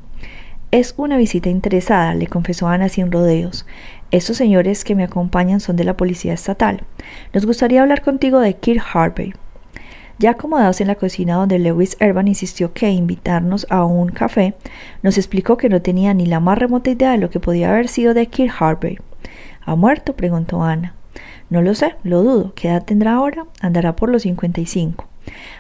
Es 0.72 0.94
una 0.98 1.18
visita 1.18 1.50
interesada, 1.50 2.14
le 2.14 2.28
confesó 2.28 2.68
Ana 2.68 2.90
sin 2.90 3.12
rodeos. 3.12 3.66
Estos 4.12 4.36
señores 4.36 4.84
que 4.84 4.96
me 4.96 5.04
acompañan 5.04 5.62
son 5.62 5.78
de 5.78 5.86
la 5.86 5.96
policía 5.96 6.34
estatal. 6.34 6.84
Nos 7.34 7.46
gustaría 7.46 7.82
hablar 7.82 8.02
contigo 8.02 8.40
de 8.40 8.56
Kirk 8.56 8.84
Harvey. 8.94 9.34
Ya 10.22 10.30
acomodados 10.32 10.82
en 10.82 10.88
la 10.88 10.94
cocina 10.94 11.34
donde 11.34 11.58
Lewis 11.58 11.98
Urban 12.00 12.28
insistió 12.28 12.74
que 12.74 12.92
invitarnos 12.92 13.66
a 13.72 13.86
un 13.86 14.10
café, 14.10 14.54
nos 15.02 15.18
explicó 15.18 15.58
que 15.58 15.68
no 15.68 15.82
tenía 15.82 16.14
ni 16.14 16.28
la 16.28 16.40
más 16.40 16.60
remota 16.60 16.92
idea 16.92 17.14
de 17.14 17.18
lo 17.18 17.32
que 17.32 17.40
podía 17.40 17.72
haber 17.72 17.88
sido 17.88 18.14
de 18.14 18.28
Kirk 18.28 18.54
Harvey. 18.60 19.00
¿Ha 19.66 19.76
muerto? 19.76 20.14
preguntó 20.14 20.62
Ana. 20.62 20.94
No 21.50 21.64
lo 21.64 21.74
sé, 21.74 21.96
lo 22.04 22.22
dudo. 22.22 22.54
¿Qué 22.54 22.68
edad 22.68 22.86
tendrá 22.86 23.16
ahora? 23.16 23.48
Andará 23.62 23.96
por 23.96 24.12
los 24.12 24.22
55. 24.22 25.08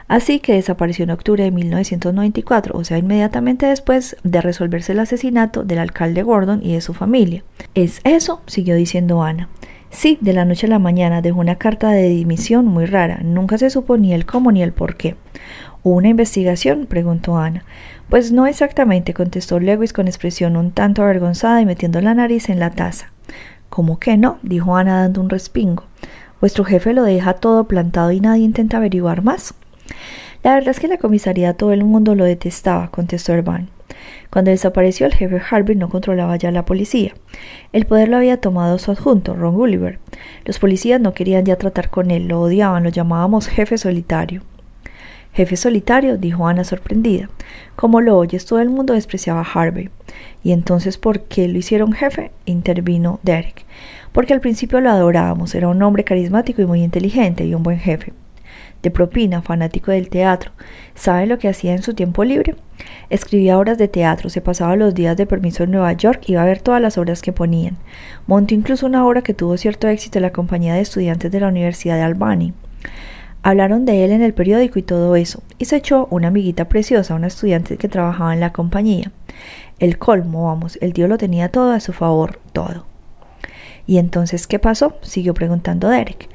Así 0.07 0.39
que 0.39 0.53
desapareció 0.53 1.05
en 1.05 1.09
octubre 1.09 1.43
de 1.43 1.49
1994, 1.49 2.77
o 2.77 2.83
sea, 2.83 2.99
inmediatamente 2.99 3.65
después 3.65 4.15
de 4.23 4.41
resolverse 4.41 4.91
el 4.91 4.99
asesinato 4.99 5.63
del 5.63 5.79
alcalde 5.79 6.21
Gordon 6.21 6.61
y 6.63 6.73
de 6.73 6.81
su 6.81 6.93
familia. 6.93 7.43
¿Es 7.73 7.99
eso? 8.03 8.41
siguió 8.45 8.75
diciendo 8.75 9.23
Ana. 9.23 9.49
Sí, 9.91 10.17
de 10.21 10.31
la 10.31 10.45
noche 10.45 10.67
a 10.67 10.69
la 10.69 10.79
mañana 10.79 11.21
dejó 11.21 11.41
una 11.41 11.57
carta 11.57 11.89
de 11.89 12.07
dimisión 12.07 12.65
muy 12.65 12.85
rara. 12.85 13.19
Nunca 13.23 13.57
se 13.57 13.69
supo 13.69 13.97
ni 13.97 14.13
el 14.13 14.25
cómo 14.25 14.51
ni 14.51 14.63
el 14.63 14.71
por 14.71 14.95
qué. 14.95 15.15
¿Hubo 15.83 15.95
una 15.95 16.07
investigación? 16.07 16.85
preguntó 16.85 17.37
Ana. 17.37 17.65
Pues 18.09 18.31
no 18.31 18.47
exactamente, 18.47 19.13
contestó 19.13 19.59
Lewis 19.59 19.91
con 19.91 20.07
expresión 20.07 20.55
un 20.55 20.71
tanto 20.71 21.03
avergonzada 21.03 21.61
y 21.61 21.65
metiendo 21.65 21.99
la 22.01 22.13
nariz 22.13 22.49
en 22.49 22.59
la 22.59 22.71
taza. 22.71 23.11
¿Cómo 23.69 23.99
que 23.99 24.15
no? 24.15 24.39
dijo 24.43 24.77
Ana 24.77 25.01
dando 25.01 25.21
un 25.21 25.29
respingo. 25.29 25.83
Vuestro 26.39 26.63
jefe 26.63 26.93
lo 26.93 27.03
deja 27.03 27.33
todo 27.33 27.65
plantado 27.65 28.11
y 28.11 28.21
nadie 28.21 28.45
intenta 28.45 28.77
averiguar 28.77 29.23
más. 29.23 29.53
La 30.41 30.53
verdad 30.53 30.69
es 30.69 30.79
que 30.79 30.87
la 30.87 30.97
comisaría 30.97 31.53
todo 31.53 31.73
el 31.73 31.83
mundo 31.83 32.15
lo 32.15 32.23
detestaba, 32.23 32.89
contestó 32.91 33.33
Irvine. 33.33 33.67
Cuando 34.29 34.51
desapareció 34.51 35.05
el 35.05 35.13
jefe 35.13 35.41
Harvey 35.49 35.75
no 35.75 35.89
controlaba 35.89 36.35
ya 36.35 36.51
la 36.51 36.65
policía. 36.65 37.13
El 37.73 37.85
poder 37.85 38.09
lo 38.09 38.17
había 38.17 38.37
tomado 38.37 38.77
su 38.77 38.91
adjunto, 38.91 39.35
Ron 39.35 39.55
Gulliver. 39.55 39.99
Los 40.45 40.59
policías 40.59 41.01
no 41.01 41.13
querían 41.13 41.45
ya 41.45 41.57
tratar 41.57 41.89
con 41.89 42.11
él, 42.11 42.27
lo 42.27 42.41
odiaban, 42.41 42.83
lo 42.83 42.89
llamábamos 42.89 43.47
jefe 43.47 43.77
solitario. 43.77 44.43
Jefe 45.33 45.55
solitario, 45.55 46.17
dijo 46.17 46.47
Ana 46.47 46.63
sorprendida. 46.63 47.29
Como 47.75 48.01
lo 48.01 48.17
oyes, 48.17 48.45
todo 48.45 48.59
el 48.59 48.69
mundo 48.69 48.93
despreciaba 48.93 49.41
a 49.41 49.51
Harvey. 49.53 49.89
¿Y 50.43 50.51
entonces 50.51 50.97
por 50.97 51.21
qué 51.21 51.47
lo 51.47 51.57
hicieron 51.57 51.93
jefe? 51.93 52.31
intervino 52.45 53.19
Derek. 53.23 53.65
Porque 54.11 54.33
al 54.33 54.41
principio 54.41 54.81
lo 54.81 54.89
adorábamos, 54.89 55.55
era 55.55 55.69
un 55.69 55.81
hombre 55.83 56.03
carismático 56.03 56.61
y 56.61 56.65
muy 56.65 56.83
inteligente 56.83 57.45
y 57.45 57.55
un 57.55 57.63
buen 57.63 57.79
jefe 57.79 58.13
de 58.81 58.91
propina, 58.91 59.41
fanático 59.41 59.91
del 59.91 60.09
teatro. 60.09 60.51
¿Sabe 60.95 61.25
lo 61.25 61.37
que 61.37 61.47
hacía 61.47 61.73
en 61.73 61.83
su 61.83 61.93
tiempo 61.93 62.23
libre? 62.23 62.55
Escribía 63.09 63.57
obras 63.57 63.77
de 63.77 63.87
teatro, 63.87 64.29
se 64.29 64.41
pasaba 64.41 64.75
los 64.75 64.93
días 64.93 65.17
de 65.17 65.25
permiso 65.25 65.63
en 65.63 65.71
Nueva 65.71 65.93
York, 65.93 66.23
iba 66.27 66.41
a 66.41 66.45
ver 66.45 66.61
todas 66.61 66.81
las 66.81 66.97
obras 66.97 67.21
que 67.21 67.33
ponían. 67.33 67.77
Montó 68.27 68.53
incluso 68.53 68.85
una 68.85 69.05
obra 69.05 69.21
que 69.21 69.33
tuvo 69.33 69.57
cierto 69.57 69.87
éxito 69.87 70.17
en 70.17 70.23
la 70.23 70.31
compañía 70.31 70.73
de 70.73 70.81
estudiantes 70.81 71.31
de 71.31 71.39
la 71.39 71.47
Universidad 71.47 71.95
de 71.95 72.03
Albany. 72.03 72.53
Hablaron 73.43 73.85
de 73.85 74.05
él 74.05 74.11
en 74.11 74.21
el 74.21 74.33
periódico 74.33 74.77
y 74.77 74.83
todo 74.83 75.15
eso, 75.15 75.41
y 75.57 75.65
se 75.65 75.77
echó 75.77 76.07
una 76.11 76.27
amiguita 76.27 76.65
preciosa, 76.65 77.15
una 77.15 77.27
estudiante 77.27 77.77
que 77.77 77.89
trabajaba 77.89 78.33
en 78.33 78.39
la 78.39 78.53
compañía. 78.53 79.11
El 79.79 79.97
colmo, 79.97 80.45
vamos, 80.45 80.77
el 80.79 80.93
tío 80.93 81.07
lo 81.07 81.17
tenía 81.17 81.49
todo 81.49 81.71
a 81.71 81.79
su 81.79 81.91
favor, 81.91 82.39
todo. 82.53 82.85
¿Y 83.87 83.97
entonces 83.97 84.45
qué 84.45 84.59
pasó? 84.59 84.95
siguió 85.01 85.33
preguntando 85.33 85.89
Derek. 85.89 86.29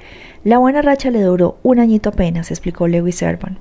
La 0.47 0.59
buena 0.59 0.81
racha 0.81 1.11
le 1.11 1.23
duró 1.23 1.59
un 1.65 1.81
añito 1.81 2.11
apenas, 2.11 2.53
explicó 2.53 2.87
Lewis 2.87 3.17
Servan. 3.17 3.59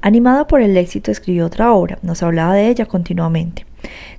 Animado 0.00 0.46
por 0.46 0.62
el 0.62 0.76
éxito, 0.76 1.10
escribió 1.10 1.44
otra 1.44 1.72
obra, 1.72 1.98
nos 2.02 2.22
hablaba 2.22 2.54
de 2.54 2.68
ella 2.68 2.86
continuamente. 2.86 3.66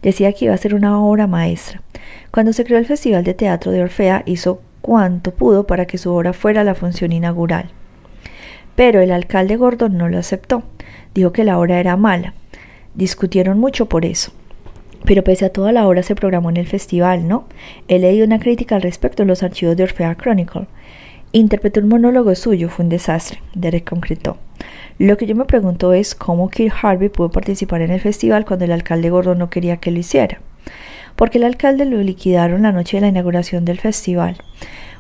Decía 0.02 0.34
que 0.34 0.44
iba 0.44 0.54
a 0.54 0.58
ser 0.58 0.76
una 0.76 1.02
obra 1.02 1.26
maestra. 1.26 1.82
Cuando 2.30 2.52
se 2.52 2.66
creó 2.66 2.80
el 2.80 2.86
Festival 2.86 3.24
de 3.24 3.34
Teatro 3.34 3.72
de 3.72 3.82
Orfea, 3.82 4.24
hizo 4.26 4.62
cuanto 4.82 5.34
pudo 5.34 5.66
para 5.66 5.86
que 5.86 5.98
su 5.98 6.12
obra 6.12 6.34
fuera 6.34 6.66
la 6.66 6.76
función 6.76 7.14
inaugural. 7.14 7.70
Pero 8.76 9.00
el 9.00 9.14
alcalde 9.14 9.56
Gordon 9.56 9.96
no 9.96 10.10
lo 10.10 10.18
aceptó. 10.18 10.64
Dijo 11.16 11.32
que 11.32 11.46
la 11.46 11.58
obra 11.58 11.80
era 11.80 11.96
mala. 11.96 12.34
Discutieron 12.94 13.58
mucho 13.58 13.86
por 13.86 14.04
eso. 14.04 14.34
Pero 15.06 15.24
pese 15.24 15.46
a 15.46 15.54
toda 15.54 15.72
la 15.72 15.88
obra 15.88 16.04
se 16.04 16.16
programó 16.16 16.50
en 16.50 16.58
el 16.58 16.68
festival, 16.68 17.30
¿no? 17.30 17.46
He 17.88 18.00
leído 18.00 18.26
una 18.26 18.40
crítica 18.40 18.76
al 18.76 18.82
respecto 18.82 19.22
en 19.22 19.30
los 19.30 19.44
archivos 19.44 19.78
de 19.78 19.84
Orfea 19.84 20.16
Chronicle. 20.16 20.68
Interpretó 21.34 21.80
un 21.80 21.88
monólogo 21.88 22.36
suyo, 22.36 22.68
fue 22.68 22.84
un 22.84 22.90
desastre, 22.90 23.42
Derek 23.56 23.90
concretó. 23.90 24.38
Lo 24.98 25.16
que 25.16 25.26
yo 25.26 25.34
me 25.34 25.46
pregunto 25.46 25.94
es 25.94 26.14
cómo 26.14 26.50
Kirk 26.50 26.76
Harvey 26.82 27.08
pudo 27.08 27.32
participar 27.32 27.82
en 27.82 27.92
el 27.92 28.02
festival 28.02 28.44
cuando 28.44 28.66
el 28.66 28.74
alcalde 28.74 29.10
Gordon 29.10 29.38
no 29.38 29.50
quería 29.50 29.78
que 29.78 29.92
lo 29.92 30.00
hiciera. 30.00 30.42
Porque 31.16 31.38
el 31.38 31.46
alcalde 31.46 31.86
lo 31.86 32.02
liquidaron 32.02 32.64
la 32.64 32.74
noche 32.74 32.98
de 32.98 33.02
la 33.02 33.08
inauguración 33.08 33.64
del 33.64 33.80
festival. 33.80 34.38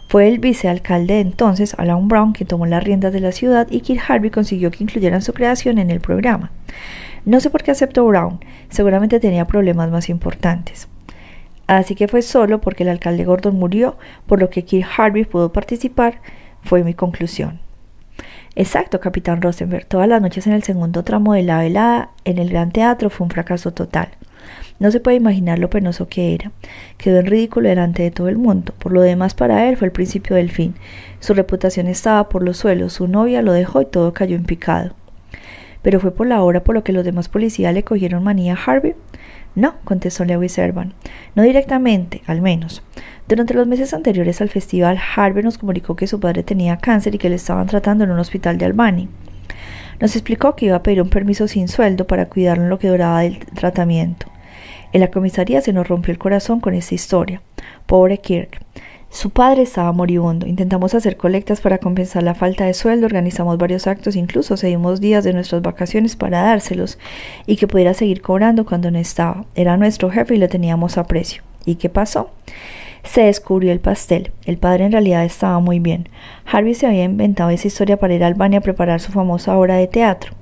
Fue 0.07 0.29
el 0.29 0.39
vicealcalde 0.39 1.15
de 1.15 1.19
entonces, 1.19 1.75
Alan 1.77 2.07
Brown, 2.07 2.31
quien 2.31 2.47
tomó 2.47 2.65
las 2.65 2.83
riendas 2.83 3.11
de 3.11 3.19
la 3.19 3.33
ciudad 3.33 3.67
y 3.69 3.81
Kirk 3.81 4.01
Harvey 4.07 4.29
consiguió 4.29 4.71
que 4.71 4.85
incluyeran 4.85 5.21
su 5.21 5.33
creación 5.33 5.79
en 5.79 5.91
el 5.91 5.99
programa. 5.99 6.51
No 7.25 7.41
sé 7.41 7.49
por 7.49 7.61
qué 7.61 7.71
aceptó 7.71 8.05
Brown, 8.05 8.39
seguramente 8.69 9.19
tenía 9.19 9.45
problemas 9.45 9.91
más 9.91 10.07
importantes. 10.09 10.87
Así 11.71 11.95
que 11.95 12.10
fue 12.10 12.21
solo 12.21 12.60
porque 12.60 12.84
el 12.84 12.89
alcalde 12.89 13.23
Gordon 13.23 13.55
murió, 13.55 13.95
por 14.25 14.41
lo 14.41 14.49
que 14.49 14.65
Kirk 14.65 14.86
Harvey 14.97 15.23
pudo 15.23 15.53
participar, 15.53 16.19
fue 16.63 16.84
mi 16.84 16.93
conclusión. 16.93 17.62
Exacto, 18.57 18.99
capitán 18.99 19.41
Rosenberg. 19.41 19.86
Todas 19.86 20.10
las 20.10 20.21
noches 20.21 20.45
en 20.47 20.51
el 20.51 20.63
segundo 20.63 21.03
tramo 21.03 21.34
de 21.34 21.43
la 21.43 21.60
velada 21.60 22.10
en 22.25 22.39
el 22.39 22.49
Gran 22.49 22.73
Teatro 22.73 23.10
fue 23.10 23.23
un 23.23 23.31
fracaso 23.31 23.71
total. 23.71 24.10
No 24.79 24.91
se 24.91 24.99
puede 24.99 25.15
imaginar 25.15 25.60
lo 25.60 25.69
penoso 25.69 26.10
que 26.10 26.36
era. 26.36 26.51
Quedó 26.97 27.19
en 27.19 27.27
ridículo 27.27 27.69
delante 27.69 28.03
de 28.03 28.12
todo 28.12 28.27
el 28.27 28.38
mundo. 28.38 28.73
Por 28.77 28.91
lo 28.91 28.99
demás, 28.99 29.34
para 29.34 29.69
él 29.69 29.77
fue 29.77 29.86
el 29.86 29.93
principio 29.93 30.36
del 30.36 30.51
fin. 30.51 30.75
Su 31.21 31.34
reputación 31.34 31.88
estaba 31.88 32.27
por 32.27 32.43
los 32.43 32.57
suelos, 32.57 32.91
su 32.91 33.07
novia 33.07 33.41
lo 33.41 33.53
dejó 33.53 33.81
y 33.81 33.86
todo 33.86 34.12
cayó 34.12 34.36
en 34.36 34.43
picado. 34.43 34.93
Pero 35.81 36.01
fue 36.01 36.12
por 36.12 36.27
la 36.27 36.43
hora 36.43 36.65
por 36.65 36.75
lo 36.75 36.84
que 36.84 36.91
los 36.91 37.05
demás 37.05 37.29
policías 37.29 37.73
le 37.73 37.84
cogieron 37.84 38.25
manía 38.25 38.55
a 38.55 38.62
Harvey. 38.62 38.93
No, 39.55 39.75
contestó 39.83 40.23
Lewis 40.23 40.53
Servan. 40.53 40.93
No 41.35 41.43
directamente, 41.43 42.21
al 42.25 42.41
menos. 42.41 42.83
Durante 43.27 43.53
los 43.53 43.67
meses 43.67 43.93
anteriores 43.93 44.41
al 44.41 44.49
festival, 44.49 44.99
Harvey 45.15 45.43
nos 45.43 45.57
comunicó 45.57 45.95
que 45.95 46.07
su 46.07 46.19
padre 46.19 46.43
tenía 46.43 46.77
cáncer 46.77 47.15
y 47.15 47.17
que 47.17 47.29
le 47.29 47.35
estaban 47.35 47.67
tratando 47.67 48.03
en 48.03 48.11
un 48.11 48.19
hospital 48.19 48.57
de 48.57 48.65
Albany. 48.65 49.09
Nos 49.99 50.15
explicó 50.15 50.55
que 50.55 50.65
iba 50.67 50.77
a 50.77 50.83
pedir 50.83 51.01
un 51.01 51.09
permiso 51.09 51.47
sin 51.47 51.67
sueldo 51.67 52.07
para 52.07 52.27
cuidarlo 52.27 52.63
en 52.63 52.69
lo 52.69 52.79
que 52.79 52.87
duraba 52.87 53.21
del 53.21 53.39
tratamiento. 53.39 54.27
En 54.93 55.01
la 55.01 55.11
comisaría 55.11 55.61
se 55.61 55.73
nos 55.73 55.87
rompió 55.87 56.11
el 56.11 56.17
corazón 56.17 56.59
con 56.59 56.73
esta 56.73 56.95
historia. 56.95 57.41
Pobre 57.85 58.17
Kirk. 58.17 58.59
Su 59.12 59.30
padre 59.30 59.63
estaba 59.63 59.91
moribundo. 59.91 60.47
Intentamos 60.47 60.95
hacer 60.95 61.17
colectas 61.17 61.60
para 61.60 61.80
compensar 61.80 62.24
la 62.24 62.34
falta 62.34 62.65
de 62.65 62.74
sueldo, 62.74 63.08
organizamos 63.08 63.58
varios 63.58 63.86
actos, 63.86 64.15
incluso 64.15 64.56
cedimos 64.56 65.02
días 65.02 65.26
de 65.26 65.34
nuestras 65.34 65.62
vacaciones 65.62 66.15
para 66.15 66.41
dárselos 66.41 66.97
y 67.45 67.58
que 67.58 67.67
pudiera 67.67 67.93
seguir 67.93 68.21
cobrando 68.21 68.65
cuando 68.65 68.89
no 68.89 68.97
estaba. 68.97 69.43
Era 69.54 69.76
nuestro 69.76 70.10
jefe 70.10 70.36
y 70.36 70.38
lo 70.38 70.47
teníamos 70.47 70.97
a 70.97 71.04
precio. 71.04 71.43
¿Y 71.65 71.76
qué 71.76 71.89
pasó? 71.89 72.32
Se 73.04 73.24
descubrió 73.24 73.74
el 73.74 73.82
pastel. 73.82 74.32
El 74.45 74.58
padre 74.58 74.86
en 74.86 74.93
realidad 74.93 75.26
estaba 75.26 75.60
muy 75.60 75.80
bien. 75.80 76.08
Harvey 76.45 76.74
se 76.74 76.88
había 76.88 77.04
inventado 77.04 77.50
esa 77.50 77.67
historia 77.67 77.97
para 77.97 78.13
ir 78.13 78.24
a 78.24 78.28
Albania 78.28 78.60
a 78.60 78.63
preparar 78.63 79.02
su 79.02 79.12
famosa 79.12 79.58
obra 79.58 79.76
de 79.76 79.88
teatro. 79.88 80.34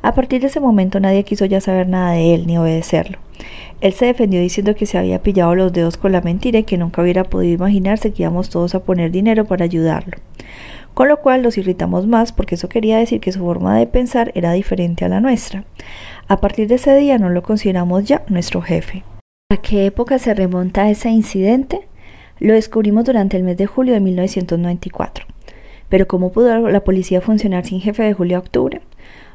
A 0.00 0.14
partir 0.14 0.42
de 0.42 0.46
ese 0.46 0.60
momento 0.60 1.00
nadie 1.00 1.24
quiso 1.24 1.44
ya 1.44 1.60
saber 1.60 1.88
nada 1.88 2.12
de 2.12 2.34
él 2.34 2.46
ni 2.46 2.56
obedecerlo. 2.56 3.18
Él 3.82 3.94
se 3.94 4.06
defendió 4.06 4.40
diciendo 4.40 4.76
que 4.76 4.86
se 4.86 4.96
había 4.96 5.22
pillado 5.24 5.56
los 5.56 5.72
dedos 5.72 5.96
con 5.96 6.12
la 6.12 6.20
mentira 6.20 6.60
y 6.60 6.62
que 6.62 6.78
nunca 6.78 7.02
hubiera 7.02 7.24
podido 7.24 7.54
imaginarse 7.54 8.12
que 8.12 8.22
íbamos 8.22 8.48
todos 8.48 8.76
a 8.76 8.84
poner 8.84 9.10
dinero 9.10 9.44
para 9.44 9.64
ayudarlo. 9.64 10.18
Con 10.94 11.08
lo 11.08 11.16
cual 11.16 11.42
los 11.42 11.58
irritamos 11.58 12.06
más 12.06 12.30
porque 12.30 12.54
eso 12.54 12.68
quería 12.68 12.98
decir 12.98 13.18
que 13.18 13.32
su 13.32 13.40
forma 13.40 13.76
de 13.76 13.88
pensar 13.88 14.30
era 14.36 14.52
diferente 14.52 15.04
a 15.04 15.08
la 15.08 15.20
nuestra. 15.20 15.64
A 16.28 16.40
partir 16.40 16.68
de 16.68 16.76
ese 16.76 16.94
día 16.94 17.18
no 17.18 17.28
lo 17.28 17.42
consideramos 17.42 18.04
ya 18.04 18.22
nuestro 18.28 18.62
jefe. 18.62 19.02
¿A 19.50 19.56
qué 19.56 19.86
época 19.86 20.20
se 20.20 20.32
remonta 20.32 20.88
ese 20.88 21.10
incidente? 21.10 21.80
Lo 22.38 22.52
descubrimos 22.52 23.04
durante 23.04 23.36
el 23.36 23.42
mes 23.42 23.56
de 23.56 23.66
julio 23.66 23.94
de 23.94 24.00
1994. 24.00 25.26
Pero 25.88 26.06
¿cómo 26.06 26.30
pudo 26.30 26.68
la 26.68 26.84
policía 26.84 27.20
funcionar 27.20 27.66
sin 27.66 27.80
jefe 27.80 28.04
de 28.04 28.14
julio 28.14 28.36
a 28.36 28.40
octubre? 28.40 28.80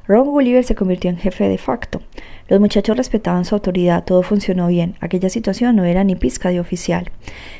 Ron 0.07 0.25
Gulliver 0.25 0.63
se 0.63 0.75
convirtió 0.75 1.09
en 1.09 1.17
jefe 1.17 1.49
de 1.49 1.57
facto. 1.57 2.01
Los 2.47 2.61
muchachos 2.61 2.95
respetaban 2.95 3.43
su 3.43 3.55
autoridad, 3.55 4.05
todo 4.05 4.23
funcionó 4.23 4.67
bien. 4.67 4.95
Aquella 5.01 5.29
situación 5.29 5.75
no 5.75 5.83
era 5.83 6.05
ni 6.05 6.15
pizca 6.15 6.49
de 6.49 6.61
oficial. 6.61 7.11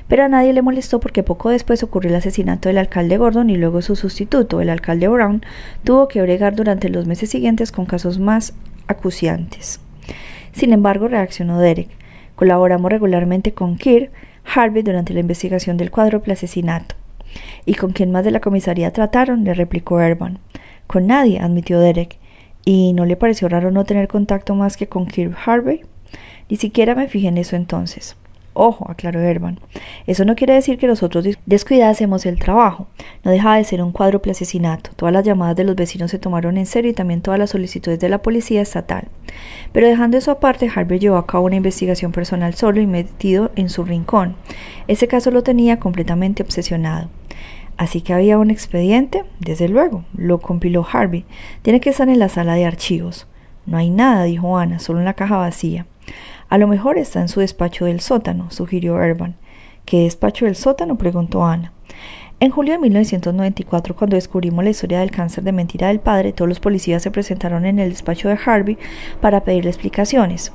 Pero 0.08 0.24
a 0.24 0.30
nadie 0.30 0.54
le 0.54 0.62
molestó 0.62 1.02
porque 1.02 1.24
poco 1.24 1.50
después 1.50 1.84
ocurrió 1.84 2.10
el 2.10 2.16
asesinato 2.16 2.70
del 2.70 2.78
alcalde 2.78 3.18
Gordon 3.18 3.50
y 3.50 3.58
luego 3.58 3.82
su 3.82 3.98
sustituto, 3.98 4.62
el 4.62 4.70
alcalde 4.70 5.10
Brown, 5.10 5.44
tuvo 5.84 6.08
que 6.08 6.22
bregar 6.22 6.56
durante 6.56 6.88
los 6.88 7.06
meses 7.06 7.30
siguientes 7.30 7.74
con 7.74 7.86
casos 7.86 8.18
más 8.18 8.54
acuciantes. 8.88 9.82
Sin 10.54 10.72
embargo, 10.72 11.10
reaccionó 11.10 11.60
Derek. 11.60 11.90
Colaboramos 12.36 12.90
regularmente 12.90 13.54
con 13.54 13.78
Kirk 13.78 14.12
Harvey 14.56 14.84
durante 14.84 15.14
la 15.14 15.20
investigación 15.20 15.76
del 15.76 15.92
cuádruple 15.92 16.34
asesinato. 16.34 16.96
¿Y 17.66 17.76
con 17.76 17.92
quién 17.92 18.12
más 18.12 18.24
de 18.24 18.32
la 18.32 18.40
comisaría 18.40 18.94
trataron? 18.94 19.44
le 19.44 19.54
replicó 19.54 20.00
Erban. 20.00 20.40
Con 20.88 21.08
nadie, 21.08 21.40
admitió 21.40 21.80
Derek. 21.80 22.18
¿Y 22.70 22.92
no 22.92 23.06
le 23.06 23.16
pareció 23.16 23.48
raro 23.48 23.72
no 23.72 23.86
tener 23.86 24.10
contacto 24.10 24.54
más 24.54 24.76
que 24.76 24.88
con 24.88 25.06
Kirk 25.06 25.38
Harvey? 25.46 25.86
Ni 26.50 26.58
siquiera 26.58 26.96
me 26.96 27.08
fijé 27.08 27.30
en 27.30 27.38
eso 27.38 27.56
entonces. 27.56 28.18
Ojo, 28.52 28.92
aclaró 28.92 29.22
Herman. 29.22 29.62
Eso 30.06 30.26
no 30.26 30.36
quiere 30.36 30.56
decir 30.56 30.78
que 30.78 30.86
nosotros 30.86 31.26
descuidásemos 31.46 32.26
el 32.26 32.40
trabajo. 32.40 32.88
No 33.24 33.32
dejaba 33.32 33.56
de 33.56 33.64
ser 33.64 33.82
un 33.82 33.94
cuádruple 33.94 34.34
asesinato. 34.34 34.90
Todas 34.98 35.14
las 35.14 35.24
llamadas 35.24 35.56
de 35.56 35.64
los 35.64 35.78
vecinos 35.78 36.12
se 36.12 36.20
tomaron 36.20 36.58
en 36.58 36.66
serio 36.66 36.92
y 36.92 36.94
también 36.94 37.22
todas 37.22 37.40
las 37.40 37.52
solicitudes 37.52 38.02
de 38.02 38.10
la 38.10 38.22
policía 38.22 38.62
estatal. 38.64 39.08
Pero 39.72 39.88
dejando 39.88 40.18
eso 40.18 40.32
aparte, 40.32 40.70
Harvey 40.76 41.00
llevó 41.00 41.16
a 41.16 41.26
cabo 41.26 41.46
una 41.46 41.56
investigación 41.56 42.12
personal 42.12 42.54
solo 42.54 42.82
y 42.82 42.86
metido 42.86 43.50
en 43.56 43.70
su 43.70 43.86
rincón. 43.86 44.36
Ese 44.90 45.08
caso 45.08 45.32
lo 45.32 45.42
tenía 45.42 45.80
completamente 45.80 46.44
obsesionado. 46.44 47.08
Así 47.78 48.02
que 48.02 48.14
había 48.14 48.40
un 48.40 48.50
expediente, 48.50 49.24
desde 49.40 49.70
luego, 49.70 50.04
lo 50.16 50.40
compiló 50.40 50.86
Harvey. 50.92 51.26
Tiene 51.62 51.80
que 51.80 51.92
estar 51.92 52.10
en 52.10 52.20
la 52.20 52.30
sala 52.30 52.56
de 52.56 52.66
archivos. 52.66 53.28
No 53.66 53.78
hay 53.78 53.92
nada, 53.92 54.24
dijo 54.24 54.58
Ana, 54.58 54.80
solo 54.80 55.00
una 55.00 55.14
caja 55.14 55.38
vacía. 55.38 55.86
A 56.50 56.58
lo 56.58 56.68
mejor 56.68 56.98
está 56.98 57.22
en 57.22 57.28
su 57.28 57.40
despacho 57.42 57.86
del 57.86 58.00
sótano, 58.00 58.50
sugirió 58.50 58.96
Urban. 58.96 59.36
¿Qué 59.86 60.04
despacho 60.04 60.46
del 60.46 60.56
sótano? 60.56 60.98
preguntó 60.98 61.46
Ana. 61.46 61.74
En 62.40 62.52
julio 62.52 62.74
de 62.74 62.80
1994, 62.80 63.96
cuando 63.96 64.16
descubrimos 64.16 64.64
la 64.64 64.70
historia 64.70 65.00
del 65.00 65.10
cáncer 65.10 65.44
de 65.44 65.52
mentira 65.52 65.88
del 65.88 66.00
padre, 66.00 66.34
todos 66.34 66.48
los 66.48 66.60
policías 66.60 67.02
se 67.02 67.10
presentaron 67.10 67.66
en 67.66 67.80
el 67.80 67.90
despacho 67.90 68.30
de 68.30 68.38
Harvey 68.46 68.78
para 69.22 69.44
pedirle 69.44 69.72
explicaciones. 69.72 70.54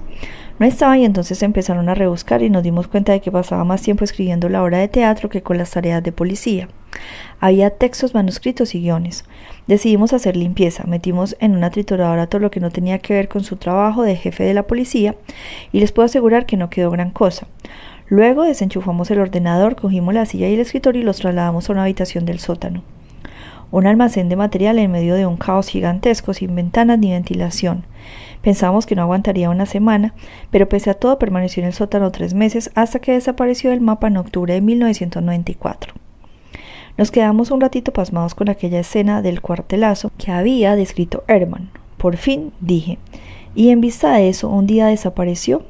No 0.58 0.66
estaba 0.66 0.96
y 0.98 1.04
entonces 1.04 1.42
empezaron 1.42 1.88
a 1.88 1.94
rebuscar 1.94 2.42
y 2.42 2.50
nos 2.50 2.62
dimos 2.62 2.88
cuenta 2.88 3.12
de 3.12 3.20
que 3.20 3.32
pasaba 3.32 3.64
más 3.64 3.82
tiempo 3.82 4.04
escribiendo 4.04 4.48
la 4.48 4.62
obra 4.62 4.78
de 4.78 4.88
teatro 4.88 5.28
que 5.28 5.42
con 5.42 5.58
las 5.58 5.70
tareas 5.70 6.02
de 6.02 6.12
policía. 6.12 6.68
Había 7.40 7.70
textos, 7.70 8.14
manuscritos 8.14 8.74
y 8.74 8.80
guiones. 8.80 9.24
Decidimos 9.66 10.12
hacer 10.12 10.36
limpieza, 10.36 10.84
metimos 10.86 11.36
en 11.40 11.56
una 11.56 11.70
trituradora 11.70 12.26
todo 12.26 12.40
lo 12.40 12.50
que 12.50 12.60
no 12.60 12.70
tenía 12.70 12.98
que 12.98 13.14
ver 13.14 13.28
con 13.28 13.42
su 13.44 13.56
trabajo 13.56 14.02
de 14.02 14.16
jefe 14.16 14.44
de 14.44 14.54
la 14.54 14.64
policía 14.64 15.16
y 15.72 15.80
les 15.80 15.92
puedo 15.92 16.06
asegurar 16.06 16.46
que 16.46 16.56
no 16.56 16.70
quedó 16.70 16.90
gran 16.90 17.10
cosa. 17.10 17.46
Luego 18.08 18.42
desenchufamos 18.42 19.10
el 19.10 19.20
ordenador, 19.20 19.74
cogimos 19.74 20.14
la 20.14 20.26
silla 20.26 20.48
y 20.48 20.54
el 20.54 20.60
escritorio 20.60 21.00
y 21.00 21.04
los 21.04 21.16
trasladamos 21.16 21.68
a 21.68 21.72
una 21.72 21.82
habitación 21.84 22.26
del 22.26 22.40
sótano. 22.40 22.82
Un 23.72 23.86
almacén 23.86 24.28
de 24.28 24.36
material 24.36 24.78
en 24.78 24.92
medio 24.92 25.14
de 25.14 25.26
un 25.26 25.38
caos 25.38 25.68
gigantesco, 25.68 26.34
sin 26.34 26.54
ventanas 26.54 26.98
ni 26.98 27.10
ventilación. 27.10 27.84
Pensábamos 28.42 28.84
que 28.84 28.94
no 28.94 29.02
aguantaría 29.02 29.48
una 29.48 29.66
semana, 29.66 30.14
pero 30.50 30.68
pese 30.68 30.90
a 30.90 30.94
todo 30.94 31.18
permaneció 31.18 31.62
en 31.62 31.68
el 31.68 31.72
sótano 31.72 32.12
tres 32.12 32.34
meses 32.34 32.70
hasta 32.74 32.98
que 32.98 33.12
desapareció 33.12 33.70
del 33.70 33.80
mapa 33.80 34.08
en 34.08 34.18
octubre 34.18 34.52
de 34.52 34.60
1994. 34.60 35.94
Nos 36.98 37.10
quedamos 37.10 37.50
un 37.50 37.62
ratito 37.62 37.94
pasmados 37.94 38.34
con 38.34 38.50
aquella 38.50 38.80
escena 38.80 39.22
del 39.22 39.40
cuartelazo 39.40 40.12
que 40.18 40.30
había 40.30 40.76
descrito 40.76 41.24
Herman. 41.26 41.70
Por 41.96 42.18
fin 42.18 42.52
dije, 42.60 42.98
¿y 43.54 43.70
en 43.70 43.80
vista 43.80 44.12
de 44.12 44.28
eso 44.28 44.50
un 44.50 44.66
día 44.66 44.88
desapareció? 44.88 45.64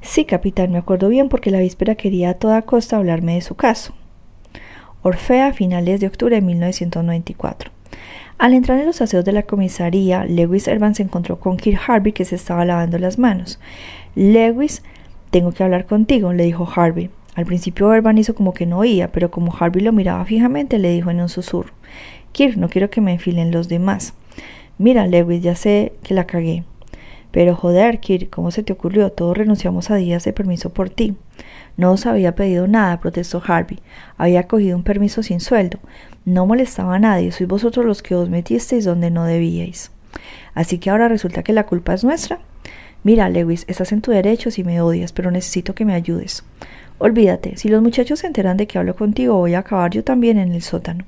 Sí, 0.00 0.24
capitán, 0.24 0.72
me 0.72 0.78
acuerdo 0.78 1.10
bien 1.10 1.28
porque 1.28 1.50
la 1.50 1.58
víspera 1.58 1.96
quería 1.96 2.30
a 2.30 2.34
toda 2.34 2.62
costa 2.62 2.96
hablarme 2.96 3.34
de 3.34 3.42
su 3.42 3.56
caso. 3.56 3.92
Orfea, 5.06 5.52
finales 5.52 6.00
de 6.00 6.08
octubre 6.08 6.34
de 6.34 6.42
1994. 6.42 7.70
Al 8.38 8.54
entrar 8.54 8.80
en 8.80 8.86
los 8.86 9.00
aseos 9.00 9.24
de 9.24 9.30
la 9.30 9.44
comisaría, 9.44 10.24
Lewis 10.24 10.66
Evans 10.66 10.96
se 10.96 11.04
encontró 11.04 11.38
con 11.38 11.58
Kirk 11.58 11.80
Harvey 11.86 12.12
que 12.12 12.24
se 12.24 12.34
estaba 12.34 12.64
lavando 12.64 12.98
las 12.98 13.16
manos. 13.16 13.60
Lewis, 14.16 14.82
tengo 15.30 15.52
que 15.52 15.62
hablar 15.62 15.86
contigo, 15.86 16.32
le 16.32 16.42
dijo 16.42 16.68
Harvey. 16.74 17.08
Al 17.36 17.46
principio 17.46 17.94
Ervan 17.94 18.18
hizo 18.18 18.34
como 18.34 18.52
que 18.52 18.66
no 18.66 18.78
oía, 18.78 19.12
pero 19.12 19.30
como 19.30 19.54
Harvey 19.56 19.80
lo 19.80 19.92
miraba 19.92 20.24
fijamente, 20.24 20.80
le 20.80 20.90
dijo 20.90 21.08
en 21.12 21.20
un 21.20 21.28
susurro: 21.28 21.72
Kirk, 22.32 22.56
no 22.56 22.68
quiero 22.68 22.90
que 22.90 23.00
me 23.00 23.12
enfilen 23.12 23.52
los 23.52 23.68
demás. 23.68 24.12
Mira, 24.76 25.06
Lewis, 25.06 25.40
ya 25.40 25.54
sé 25.54 25.92
que 26.02 26.14
la 26.14 26.26
cagué. 26.26 26.64
Pero 27.36 27.54
joder, 27.54 28.00
Kirk, 28.00 28.30
¿cómo 28.30 28.50
se 28.50 28.62
te 28.62 28.72
ocurrió? 28.72 29.12
Todos 29.12 29.36
renunciamos 29.36 29.90
a 29.90 29.96
días 29.96 30.24
de 30.24 30.32
permiso 30.32 30.70
por 30.70 30.88
ti. 30.88 31.16
No 31.76 31.92
os 31.92 32.06
había 32.06 32.34
pedido 32.34 32.66
nada, 32.66 32.98
protestó 32.98 33.42
Harvey. 33.46 33.78
Había 34.16 34.44
cogido 34.44 34.74
un 34.74 34.84
permiso 34.84 35.22
sin 35.22 35.40
sueldo. 35.40 35.78
No 36.24 36.46
molestaba 36.46 36.94
a 36.94 36.98
nadie, 36.98 37.32
sois 37.32 37.46
vosotros 37.46 37.84
los 37.84 38.02
que 38.02 38.14
os 38.14 38.30
metisteis 38.30 38.86
donde 38.86 39.10
no 39.10 39.24
debíais. 39.24 39.90
Así 40.54 40.78
que 40.78 40.88
ahora 40.88 41.08
resulta 41.08 41.42
que 41.42 41.52
la 41.52 41.66
culpa 41.66 41.92
es 41.92 42.04
nuestra. 42.04 42.38
Mira, 43.04 43.28
Lewis, 43.28 43.66
estás 43.68 43.92
en 43.92 44.00
tu 44.00 44.12
derecho 44.12 44.50
si 44.50 44.64
me 44.64 44.80
odias, 44.80 45.12
pero 45.12 45.30
necesito 45.30 45.74
que 45.74 45.84
me 45.84 45.92
ayudes. 45.92 46.42
Olvídate, 46.96 47.58
si 47.58 47.68
los 47.68 47.82
muchachos 47.82 48.20
se 48.20 48.28
enteran 48.28 48.56
de 48.56 48.66
que 48.66 48.78
hablo 48.78 48.96
contigo, 48.96 49.36
voy 49.36 49.52
a 49.52 49.58
acabar 49.58 49.90
yo 49.90 50.02
también 50.02 50.38
en 50.38 50.54
el 50.54 50.62
sótano. 50.62 51.04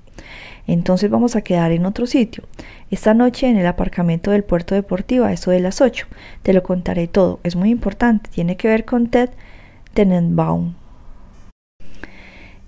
Entonces 0.69 1.11
vamos 1.11 1.35
a 1.35 1.41
quedar 1.41 1.73
en 1.73 1.87
otro 1.87 2.07
sitio. 2.07 2.45
Esta 2.91 3.15
noche 3.15 3.49
en 3.49 3.57
el 3.57 3.67
aparcamiento 3.67 4.31
del 4.31 4.45
puerto 4.45 4.75
deportivo 4.75 5.25
a 5.25 5.33
eso 5.33 5.51
de 5.51 5.61
las 5.61 5.81
ocho. 5.81 6.07
Te 6.43 6.53
lo 6.53 6.63
contaré 6.63 7.09
todo. 7.09 7.41
Es 7.43 7.57
muy 7.57 7.71
importante. 7.71 8.31
Tiene 8.31 8.59
que 8.59 8.69
ver 8.69 8.85
con 8.85 9.09
Ted 9.09 9.31
Tenenbaum. 9.95 10.75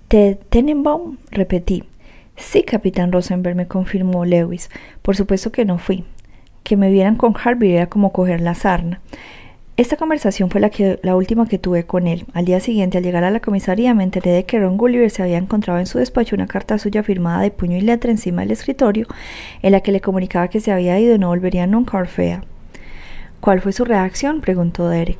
Ted 0.07 0.37
Tenenbaum, 0.49 1.17
repetí. 1.29 1.83
Sí, 2.35 2.63
capitán 2.63 3.11
Rosenberg, 3.11 3.55
me 3.55 3.67
confirmó 3.67 4.25
Lewis. 4.25 4.71
Por 5.03 5.15
supuesto 5.15 5.51
que 5.51 5.63
no 5.63 5.77
fui. 5.77 6.03
Que 6.63 6.77
me 6.77 6.89
vieran 6.89 7.17
con 7.17 7.35
Harvey 7.41 7.73
era 7.73 7.85
como 7.85 8.11
coger 8.11 8.41
la 8.41 8.55
sarna. 8.55 8.99
Esta 9.81 9.97
conversación 9.97 10.51
fue 10.51 10.61
la, 10.61 11.15
última 11.15 11.47
que 11.47 11.57
tuve 11.57 11.87
con 11.87 12.05
él. 12.05 12.27
Al 12.35 12.45
día 12.45 12.59
siguiente, 12.59 12.99
al 12.99 13.03
llegar 13.03 13.23
a 13.23 13.31
la 13.31 13.39
comisaría, 13.39 13.95
me 13.95 14.03
enteré 14.03 14.29
de 14.29 14.45
que 14.45 14.59
Ron 14.59 14.77
Gulliver 14.77 15.09
se 15.09 15.23
había 15.23 15.39
encontrado 15.39 15.79
en 15.79 15.87
su 15.87 15.97
despacho 15.97 16.35
una 16.35 16.45
carta 16.45 16.77
suya 16.77 17.01
firmada 17.01 17.41
de 17.41 17.49
puño 17.49 17.77
y 17.77 17.81
letra 17.81 18.11
encima 18.11 18.43
del 18.43 18.51
escritorio, 18.51 19.07
en 19.63 19.71
la 19.71 19.79
que 19.79 19.91
le 19.91 19.99
comunicaba 19.99 20.49
que 20.49 20.59
se 20.59 20.71
había 20.71 20.99
ido 20.99 21.15
y 21.15 21.17
no 21.17 21.29
volvería 21.29 21.65
nunca 21.65 21.97
a 21.97 22.01
Orfea. 22.01 22.43
¿Cuál 23.39 23.59
fue 23.59 23.73
su 23.73 23.83
reacción? 23.83 24.41
preguntó 24.41 24.87
Derek. 24.87 25.17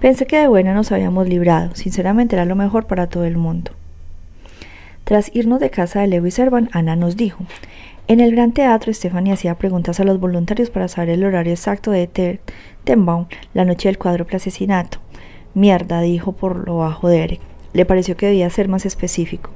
Pensé 0.00 0.26
que 0.26 0.38
de 0.38 0.48
buena 0.48 0.74
nos 0.74 0.90
habíamos 0.90 1.28
librado. 1.28 1.76
Sinceramente 1.76 2.34
era 2.34 2.46
lo 2.46 2.56
mejor 2.56 2.88
para 2.88 3.06
todo 3.06 3.24
el 3.26 3.36
mundo. 3.36 3.70
Tras 5.04 5.30
irnos 5.36 5.60
de 5.60 5.70
casa 5.70 6.00
de 6.00 6.08
Lewis 6.08 6.36
Erban, 6.40 6.68
Ana 6.72 6.96
nos 6.96 7.16
dijo 7.16 7.44
en 8.10 8.18
el 8.18 8.32
Gran 8.32 8.50
Teatro, 8.50 8.92
Stephanie 8.92 9.32
hacía 9.32 9.54
preguntas 9.54 10.00
a 10.00 10.04
los 10.04 10.18
voluntarios 10.18 10.68
para 10.68 10.88
saber 10.88 11.10
el 11.10 11.24
horario 11.24 11.52
exacto 11.52 11.92
de 11.92 12.40
Tenbaum 12.82 13.26
la 13.54 13.64
noche 13.64 13.88
del 13.88 13.98
cuádruple 13.98 14.38
asesinato. 14.38 14.98
Mierda, 15.54 16.00
dijo 16.00 16.32
por 16.32 16.66
lo 16.66 16.78
bajo 16.78 17.06
Derek. 17.06 17.38
Le 17.72 17.84
pareció 17.84 18.16
que 18.16 18.26
debía 18.26 18.50
ser 18.50 18.66
más 18.66 18.84
específico. 18.84 19.50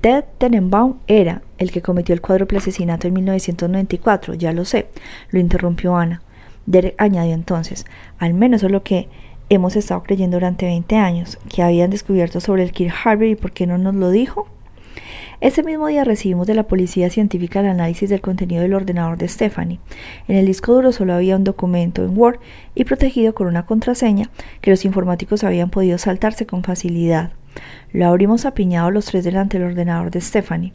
Ted 0.00 0.24
Tenenbaum 0.38 0.96
era 1.06 1.42
el 1.58 1.70
que 1.70 1.80
cometió 1.80 2.16
el 2.16 2.20
cuádruple 2.20 2.58
asesinato 2.58 3.06
en 3.06 3.14
1994, 3.14 4.34
ya 4.34 4.52
lo 4.52 4.64
sé, 4.64 4.88
lo 5.30 5.38
interrumpió 5.38 5.94
Ana. 5.94 6.20
Derek 6.66 6.96
añadió 6.98 7.32
entonces, 7.32 7.86
al 8.18 8.34
menos 8.34 8.64
es 8.64 8.72
lo 8.72 8.82
que 8.82 9.08
hemos 9.50 9.76
estado 9.76 10.02
creyendo 10.02 10.38
durante 10.38 10.66
20 10.66 10.96
años, 10.96 11.38
que 11.48 11.62
habían 11.62 11.90
descubierto 11.90 12.40
sobre 12.40 12.64
el 12.64 12.72
Kirk 12.72 12.92
Harvey 13.04 13.30
y 13.30 13.36
por 13.36 13.52
qué 13.52 13.68
no 13.68 13.78
nos 13.78 13.94
lo 13.94 14.10
dijo. 14.10 14.48
Ese 15.40 15.62
mismo 15.62 15.86
día 15.86 16.02
recibimos 16.02 16.48
de 16.48 16.54
la 16.54 16.66
policía 16.66 17.10
científica 17.10 17.60
el 17.60 17.66
análisis 17.66 18.10
del 18.10 18.20
contenido 18.20 18.60
del 18.60 18.74
ordenador 18.74 19.18
de 19.18 19.28
Stephanie. 19.28 19.78
En 20.26 20.34
el 20.34 20.46
disco 20.46 20.74
duro 20.74 20.90
solo 20.90 21.14
había 21.14 21.36
un 21.36 21.44
documento 21.44 22.04
en 22.04 22.18
Word 22.18 22.40
y 22.74 22.82
protegido 22.82 23.34
con 23.36 23.46
una 23.46 23.64
contraseña 23.64 24.30
que 24.60 24.72
los 24.72 24.84
informáticos 24.84 25.44
habían 25.44 25.70
podido 25.70 25.96
saltarse 25.96 26.44
con 26.44 26.64
facilidad. 26.64 27.30
Lo 27.92 28.08
abrimos 28.08 28.46
apiñado 28.46 28.90
los 28.90 29.06
tres 29.06 29.22
delante 29.22 29.60
del 29.60 29.68
ordenador 29.68 30.10
de 30.10 30.20
Stephanie. 30.20 30.72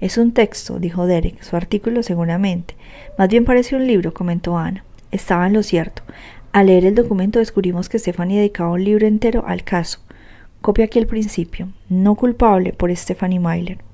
Es 0.00 0.16
un 0.16 0.32
texto, 0.32 0.78
dijo 0.78 1.04
Derek, 1.04 1.42
su 1.42 1.54
artículo 1.54 2.02
seguramente. 2.02 2.74
Más 3.18 3.28
bien 3.28 3.44
parece 3.44 3.76
un 3.76 3.86
libro, 3.86 4.14
comentó 4.14 4.56
Ana. 4.56 4.82
Estaba 5.10 5.46
en 5.46 5.52
lo 5.52 5.62
cierto. 5.62 6.02
Al 6.52 6.68
leer 6.68 6.86
el 6.86 6.94
documento 6.94 7.38
descubrimos 7.38 7.90
que 7.90 7.98
Stephanie 7.98 8.38
dedicaba 8.38 8.70
un 8.70 8.82
libro 8.82 9.06
entero 9.06 9.44
al 9.46 9.62
caso. 9.62 10.00
Copia 10.62 10.86
aquí 10.86 10.98
el 10.98 11.06
principio. 11.06 11.68
No 11.90 12.14
culpable 12.14 12.72
por 12.72 12.94
Stephanie 12.96 13.40
Myler. 13.40 13.85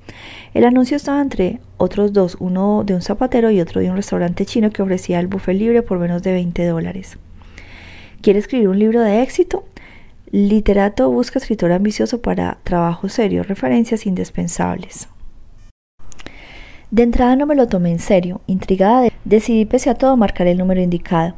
El 0.55 0.64
anuncio 0.64 0.96
estaba 0.96 1.20
entre 1.20 1.61
otros 1.78 2.12
dos, 2.12 2.36
uno 2.38 2.82
de 2.84 2.94
un 2.94 3.03
zapatero 3.03 3.50
y 3.50 3.61
otro 3.61 3.80
de 3.80 3.90
un 3.90 3.96
restaurante 3.96 4.44
chino 4.44 4.70
que 4.70 4.82
ofrecía 4.82 5.18
el 5.18 5.26
buffet 5.26 5.57
libre 5.57 5.82
por 5.82 5.98
menos 5.98 6.22
de 6.22 6.32
20 6.32 6.66
dólares. 6.66 7.18
¿Quiere 8.20 8.38
escribir 8.38 8.68
un 8.68 8.78
libro 8.78 9.00
de 9.00 9.22
éxito? 9.22 9.64
Literato 10.30 11.11
busca 11.11 11.38
escritor 11.38 11.72
ambicioso 11.72 12.22
para 12.22 12.59
trabajo 12.64 13.09
serio, 13.09 13.42
referencias 13.42 14.07
indispensables. 14.07 15.09
De 16.90 17.03
entrada 17.03 17.36
no 17.36 17.46
me 17.46 17.55
lo 17.55 17.68
tomé 17.68 17.90
en 17.90 17.98
serio. 17.98 18.42
Intrigada, 18.46 19.09
decidí 19.24 19.64
pese 19.64 19.88
a 19.88 19.94
todo 19.94 20.16
marcar 20.16 20.46
el 20.46 20.59
número 20.59 20.82
indicado. 20.82 21.34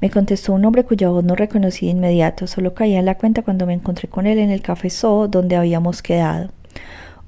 Me 0.00 0.10
contestó 0.10 0.52
un 0.52 0.64
hombre 0.64 0.84
cuya 0.84 1.08
voz 1.08 1.24
no 1.24 1.36
reconocí 1.36 1.86
de 1.86 1.92
inmediato, 1.92 2.46
solo 2.46 2.74
caía 2.74 2.98
en 2.98 3.06
la 3.06 3.14
cuenta 3.14 3.42
cuando 3.42 3.66
me 3.66 3.72
encontré 3.72 4.08
con 4.08 4.26
él 4.26 4.38
en 4.38 4.50
el 4.50 4.62
café 4.62 4.90
Zoo 4.90 5.28
donde 5.28 5.56
habíamos 5.56 6.02
quedado. 6.02 6.50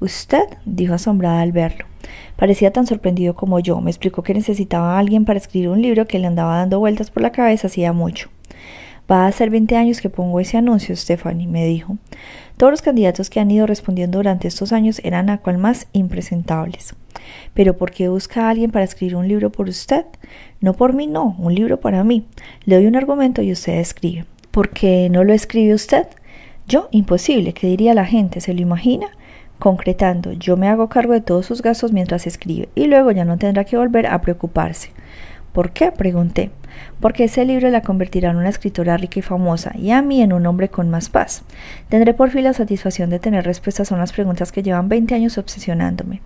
¿Usted? 0.00 0.44
dijo 0.64 0.94
asombrada 0.94 1.40
al 1.40 1.52
verlo. 1.52 1.86
Parecía 2.36 2.72
tan 2.72 2.86
sorprendido 2.86 3.34
como 3.34 3.58
yo. 3.58 3.80
Me 3.80 3.90
explicó 3.90 4.22
que 4.22 4.34
necesitaba 4.34 4.94
a 4.94 4.98
alguien 4.98 5.24
para 5.24 5.38
escribir 5.38 5.70
un 5.70 5.82
libro 5.82 6.06
que 6.06 6.18
le 6.18 6.26
andaba 6.26 6.58
dando 6.58 6.78
vueltas 6.78 7.10
por 7.10 7.22
la 7.22 7.32
cabeza 7.32 7.66
hacía 7.66 7.92
mucho. 7.92 8.30
Va 9.10 9.26
a 9.26 9.32
ser 9.32 9.48
veinte 9.48 9.74
años 9.74 10.00
que 10.00 10.10
pongo 10.10 10.38
ese 10.38 10.58
anuncio, 10.58 10.94
Stephanie, 10.94 11.46
me 11.46 11.64
dijo. 11.64 11.96
Todos 12.58 12.70
los 12.70 12.82
candidatos 12.82 13.30
que 13.30 13.40
han 13.40 13.50
ido 13.50 13.66
respondiendo 13.66 14.18
durante 14.18 14.46
estos 14.46 14.72
años 14.72 15.00
eran 15.02 15.30
a 15.30 15.38
cual 15.38 15.58
más 15.58 15.88
impresentables. 15.92 16.94
Pero 17.54 17.76
¿por 17.76 17.90
qué 17.90 18.08
busca 18.08 18.46
a 18.46 18.50
alguien 18.50 18.70
para 18.70 18.84
escribir 18.84 19.16
un 19.16 19.26
libro 19.26 19.50
por 19.50 19.68
usted? 19.68 20.04
No 20.60 20.74
por 20.74 20.92
mí, 20.92 21.06
no, 21.06 21.34
un 21.38 21.54
libro 21.54 21.80
para 21.80 22.04
mí. 22.04 22.26
Le 22.64 22.76
doy 22.76 22.86
un 22.86 22.96
argumento 22.96 23.42
y 23.42 23.50
usted 23.50 23.78
escribe. 23.78 24.26
¿Por 24.50 24.70
qué 24.70 25.08
no 25.10 25.24
lo 25.24 25.32
escribe 25.32 25.72
usted? 25.74 26.06
Yo, 26.66 26.88
imposible, 26.90 27.54
¿qué 27.54 27.66
diría 27.66 27.94
la 27.94 28.04
gente? 28.04 28.40
¿Se 28.40 28.52
lo 28.52 28.60
imagina? 28.60 29.08
Concretando, 29.58 30.32
yo 30.32 30.56
me 30.56 30.68
hago 30.68 30.88
cargo 30.88 31.12
de 31.12 31.20
todos 31.20 31.46
sus 31.46 31.62
gastos 31.62 31.92
mientras 31.92 32.26
escribe 32.28 32.68
y 32.76 32.86
luego 32.86 33.10
ya 33.10 33.24
no 33.24 33.38
tendrá 33.38 33.64
que 33.64 33.76
volver 33.76 34.06
a 34.06 34.20
preocuparse. 34.20 34.90
¿Por 35.52 35.72
qué? 35.72 35.90
pregunté. 35.90 36.50
Porque 37.00 37.24
ese 37.24 37.44
libro 37.44 37.68
la 37.70 37.80
convertirá 37.80 38.30
en 38.30 38.36
una 38.36 38.50
escritora 38.50 38.96
rica 38.96 39.18
y 39.18 39.22
famosa 39.22 39.72
y 39.76 39.90
a 39.90 40.00
mí 40.00 40.22
en 40.22 40.32
un 40.32 40.46
hombre 40.46 40.68
con 40.68 40.90
más 40.90 41.08
paz. 41.08 41.42
Tendré 41.88 42.14
por 42.14 42.30
fin 42.30 42.44
la 42.44 42.52
satisfacción 42.52 43.10
de 43.10 43.18
tener 43.18 43.44
respuestas 43.44 43.90
a 43.90 43.96
unas 43.96 44.12
preguntas 44.12 44.52
que 44.52 44.62
llevan 44.62 44.88
20 44.88 45.16
años 45.16 45.38
obsesionándome. 45.38 46.20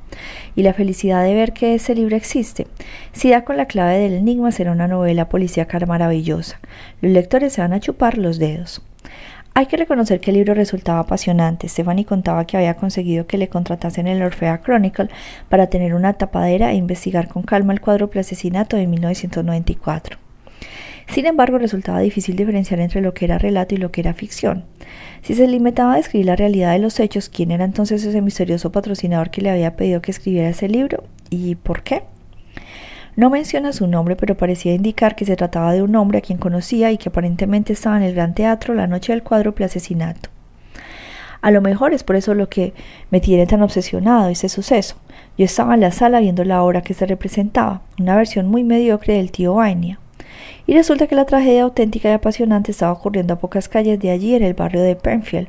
Y 0.54 0.62
la 0.62 0.74
felicidad 0.74 1.24
de 1.24 1.32
ver 1.32 1.54
que 1.54 1.74
ese 1.74 1.94
libro 1.94 2.16
existe. 2.16 2.66
Si 3.12 3.30
da 3.30 3.44
con 3.44 3.56
la 3.56 3.64
clave 3.64 3.98
del 3.98 4.12
enigma 4.12 4.52
será 4.52 4.72
una 4.72 4.88
novela 4.88 5.30
policíaca 5.30 5.78
maravillosa. 5.86 6.60
Los 7.00 7.12
lectores 7.12 7.54
se 7.54 7.62
van 7.62 7.72
a 7.72 7.80
chupar 7.80 8.18
los 8.18 8.38
dedos. 8.38 8.82
Hay 9.54 9.66
que 9.66 9.76
reconocer 9.76 10.20
que 10.20 10.30
el 10.30 10.36
libro 10.38 10.54
resultaba 10.54 11.00
apasionante. 11.00 11.68
Stephanie 11.68 12.06
contaba 12.06 12.46
que 12.46 12.56
había 12.56 12.74
conseguido 12.74 13.26
que 13.26 13.36
le 13.36 13.48
contratasen 13.48 14.06
el 14.06 14.22
Orfea 14.22 14.62
Chronicle 14.62 15.10
para 15.50 15.66
tener 15.66 15.94
una 15.94 16.14
tapadera 16.14 16.72
e 16.72 16.76
investigar 16.76 17.28
con 17.28 17.42
calma 17.42 17.74
el 17.74 17.82
cuádruple 17.82 18.20
asesinato 18.20 18.76
de 18.78 18.86
1994. 18.86 20.18
Sin 21.08 21.26
embargo, 21.26 21.58
resultaba 21.58 22.00
difícil 22.00 22.36
diferenciar 22.36 22.80
entre 22.80 23.02
lo 23.02 23.12
que 23.12 23.26
era 23.26 23.36
relato 23.36 23.74
y 23.74 23.78
lo 23.78 23.90
que 23.90 24.00
era 24.00 24.14
ficción. 24.14 24.64
Si 25.20 25.34
se 25.34 25.46
limitaba 25.46 25.94
a 25.94 25.96
describir 25.96 26.26
la 26.26 26.36
realidad 26.36 26.72
de 26.72 26.78
los 26.78 26.98
hechos, 26.98 27.28
¿quién 27.28 27.50
era 27.50 27.64
entonces 27.64 28.02
ese 28.04 28.22
misterioso 28.22 28.72
patrocinador 28.72 29.30
que 29.30 29.42
le 29.42 29.50
había 29.50 29.76
pedido 29.76 30.00
que 30.00 30.12
escribiera 30.12 30.48
ese 30.48 30.68
libro? 30.68 31.04
¿Y 31.28 31.56
por 31.56 31.82
qué? 31.82 32.04
No 33.14 33.28
menciona 33.28 33.72
su 33.72 33.86
nombre, 33.86 34.16
pero 34.16 34.36
parecía 34.36 34.74
indicar 34.74 35.16
que 35.16 35.26
se 35.26 35.36
trataba 35.36 35.72
de 35.72 35.82
un 35.82 35.94
hombre 35.96 36.18
a 36.18 36.20
quien 36.22 36.38
conocía 36.38 36.90
y 36.92 36.96
que 36.96 37.10
aparentemente 37.10 37.74
estaba 37.74 37.98
en 37.98 38.04
el 38.04 38.14
Gran 38.14 38.34
Teatro 38.34 38.74
la 38.74 38.86
noche 38.86 39.12
del 39.12 39.22
cuádruple 39.22 39.66
asesinato. 39.66 40.30
A 41.42 41.50
lo 41.50 41.60
mejor 41.60 41.92
es 41.92 42.04
por 42.04 42.16
eso 42.16 42.34
lo 42.34 42.48
que 42.48 42.72
me 43.10 43.20
tiene 43.20 43.46
tan 43.46 43.62
obsesionado 43.62 44.28
ese 44.28 44.48
suceso. 44.48 44.96
Yo 45.36 45.44
estaba 45.44 45.74
en 45.74 45.80
la 45.80 45.90
sala 45.90 46.20
viendo 46.20 46.44
la 46.44 46.62
obra 46.62 46.82
que 46.82 46.94
se 46.94 47.04
representaba, 47.04 47.82
una 47.98 48.16
versión 48.16 48.46
muy 48.46 48.64
mediocre 48.64 49.14
del 49.14 49.32
tío 49.32 49.54
Vainia. 49.54 49.98
Y 50.66 50.74
resulta 50.74 51.06
que 51.06 51.14
la 51.14 51.24
tragedia 51.24 51.64
auténtica 51.64 52.08
y 52.08 52.12
apasionante 52.12 52.70
estaba 52.70 52.92
ocurriendo 52.92 53.34
a 53.34 53.38
pocas 53.38 53.68
calles 53.68 53.98
de 53.98 54.10
allí 54.10 54.34
en 54.34 54.42
el 54.42 54.54
barrio 54.54 54.80
de 54.82 54.96
Penfield. 54.96 55.48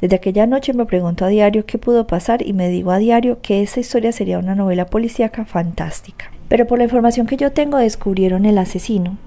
Desde 0.00 0.16
aquella 0.16 0.46
noche 0.46 0.72
me 0.72 0.86
pregunto 0.86 1.24
a 1.24 1.28
diario 1.28 1.66
qué 1.66 1.78
pudo 1.78 2.06
pasar 2.06 2.46
y 2.46 2.52
me 2.52 2.68
digo 2.68 2.90
a 2.90 2.98
diario 2.98 3.40
que 3.42 3.62
esa 3.62 3.80
historia 3.80 4.12
sería 4.12 4.38
una 4.38 4.54
novela 4.54 4.86
policíaca 4.86 5.44
fantástica. 5.44 6.30
Pero 6.48 6.66
por 6.66 6.78
la 6.78 6.84
información 6.84 7.26
que 7.26 7.36
yo 7.36 7.52
tengo 7.52 7.78
descubrieron 7.78 8.46
el 8.46 8.58
asesino. 8.58 9.18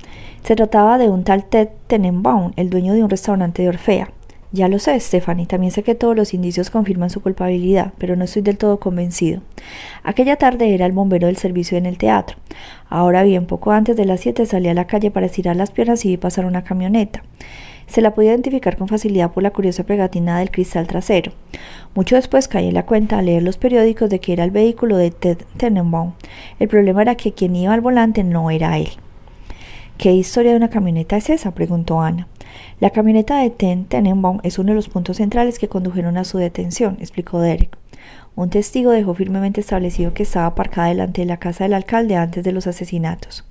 Se 0.43 0.55
trataba 0.55 0.97
de 0.97 1.09
un 1.09 1.23
tal 1.23 1.45
Ted 1.45 1.69
Tenenbaum, 1.87 2.53
el 2.55 2.69
dueño 2.69 2.93
de 2.93 3.03
un 3.03 3.09
restaurante 3.09 3.61
de 3.61 3.69
Orfea. 3.69 4.09
Ya 4.53 4.69
lo 4.69 4.79
sé, 4.79 4.97
Stephanie, 4.99 5.45
también 5.45 5.71
sé 5.71 5.83
que 5.83 5.93
todos 5.93 6.15
los 6.15 6.33
indicios 6.33 6.69
confirman 6.69 7.09
su 7.09 7.21
culpabilidad, 7.21 7.91
pero 7.97 8.15
no 8.15 8.23
estoy 8.23 8.43
del 8.43 8.57
todo 8.57 8.79
convencido. 8.79 9.41
Aquella 10.03 10.37
tarde 10.37 10.73
era 10.73 10.85
el 10.85 10.93
bombero 10.93 11.27
del 11.27 11.35
servicio 11.35 11.77
en 11.77 11.85
el 11.85 11.97
teatro. 11.97 12.37
Ahora 12.89 13.23
bien, 13.23 13.45
poco 13.45 13.71
antes 13.71 13.97
de 13.97 14.05
las 14.05 14.21
siete 14.21 14.45
salí 14.45 14.69
a 14.69 14.73
la 14.73 14.87
calle 14.87 15.11
para 15.11 15.25
estirar 15.25 15.57
las 15.57 15.71
piernas 15.71 16.05
y 16.05 16.09
vi 16.09 16.17
pasar 16.17 16.45
una 16.45 16.63
camioneta. 16.63 17.23
Se 17.87 18.01
la 18.01 18.13
podía 18.13 18.31
identificar 18.31 18.77
con 18.77 18.87
facilidad 18.87 19.31
por 19.31 19.43
la 19.43 19.51
curiosa 19.51 19.83
pegatina 19.83 20.39
del 20.39 20.51
cristal 20.51 20.87
trasero. 20.87 21.33
Mucho 21.93 22.15
después 22.15 22.47
caí 22.47 22.67
en 22.67 22.73
la 22.73 22.85
cuenta 22.85 23.17
al 23.17 23.25
leer 23.25 23.43
los 23.43 23.57
periódicos 23.57 24.09
de 24.09 24.19
que 24.19 24.33
era 24.33 24.45
el 24.45 24.51
vehículo 24.51 24.97
de 24.97 25.11
Ted 25.11 25.39
Tenenbaum. 25.57 26.13
El 26.59 26.69
problema 26.69 27.01
era 27.01 27.15
que 27.15 27.33
quien 27.33 27.55
iba 27.55 27.73
al 27.73 27.81
volante 27.81 28.23
no 28.23 28.49
era 28.49 28.77
él. 28.77 28.89
¿Qué 29.97 30.13
historia 30.13 30.51
de 30.51 30.57
una 30.57 30.69
camioneta 30.69 31.17
es 31.17 31.29
esa? 31.29 31.51
preguntó 31.51 32.01
Ana. 32.01 32.27
La 32.79 32.89
camioneta 32.89 33.39
de 33.39 33.49
Ted 33.49 33.85
Tenenbaum 33.87 34.39
es 34.43 34.59
uno 34.59 34.69
de 34.69 34.75
los 34.75 34.89
puntos 34.89 35.17
centrales 35.17 35.59
que 35.59 35.67
condujeron 35.67 36.17
a 36.17 36.23
su 36.23 36.37
detención, 36.37 36.97
explicó 36.99 37.39
Derek. 37.39 37.77
Un 38.35 38.49
testigo 38.49 38.91
dejó 38.91 39.13
firmemente 39.13 39.61
establecido 39.61 40.13
que 40.13 40.23
estaba 40.23 40.45
aparcada 40.45 40.89
delante 40.89 41.21
de 41.21 41.27
la 41.27 41.37
casa 41.37 41.63
del 41.63 41.73
alcalde 41.73 42.15
antes 42.15 42.43
de 42.43 42.51
los 42.51 42.67
asesinatos. 42.67 43.45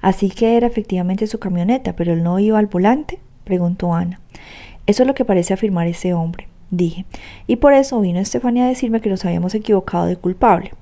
Así 0.00 0.30
que 0.30 0.56
era 0.56 0.66
efectivamente 0.66 1.26
su 1.26 1.38
camioneta, 1.38 1.94
pero 1.96 2.12
él 2.12 2.22
no 2.22 2.38
iba 2.38 2.58
al 2.58 2.66
volante 2.66 3.18
preguntó 3.44 3.94
Ana. 3.94 4.20
Eso 4.86 5.02
es 5.02 5.06
lo 5.06 5.14
que 5.14 5.24
parece 5.24 5.54
afirmar 5.54 5.86
ese 5.86 6.12
hombre, 6.12 6.48
dije, 6.70 7.04
y 7.46 7.56
por 7.56 7.72
eso 7.72 8.00
vino 8.00 8.18
Estefanía 8.18 8.64
a 8.64 8.68
decirme 8.68 9.00
que 9.00 9.10
nos 9.10 9.24
habíamos 9.24 9.54
equivocado 9.54 10.06
de 10.06 10.16
culpable. 10.16 10.72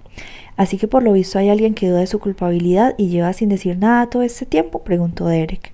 Así 0.56 0.76
que 0.76 0.88
por 0.88 1.02
lo 1.02 1.12
visto 1.12 1.38
hay 1.38 1.48
alguien 1.48 1.74
que 1.74 1.88
duda 1.88 2.00
de 2.00 2.06
su 2.06 2.18
culpabilidad 2.18 2.94
y 2.98 3.08
lleva 3.08 3.32
sin 3.32 3.48
decir 3.48 3.78
nada 3.78 4.08
todo 4.08 4.22
este 4.22 4.46
tiempo, 4.46 4.82
preguntó 4.82 5.26
Derek. 5.26 5.71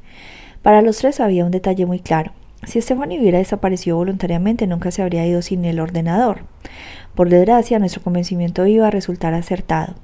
Para 0.68 0.82
los 0.82 0.98
tres 0.98 1.18
había 1.20 1.46
un 1.46 1.50
detalle 1.50 1.86
muy 1.86 1.98
claro. 1.98 2.32
Si 2.64 2.78
Stephanie 2.78 3.18
hubiera 3.18 3.38
desaparecido 3.38 3.96
voluntariamente, 3.96 4.66
nunca 4.66 4.90
se 4.90 5.00
habría 5.00 5.24
ido 5.24 5.40
sin 5.40 5.64
el 5.64 5.80
ordenador. 5.80 6.40
Por 7.14 7.30
desgracia, 7.30 7.78
nuestro 7.78 8.02
convencimiento 8.02 8.66
iba 8.66 8.86
a 8.86 8.90
resultar 8.90 9.32
acertado. 9.32 9.94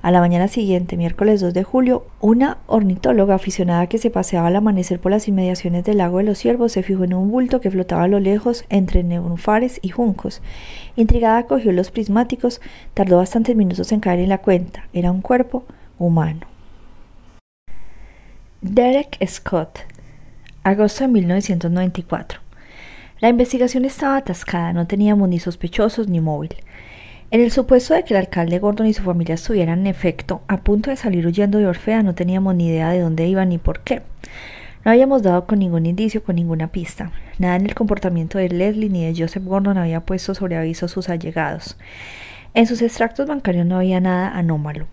A 0.00 0.12
la 0.12 0.20
mañana 0.20 0.46
siguiente, 0.46 0.96
miércoles 0.96 1.40
2 1.40 1.52
de 1.52 1.64
julio, 1.64 2.06
una 2.20 2.58
ornitóloga 2.68 3.34
aficionada 3.34 3.88
que 3.88 3.98
se 3.98 4.10
paseaba 4.10 4.46
al 4.46 4.54
amanecer 4.54 5.00
por 5.00 5.10
las 5.10 5.26
inmediaciones 5.26 5.82
del 5.82 5.98
lago 5.98 6.18
de 6.18 6.22
los 6.22 6.38
ciervos 6.38 6.70
se 6.70 6.84
fijó 6.84 7.02
en 7.02 7.14
un 7.14 7.28
bulto 7.28 7.60
que 7.60 7.72
flotaba 7.72 8.04
a 8.04 8.08
lo 8.08 8.20
lejos 8.20 8.64
entre 8.68 9.02
nenufares 9.02 9.80
y 9.82 9.88
juncos. 9.88 10.40
Intrigada 10.94 11.48
cogió 11.48 11.72
los 11.72 11.90
prismáticos, 11.90 12.60
tardó 12.94 13.16
bastantes 13.16 13.56
minutos 13.56 13.90
en 13.90 13.98
caer 13.98 14.20
en 14.20 14.28
la 14.28 14.38
cuenta. 14.38 14.84
Era 14.92 15.10
un 15.10 15.20
cuerpo 15.20 15.64
humano. 15.98 16.46
Derek 18.60 19.18
Scott, 19.26 19.80
agosto 20.64 21.04
de 21.04 21.08
1994. 21.08 22.40
La 23.20 23.28
investigación 23.28 23.84
estaba 23.84 24.16
atascada, 24.16 24.72
no 24.72 24.86
teníamos 24.86 25.28
ni 25.28 25.38
sospechosos 25.38 26.08
ni 26.08 26.20
móvil. 26.20 26.54
En 27.30 27.40
el 27.40 27.50
supuesto 27.50 27.94
de 27.94 28.04
que 28.04 28.14
el 28.14 28.20
alcalde 28.20 28.58
Gordon 28.58 28.86
y 28.86 28.92
su 28.92 29.02
familia 29.02 29.34
estuvieran 29.34 29.80
en 29.80 29.86
efecto 29.86 30.42
a 30.48 30.58
punto 30.58 30.90
de 30.90 30.96
salir 30.96 31.26
huyendo 31.26 31.58
de 31.58 31.66
Orfea, 31.66 32.02
no 32.02 32.14
teníamos 32.14 32.54
ni 32.54 32.68
idea 32.68 32.90
de 32.90 33.00
dónde 33.00 33.26
iban 33.26 33.48
ni 33.48 33.58
por 33.58 33.80
qué. 33.80 34.02
No 34.84 34.90
habíamos 34.90 35.22
dado 35.22 35.46
con 35.46 35.60
ningún 35.60 35.86
indicio, 35.86 36.22
con 36.22 36.36
ninguna 36.36 36.68
pista. 36.68 37.12
Nada 37.38 37.56
en 37.56 37.66
el 37.66 37.74
comportamiento 37.74 38.38
de 38.38 38.48
Leslie 38.48 38.90
ni 38.90 39.04
de 39.04 39.20
Joseph 39.20 39.44
Gordon 39.44 39.78
había 39.78 40.00
puesto 40.00 40.34
sobre 40.34 40.56
aviso 40.56 40.88
sus 40.88 41.08
allegados. 41.08 41.76
En 42.54 42.66
sus 42.66 42.82
extractos 42.82 43.26
bancarios 43.26 43.66
no 43.66 43.76
había 43.76 44.00
nada 44.00 44.36
anómalo. 44.36 44.86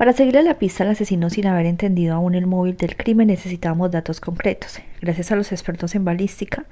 Para 0.00 0.14
seguirle 0.14 0.42
la 0.42 0.58
pista 0.58 0.82
al 0.82 0.88
asesino 0.88 1.28
sin 1.28 1.46
haber 1.46 1.66
entendido 1.66 2.14
aún 2.14 2.34
el 2.34 2.46
móvil 2.46 2.74
del 2.74 2.96
crimen 2.96 3.26
necesitábamos 3.26 3.90
datos 3.90 4.18
concretos. 4.18 4.80
Gracias 5.02 5.30
a 5.30 5.36
los 5.36 5.52
expertos 5.52 5.94
en 5.94 6.06
balística, 6.06 6.64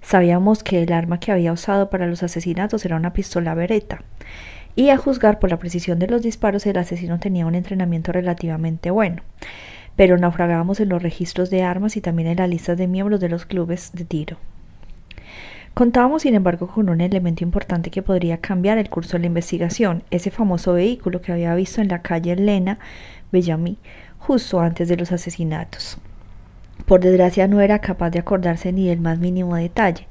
Sabíamos 0.00 0.62
que 0.62 0.82
el 0.82 0.90
arma 0.94 1.20
que 1.20 1.32
había 1.32 1.52
usado 1.52 1.90
para 1.90 2.06
los 2.06 2.22
asesinatos 2.22 2.82
era 2.86 2.96
una 2.96 3.12
pistola 3.12 3.54
Beretta. 3.54 4.00
Y 4.74 4.88
a 4.88 4.96
juzgar 4.96 5.38
por 5.38 5.50
la 5.50 5.58
precisión 5.58 5.98
de 5.98 6.06
los 6.06 6.22
disparos, 6.22 6.64
el 6.64 6.78
asesino 6.78 7.20
tenía 7.20 7.44
un 7.44 7.56
entrenamiento 7.56 8.10
relativamente 8.10 8.90
bueno. 8.90 9.22
Pero 9.94 10.16
naufragábamos 10.16 10.80
en 10.80 10.88
los 10.88 11.02
registros 11.02 11.50
de 11.50 11.64
armas 11.64 11.98
y 11.98 12.00
también 12.00 12.28
en 12.28 12.38
las 12.38 12.48
listas 12.48 12.78
de 12.78 12.88
miembros 12.88 13.20
de 13.20 13.28
los 13.28 13.44
clubes 13.44 13.90
de 13.92 14.06
tiro. 14.06 14.38
Contábamos, 15.74 16.22
sin 16.22 16.34
embargo, 16.34 16.66
con 16.66 16.90
un 16.90 17.00
elemento 17.00 17.44
importante 17.44 17.90
que 17.90 18.02
podría 18.02 18.38
cambiar 18.38 18.76
el 18.76 18.90
curso 18.90 19.12
de 19.12 19.20
la 19.20 19.26
investigación, 19.26 20.02
ese 20.10 20.30
famoso 20.30 20.74
vehículo 20.74 21.22
que 21.22 21.32
había 21.32 21.54
visto 21.54 21.80
en 21.80 21.88
la 21.88 22.02
calle 22.02 22.32
Elena 22.32 22.78
Bellamy 23.30 23.78
justo 24.18 24.60
antes 24.60 24.88
de 24.88 24.96
los 24.96 25.12
asesinatos. 25.12 25.98
Por 26.84 27.00
desgracia 27.00 27.48
no 27.48 27.60
era 27.60 27.78
capaz 27.78 28.10
de 28.10 28.18
acordarse 28.18 28.70
ni 28.72 28.86
del 28.86 29.00
más 29.00 29.18
mínimo 29.18 29.56
detalle. 29.56 30.06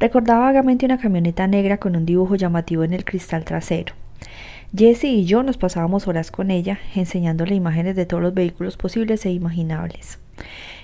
Recordaba 0.00 0.46
vagamente 0.46 0.86
una 0.86 0.98
camioneta 0.98 1.46
negra 1.46 1.76
con 1.76 1.96
un 1.96 2.06
dibujo 2.06 2.36
llamativo 2.36 2.82
en 2.82 2.94
el 2.94 3.04
cristal 3.04 3.44
trasero. 3.44 3.94
Jesse 4.74 5.04
y 5.04 5.24
yo 5.24 5.42
nos 5.42 5.58
pasábamos 5.58 6.08
horas 6.08 6.30
con 6.30 6.50
ella, 6.50 6.80
enseñándole 6.94 7.54
imágenes 7.54 7.94
de 7.94 8.06
todos 8.06 8.22
los 8.22 8.34
vehículos 8.34 8.76
posibles 8.76 9.24
e 9.26 9.30
imaginables. 9.30 10.18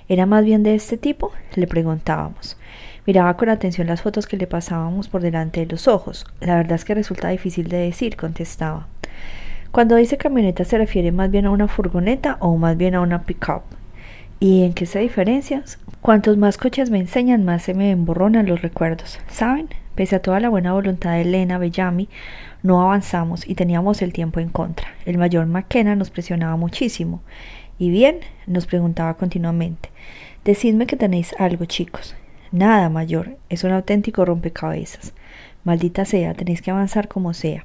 ¿Era 0.09 0.27
más 0.27 0.45
bien 0.45 0.63
de 0.63 0.75
este 0.75 0.97
tipo? 0.97 1.33
le 1.57 1.67
preguntábamos. 1.67 2.57
Miraba 3.07 3.37
con 3.37 3.49
atención 3.49 3.87
las 3.87 4.03
fotos 4.03 4.27
que 4.27 4.37
le 4.37 4.47
pasábamos 4.47 5.09
por 5.09 5.23
delante 5.23 5.61
de 5.61 5.67
los 5.67 5.89
ojos. 5.89 6.27
La 6.41 6.57
verdad 6.57 6.75
es 6.75 6.85
que 6.85 6.95
resulta 6.95 7.29
difícil 7.29 7.69
de 7.69 7.79
decir, 7.79 8.17
contestaba. 8.17 8.87
Cuando 9.71 9.97
dice 9.97 10.17
camioneta 10.17 10.65
se 10.65 10.79
refiere 10.79 11.13
más 11.13 11.31
bien 11.31 11.47
a 11.47 11.51
una 11.51 11.69
furgoneta 11.69 12.37
o 12.41 12.57
más 12.57 12.77
bien 12.77 12.95
a 12.95 13.01
una 13.01 13.23
pickup. 13.23 13.63
¿Y 14.41 14.65
en 14.65 14.73
qué 14.73 14.87
se 14.87 14.99
diferencia? 14.99 15.63
Cuantos 16.01 16.37
más 16.39 16.57
coches 16.57 16.91
me 16.91 16.99
enseñan, 16.99 17.45
más 17.45 17.63
se 17.63 17.75
me 17.75 17.91
emborronan 17.91 18.47
los 18.47 18.63
recuerdos. 18.63 19.21
¿Saben? 19.29 19.69
Pese 19.95 20.17
a 20.17 20.23
toda 20.23 20.41
la 20.41 20.49
buena 20.49 20.73
voluntad 20.73 21.13
de 21.13 21.23
Elena 21.23 21.59
Bellamy, 21.59 22.09
no 22.63 22.81
avanzamos 22.81 23.47
y 23.47 23.55
teníamos 23.55 24.03
el 24.03 24.13
tiempo 24.13 24.41
en 24.41 24.49
contra. 24.49 24.89
El 25.05 25.19
mayor 25.19 25.47
McKenna 25.47 25.95
nos 25.95 26.11
presionaba 26.11 26.57
muchísimo. 26.57 27.23
¿Y 27.79 27.91
bien? 27.91 28.21
nos 28.47 28.67
preguntaba 28.67 29.15
continuamente. 29.15 29.91
Decidme 30.45 30.87
que 30.87 30.97
tenéis 30.97 31.35
algo, 31.39 31.67
chicos. 31.67 32.17
Nada, 32.53 32.89
mayor. 32.89 33.37
Es 33.49 33.63
un 33.63 33.71
auténtico 33.71 34.25
rompecabezas. 34.25 35.15
Maldita 35.63 36.05
sea, 36.05 36.35
tenéis 36.35 36.63
que 36.63 36.73
avanzar 36.73 37.07
como 37.07 37.33
sea. 37.33 37.65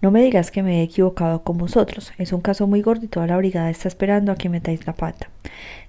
No 0.00 0.10
me 0.10 0.22
digas 0.22 0.50
que 0.50 0.62
me 0.62 0.80
he 0.80 0.82
equivocado 0.82 1.42
con 1.42 1.58
vosotros. 1.58 2.12
Es 2.16 2.32
un 2.32 2.40
caso 2.40 2.66
muy 2.66 2.80
gordo 2.80 3.04
y 3.04 3.08
toda 3.08 3.26
la 3.26 3.36
brigada 3.36 3.68
está 3.68 3.88
esperando 3.88 4.32
a 4.32 4.36
que 4.36 4.48
metáis 4.48 4.86
la 4.86 4.94
pata. 4.94 5.28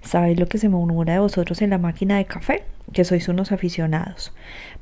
¿Sabéis 0.02 0.38
lo 0.38 0.46
que 0.48 0.58
se 0.58 0.68
murmura 0.68 1.14
de 1.14 1.18
vosotros 1.20 1.62
en 1.62 1.70
la 1.70 1.78
máquina 1.78 2.18
de 2.18 2.26
café? 2.26 2.64
Que 2.92 3.04
sois 3.04 3.26
unos 3.28 3.52
aficionados. 3.52 4.32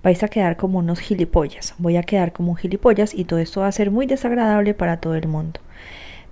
Vais 0.03 0.23
a 0.25 0.29
quedar 0.29 0.57
como 0.57 0.81
unos 0.81 0.99
gilipollas. 0.99 1.75
Voy 1.79 1.97
a 1.97 2.03
quedar 2.03 2.33
como 2.33 2.53
un 2.53 2.57
gilipollas 2.57 3.15
y 3.15 3.25
todo 3.25 3.39
esto 3.39 3.61
va 3.61 3.69
a 3.69 3.73
ser 3.73 3.93
muy 3.93 4.07
desagradable 4.07 4.75
para 4.75 4.97
todo 4.97 5.15
el 5.15 5.29
mundo. 5.29 5.61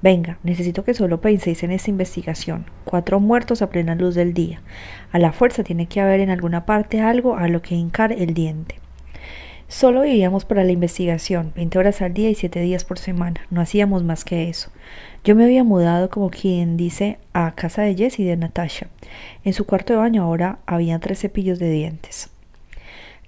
Venga, 0.03 0.38
necesito 0.42 0.84
que 0.84 0.94
solo 0.94 1.20
penséis 1.20 1.62
en 1.62 1.70
esta 1.70 1.90
investigación. 1.90 2.66
Cuatro 2.84 3.20
muertos 3.20 3.62
a 3.62 3.70
plena 3.70 3.94
luz 3.94 4.16
del 4.16 4.34
día. 4.34 4.61
A 5.12 5.20
la 5.20 5.32
fuerza 5.32 5.62
tiene 5.62 5.86
que 5.86 6.00
haber 6.00 6.18
en 6.18 6.30
alguna 6.30 6.66
parte 6.66 7.00
algo 7.00 7.36
a 7.36 7.46
lo 7.46 7.62
que 7.62 7.76
hincar 7.76 8.11
el 8.11 8.34
diente. 8.34 8.80
Solo 9.68 10.03
vivíamos 10.03 10.44
para 10.44 10.64
la 10.64 10.72
investigación, 10.72 11.53
20 11.57 11.78
horas 11.78 12.03
al 12.03 12.12
día 12.12 12.28
y 12.28 12.34
7 12.34 12.61
días 12.61 12.84
por 12.84 12.98
semana. 12.98 13.40
No 13.48 13.61
hacíamos 13.61 14.03
más 14.03 14.24
que 14.24 14.50
eso. 14.50 14.70
Yo 15.24 15.34
me 15.34 15.44
había 15.44 15.64
mudado, 15.64 16.11
como 16.11 16.30
quien 16.30 16.76
dice, 16.76 17.18
a 17.32 17.53
casa 17.53 17.82
de 17.82 17.94
Jess 17.94 18.18
y 18.18 18.24
de 18.24 18.36
Natasha. 18.36 18.88
En 19.44 19.55
su 19.55 19.64
cuarto 19.64 19.94
de 19.94 20.00
baño 20.00 20.24
ahora 20.24 20.59
había 20.66 20.98
tres 20.98 21.20
cepillos 21.20 21.59
de 21.59 21.70
dientes. 21.70 22.28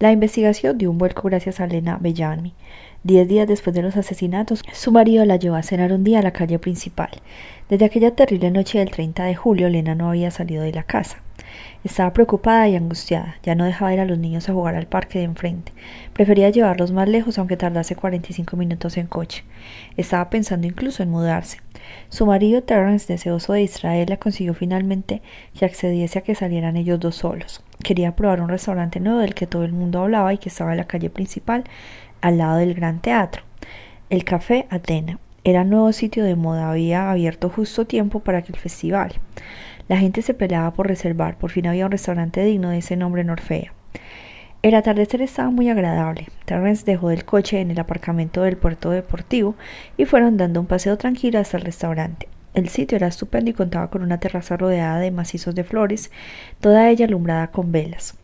La 0.05 0.13
investigación 0.13 0.77
dio 0.77 0.91
un 0.91 0.99
vuelco 0.99 1.29
gracias 1.29 1.61
a 1.61 1.65
Elena 1.65 1.97
Bellamy. 1.99 2.53
Diez 3.05 3.27
días 3.27 3.49
después 3.49 3.75
de 3.75 3.81
los 3.81 3.97
asesinatos, 3.97 4.63
su 4.75 4.93
marido 4.93 5.25
la 5.25 5.37
llevó 5.37 5.57
a 5.57 5.63
cenar 5.63 5.95
un 5.95 6.05
día 6.05 6.19
a 6.19 6.23
la 6.23 6.35
calle 6.35 6.59
principal. 6.59 7.09
Desde 7.71 7.87
aquella 7.87 8.15
terrible 8.15 8.51
noche 8.51 8.81
del 8.81 8.91
30 8.91 9.25
de 9.25 9.35
julio, 9.35 9.69
Elena 9.69 9.95
no 9.95 10.11
había 10.11 10.31
salido 10.31 10.63
de 10.63 10.75
la 10.75 10.83
casa. 10.83 11.24
Estaba 11.85 12.13
preocupada 12.13 12.69
y 12.69 12.77
angustiada. 12.77 13.37
Ya 13.43 13.55
no 13.55 13.65
dejaba 13.65 13.93
ir 13.93 14.01
a 14.01 14.05
los 14.05 14.19
niños 14.19 14.49
a 14.49 14.53
jugar 14.53 14.75
al 14.75 14.87
parque 14.87 15.19
de 15.19 15.27
enfrente. 15.27 15.73
Prefería 16.13 16.51
llevarlos 16.51 16.93
más 16.93 17.09
lejos 17.09 17.39
aunque 17.39 17.57
tardase 17.57 17.97
45 17.97 18.57
minutos 18.57 18.97
en 18.97 19.07
coche. 19.07 19.45
Estaba 19.97 20.31
pensando 20.31 20.67
incluso 20.67 21.03
en 21.03 21.11
mudarse. 21.11 21.59
Su 22.09 22.27
marido 22.27 22.63
Terrence, 22.63 23.13
deseoso 23.13 23.53
de 23.53 23.61
distraerla, 23.61 24.17
consiguió 24.17 24.55
finalmente 24.55 25.23
que 25.59 25.65
accediese 25.65 26.19
a 26.19 26.23
que 26.23 26.35
salieran 26.35 26.77
ellos 26.77 27.01
dos 27.01 27.17
solos. 27.17 27.63
Quería 27.83 28.17
probar 28.17 28.41
un 28.41 28.49
restaurante 28.49 29.01
nuevo 29.01 29.19
del 29.19 29.35
que 29.35 29.47
todo 29.47 29.65
el 29.65 29.73
mundo 29.73 30.01
hablaba 30.01 30.33
y 30.33 30.39
que 30.39 30.49
estaba 30.49 30.73
en 30.73 30.79
la 30.79 30.87
calle 30.87 31.11
principal, 31.11 31.65
al 32.21 32.39
lado 32.39 32.57
del 32.57 32.75
gran 32.75 33.01
teatro. 33.01 33.43
El 34.11 34.25
Café 34.25 34.67
Atena. 34.71 35.19
Era 35.47 35.63
nuevo 35.63 35.93
sitio 35.93 36.25
de 36.25 36.37
moda, 36.37 36.71
había 36.71 37.11
abierto 37.11 37.51
justo 37.51 37.87
tiempo 37.87 38.21
para 38.21 38.39
aquel 38.39 38.57
festival. 38.57 39.13
La 39.87 39.99
gente 39.99 40.23
se 40.23 40.33
peleaba 40.33 40.73
por 40.73 40.89
reservar, 40.89 41.37
por 41.37 41.51
fin 41.51 41.67
había 41.67 41.85
un 41.85 41.93
restaurante 41.93 42.43
digno 42.43 42.71
de 42.71 42.79
ese 42.79 42.97
nombre 42.97 43.21
en 43.21 43.31
Orfea. 43.31 43.73
El 44.63 44.75
atardecer 44.75 45.21
estaba 45.21 45.51
muy 45.51 45.69
agradable. 45.69 46.29
Terrence 46.47 46.87
dejó 46.87 47.11
el 47.11 47.27
coche 47.27 47.61
en 47.61 47.71
el 47.71 47.79
aparcamiento 47.79 48.43
del 48.43 48.57
puerto 48.57 48.89
deportivo 48.89 49.57
y 49.99 50.07
fueron 50.07 50.39
dando 50.39 50.59
un 50.59 50.67
paseo 50.67 50.97
tranquilo 50.97 51.39
hasta 51.39 51.59
el 51.59 51.65
restaurante. 51.65 52.29
El 52.55 52.71
sitio 52.71 52.97
era 52.97 53.09
estupendo 53.09 53.51
y 53.51 53.53
contaba 53.53 53.91
con 53.91 54.03
una 54.03 54.21
terraza 54.21 54.57
rodeada 54.57 55.01
de 55.01 55.11
macizos 55.11 55.55
de 55.55 55.65
flores, 55.65 56.11
toda 56.61 56.89
ella 56.89 57.05
alumbrada 57.05 57.49
con 57.49 57.73
velas. 57.73 58.17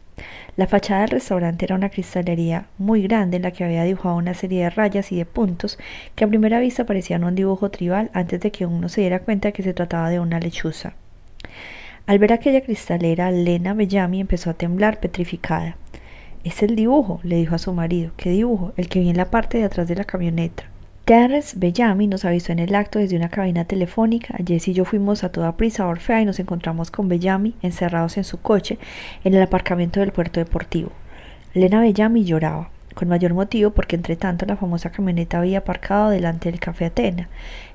La 0.56 0.66
fachada 0.66 1.02
del 1.02 1.10
restaurante 1.10 1.66
era 1.66 1.74
una 1.74 1.90
cristalería 1.90 2.66
muy 2.78 3.02
grande 3.02 3.36
en 3.36 3.42
la 3.42 3.50
que 3.50 3.64
había 3.64 3.84
dibujado 3.84 4.16
una 4.16 4.32
serie 4.32 4.62
de 4.62 4.70
rayas 4.70 5.12
y 5.12 5.16
de 5.16 5.26
puntos 5.26 5.78
que 6.14 6.24
a 6.24 6.28
primera 6.28 6.58
vista 6.58 6.86
parecían 6.86 7.24
un 7.24 7.34
dibujo 7.34 7.70
tribal 7.70 8.10
antes 8.14 8.40
de 8.40 8.50
que 8.50 8.64
uno 8.64 8.88
se 8.88 9.02
diera 9.02 9.20
cuenta 9.20 9.52
que 9.52 9.62
se 9.62 9.74
trataba 9.74 10.08
de 10.08 10.20
una 10.20 10.40
lechuza. 10.40 10.94
Al 12.06 12.18
ver 12.18 12.32
aquella 12.32 12.62
cristalera, 12.62 13.30
Lena 13.30 13.74
Bellamy 13.74 14.20
empezó 14.20 14.50
a 14.50 14.54
temblar 14.54 15.00
petrificada. 15.00 15.76
Es 16.42 16.62
el 16.62 16.74
dibujo, 16.74 17.20
le 17.22 17.36
dijo 17.36 17.54
a 17.54 17.58
su 17.58 17.72
marido. 17.72 18.12
¿Qué 18.16 18.30
dibujo? 18.30 18.72
El 18.76 18.88
que 18.88 19.00
vi 19.00 19.10
en 19.10 19.16
la 19.16 19.30
parte 19.30 19.58
de 19.58 19.64
atrás 19.64 19.86
de 19.88 19.94
la 19.94 20.04
camioneta. 20.04 20.64
Terrence 21.04 21.56
Bellamy 21.58 22.06
nos 22.06 22.24
avisó 22.24 22.52
en 22.52 22.60
el 22.60 22.74
acto 22.74 22.98
desde 22.98 23.16
una 23.16 23.28
cabina 23.28 23.64
telefónica. 23.64 24.36
Jess 24.46 24.68
y 24.68 24.74
yo 24.74 24.84
fuimos 24.84 25.24
a 25.24 25.32
toda 25.32 25.56
prisa 25.56 25.84
a 25.84 25.88
Orfea 25.88 26.22
y 26.22 26.24
nos 26.24 26.38
encontramos 26.38 26.90
con 26.90 27.08
Bellamy 27.08 27.54
encerrados 27.62 28.16
en 28.16 28.24
su 28.24 28.40
coche 28.40 28.78
en 29.24 29.34
el 29.34 29.42
aparcamiento 29.42 30.00
del 30.00 30.12
puerto 30.12 30.40
deportivo. 30.40 30.92
Lena 31.52 31.80
Bellamy 31.80 32.24
lloraba, 32.24 32.70
con 32.94 33.08
mayor 33.08 33.34
motivo 33.34 33.72
porque 33.72 33.96
entre 33.96 34.16
tanto 34.16 34.46
la 34.46 34.56
famosa 34.56 34.90
camioneta 34.90 35.38
había 35.38 35.58
aparcado 35.58 36.10
delante 36.10 36.50
del 36.50 36.60
Café 36.60 36.86
Atena. 36.86 37.28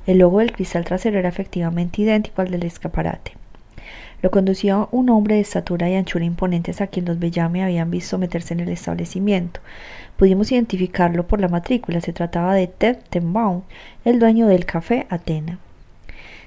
El 0.08 0.20
logo 0.20 0.40
del 0.40 0.54
cristal 0.54 0.86
trasero 0.86 1.20
era 1.20 1.30
efectivamente 1.30 2.02
idéntico 2.02 2.42
al 2.42 2.52
del 2.52 2.64
escaparate. 2.64 3.34
Lo 4.22 4.32
conducía 4.32 4.88
un 4.92 5.10
hombre 5.10 5.36
de 5.36 5.42
estatura 5.42 5.90
y 5.90 5.96
anchura 5.96 6.26
imponentes 6.26 6.82
a 6.82 6.88
quien 6.88 7.06
los 7.06 7.20
Bellamy 7.20 7.62
habían 7.62 7.92
visto 7.92 8.18
meterse 8.18 8.54
en 8.54 8.62
el 8.62 8.70
establecimiento. 8.70 9.60
Pudimos 10.18 10.52
identificarlo 10.52 11.28
por 11.28 11.42
la 11.42 11.50
matrícula. 11.50 12.02
Se 12.02 12.14
trataba 12.14 12.56
de 12.56 12.68
Ted 12.68 12.98
Tenbaum, 13.10 13.62
el 14.06 14.20
dueño 14.20 14.48
del 14.48 14.66
café 14.66 15.06
Atena. 15.10 15.60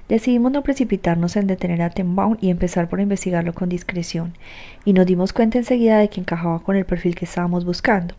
Decidimos 0.09 0.51
no 0.53 0.63
precipitarnos 0.63 1.37
en 1.37 1.47
detener 1.47 1.83
a 1.83 1.91
Tenbaum 1.91 2.39
y 2.41 2.49
empezar 2.49 2.89
por 2.89 2.99
investigarlo 2.99 3.53
con 3.53 3.69
discreción, 3.69 4.33
y 4.87 4.95
nos 4.95 5.05
dimos 5.05 5.35
cuenta 5.35 5.59
enseguida 5.59 5.99
de 5.99 6.09
que 6.09 6.21
encajaba 6.21 6.61
con 6.61 6.77
el 6.77 6.87
perfil 6.87 7.15
que 7.15 7.27
estábamos 7.27 7.67
buscando. 7.67 8.15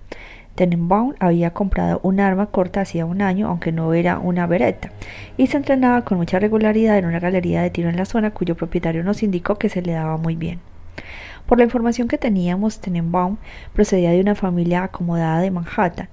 Tenenbaum 0.59 1.13
había 1.19 1.51
comprado 1.51 2.01
un 2.03 2.19
arma 2.19 2.47
corta 2.47 2.81
hacía 2.81 3.05
un 3.05 3.21
año, 3.21 3.47
aunque 3.47 3.71
no 3.71 3.93
era 3.93 4.19
una 4.19 4.45
beretta, 4.45 4.91
y 5.37 5.47
se 5.47 5.55
entrenaba 5.55 6.03
con 6.03 6.17
mucha 6.17 6.37
regularidad 6.37 6.97
en 6.97 7.05
una 7.05 7.21
galería 7.21 7.61
de 7.61 7.69
tiro 7.69 7.87
en 7.87 7.95
la 7.95 8.03
zona 8.03 8.31
cuyo 8.31 8.57
propietario 8.57 9.01
nos 9.05 9.23
indicó 9.23 9.55
que 9.55 9.69
se 9.69 9.81
le 9.81 9.93
daba 9.93 10.17
muy 10.17 10.35
bien. 10.35 10.59
Por 11.45 11.59
la 11.59 11.63
información 11.63 12.09
que 12.09 12.17
teníamos, 12.17 12.81
Tenenbaum 12.81 13.37
procedía 13.71 14.11
de 14.11 14.19
una 14.19 14.35
familia 14.35 14.83
acomodada 14.83 15.39
de 15.39 15.49
Manhattan. 15.49 16.09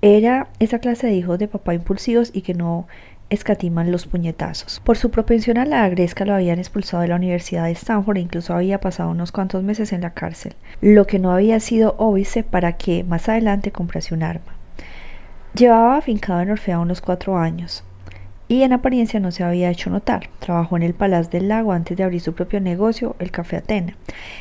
Era 0.00 0.46
esa 0.60 0.78
clase 0.78 1.08
de 1.08 1.14
hijos 1.14 1.40
de 1.40 1.48
papá 1.48 1.74
impulsivos 1.74 2.30
y 2.32 2.42
que 2.42 2.54
no 2.54 2.86
escatiman 3.30 3.92
los 3.92 4.06
puñetazos. 4.06 4.80
Por 4.84 4.96
su 4.96 5.10
propensión 5.10 5.58
a 5.58 5.64
la 5.64 5.84
agresca 5.84 6.24
lo 6.24 6.34
habían 6.34 6.58
expulsado 6.58 7.02
de 7.02 7.08
la 7.08 7.16
Universidad 7.16 7.64
de 7.64 7.72
Stanford 7.72 8.16
e 8.16 8.20
incluso 8.20 8.54
había 8.54 8.80
pasado 8.80 9.10
unos 9.10 9.32
cuantos 9.32 9.62
meses 9.62 9.92
en 9.92 10.00
la 10.00 10.14
cárcel, 10.14 10.54
lo 10.80 11.06
que 11.06 11.18
no 11.18 11.32
había 11.32 11.60
sido 11.60 11.94
óbice 11.98 12.42
para 12.42 12.74
que 12.74 13.04
más 13.04 13.28
adelante 13.28 13.72
comprase 13.72 14.14
un 14.14 14.22
arma. 14.22 14.54
Llevaba 15.54 15.96
afincado 15.96 16.40
en 16.40 16.50
Orfea 16.50 16.78
unos 16.78 17.00
cuatro 17.00 17.36
años 17.36 17.84
y 18.48 18.62
en 18.62 18.72
apariencia 18.72 19.20
no 19.20 19.30
se 19.30 19.44
había 19.44 19.70
hecho 19.70 19.90
notar. 19.90 20.30
Trabajó 20.38 20.76
en 20.76 20.82
el 20.82 20.94
Palacio 20.94 21.30
del 21.32 21.48
Lago 21.48 21.72
antes 21.72 21.96
de 21.96 22.04
abrir 22.04 22.20
su 22.20 22.34
propio 22.34 22.60
negocio, 22.60 23.14
el 23.18 23.30
Café 23.30 23.56
Atena. 23.56 23.96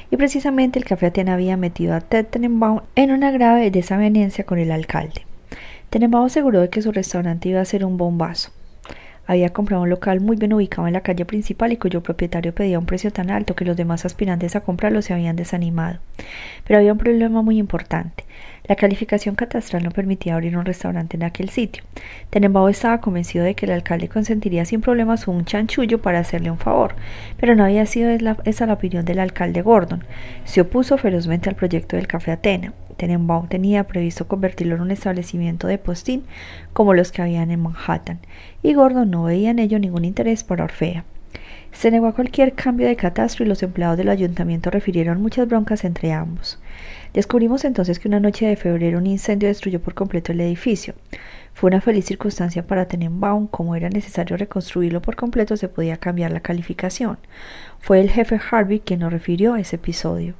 Y 0.10 0.18
precisamente 0.18 0.80
el 0.80 0.86
Café 0.86 1.08
Atena 1.08 1.34
había 1.34 1.58
metido 1.58 1.94
a 1.94 2.02
Ted 2.02 2.26
Tenenbaum 2.28 2.82
en 2.96 3.12
una 3.12 3.32
grave 3.32 3.70
desavenencia 3.70 4.46
con 4.46 4.60
el 4.60 4.72
alcalde. 4.72 5.26
Tenenbaum 5.90 6.26
aseguró 6.26 6.62
de 6.62 6.70
que 6.70 6.82
su 6.82 6.92
restaurante 6.92 7.50
iba 7.50 7.60
a 7.60 7.66
ser 7.66 7.84
un 7.84 7.98
bombazo. 7.98 8.52
Había 9.28 9.50
comprado 9.50 9.84
un 9.84 9.90
local 9.90 10.22
muy 10.22 10.38
bien 10.38 10.54
ubicado 10.54 10.88
en 10.88 10.94
la 10.94 11.02
calle 11.02 11.26
principal 11.26 11.74
y 11.74 11.78
cuyo 11.78 12.02
propietario 12.02 12.56
pedía 12.56 12.80
un 12.80 12.86
precio 12.86 13.12
tan 13.12 13.30
alto 13.30 13.56
que 13.56 13.66
los 13.66 13.76
demás 13.76 14.06
aspirantes 14.06 14.56
a 14.56 14.62
comprarlo 14.62 15.02
se 15.02 15.14
habían 15.14 15.36
desanimado. 15.36 16.00
Pero 16.66 16.80
había 16.80 16.94
un 16.94 16.98
problema 16.98 17.42
muy 17.42 17.58
importante. 17.58 18.24
La 18.68 18.78
calificación 18.78 19.36
catastral 19.36 19.84
no 19.84 19.92
permitía 19.92 20.34
abrir 20.34 20.58
un 20.58 20.66
restaurante 20.66 21.18
en 21.18 21.24
aquel 21.24 21.50
sitio. 21.50 21.84
Tenenbaum 22.30 22.70
estaba 22.70 23.02
convencido 23.02 23.44
de 23.44 23.54
que 23.54 23.66
el 23.66 23.74
alcalde 23.74 24.08
consentiría 24.08 24.64
sin 24.64 24.80
problemas 24.80 25.28
un 25.28 25.44
chanchullo 25.44 26.02
para 26.02 26.20
hacerle 26.20 26.50
un 26.50 26.58
favor, 26.58 26.96
pero 27.38 27.54
no 27.54 27.66
había 27.66 27.86
sido 27.86 28.10
esa 28.46 28.66
la 28.66 28.74
opinión 28.74 29.04
del 29.04 29.20
alcalde 29.20 29.62
Gordon. 29.62 30.06
Se 30.46 30.62
opuso 30.62 30.98
ferozmente 30.98 31.50
al 31.50 31.56
proyecto 31.56 31.98
del 31.98 32.08
Café 32.08 32.32
Atena. 32.32 32.74
Tenenbaum 32.98 33.48
tenía 33.48 33.86
previsto 33.86 34.28
convertirlo 34.28 34.76
en 34.76 34.82
un 34.82 34.92
establecimiento 34.92 35.68
de 35.68 35.78
postín 35.78 36.24
como 36.74 36.94
los 36.94 37.12
que 37.12 37.22
habían 37.22 37.52
en 37.52 37.62
Manhattan, 37.62 38.20
y 38.62 38.74
Gordon 38.74 39.10
no 39.10 39.24
veía 39.24 39.52
en 39.52 39.60
ello 39.60 39.80
ningún 39.80 40.06
interés 40.06 40.44
por 40.44 40.62
Orfea. 40.62 41.06
Se 41.72 41.92
negó 41.92 42.08
a 42.08 42.14
cualquier 42.14 42.54
cambio 42.54 42.88
de 42.88 42.96
catastro 42.96 43.46
y 43.46 43.48
los 43.48 43.62
empleados 43.62 43.98
del 43.98 44.10
ayuntamiento 44.10 44.72
refirieron 44.72 45.22
muchas 45.22 45.48
broncas 45.48 45.84
entre 45.84 46.12
ambos. 46.12 46.60
Descubrimos 47.14 47.66
entonces 47.66 48.00
que 48.00 48.08
una 48.08 48.20
noche 48.20 48.48
de 48.48 48.56
febrero 48.56 48.98
un 48.98 49.06
incendio 49.06 49.48
destruyó 49.48 49.80
por 49.80 49.94
completo 49.94 50.32
el 50.32 50.42
edificio. 50.42 50.96
Fue 51.54 51.68
una 51.68 51.82
feliz 51.82 52.06
circunstancia 52.06 52.66
para 52.66 52.88
Tenenbaum, 52.88 53.48
como 53.48 53.76
era 53.76 53.90
necesario 53.90 54.38
reconstruirlo 54.38 55.02
por 55.02 55.16
completo 55.16 55.58
se 55.58 55.70
podía 55.70 55.98
cambiar 55.98 56.32
la 56.32 56.40
calificación. 56.40 57.18
Fue 57.80 58.00
el 58.02 58.10
jefe 58.10 58.40
Harvey 58.50 58.80
quien 58.80 59.02
nos 59.02 59.12
refirió 59.12 59.54
a 59.54 59.60
ese 59.60 59.76
episodio. 59.76 60.34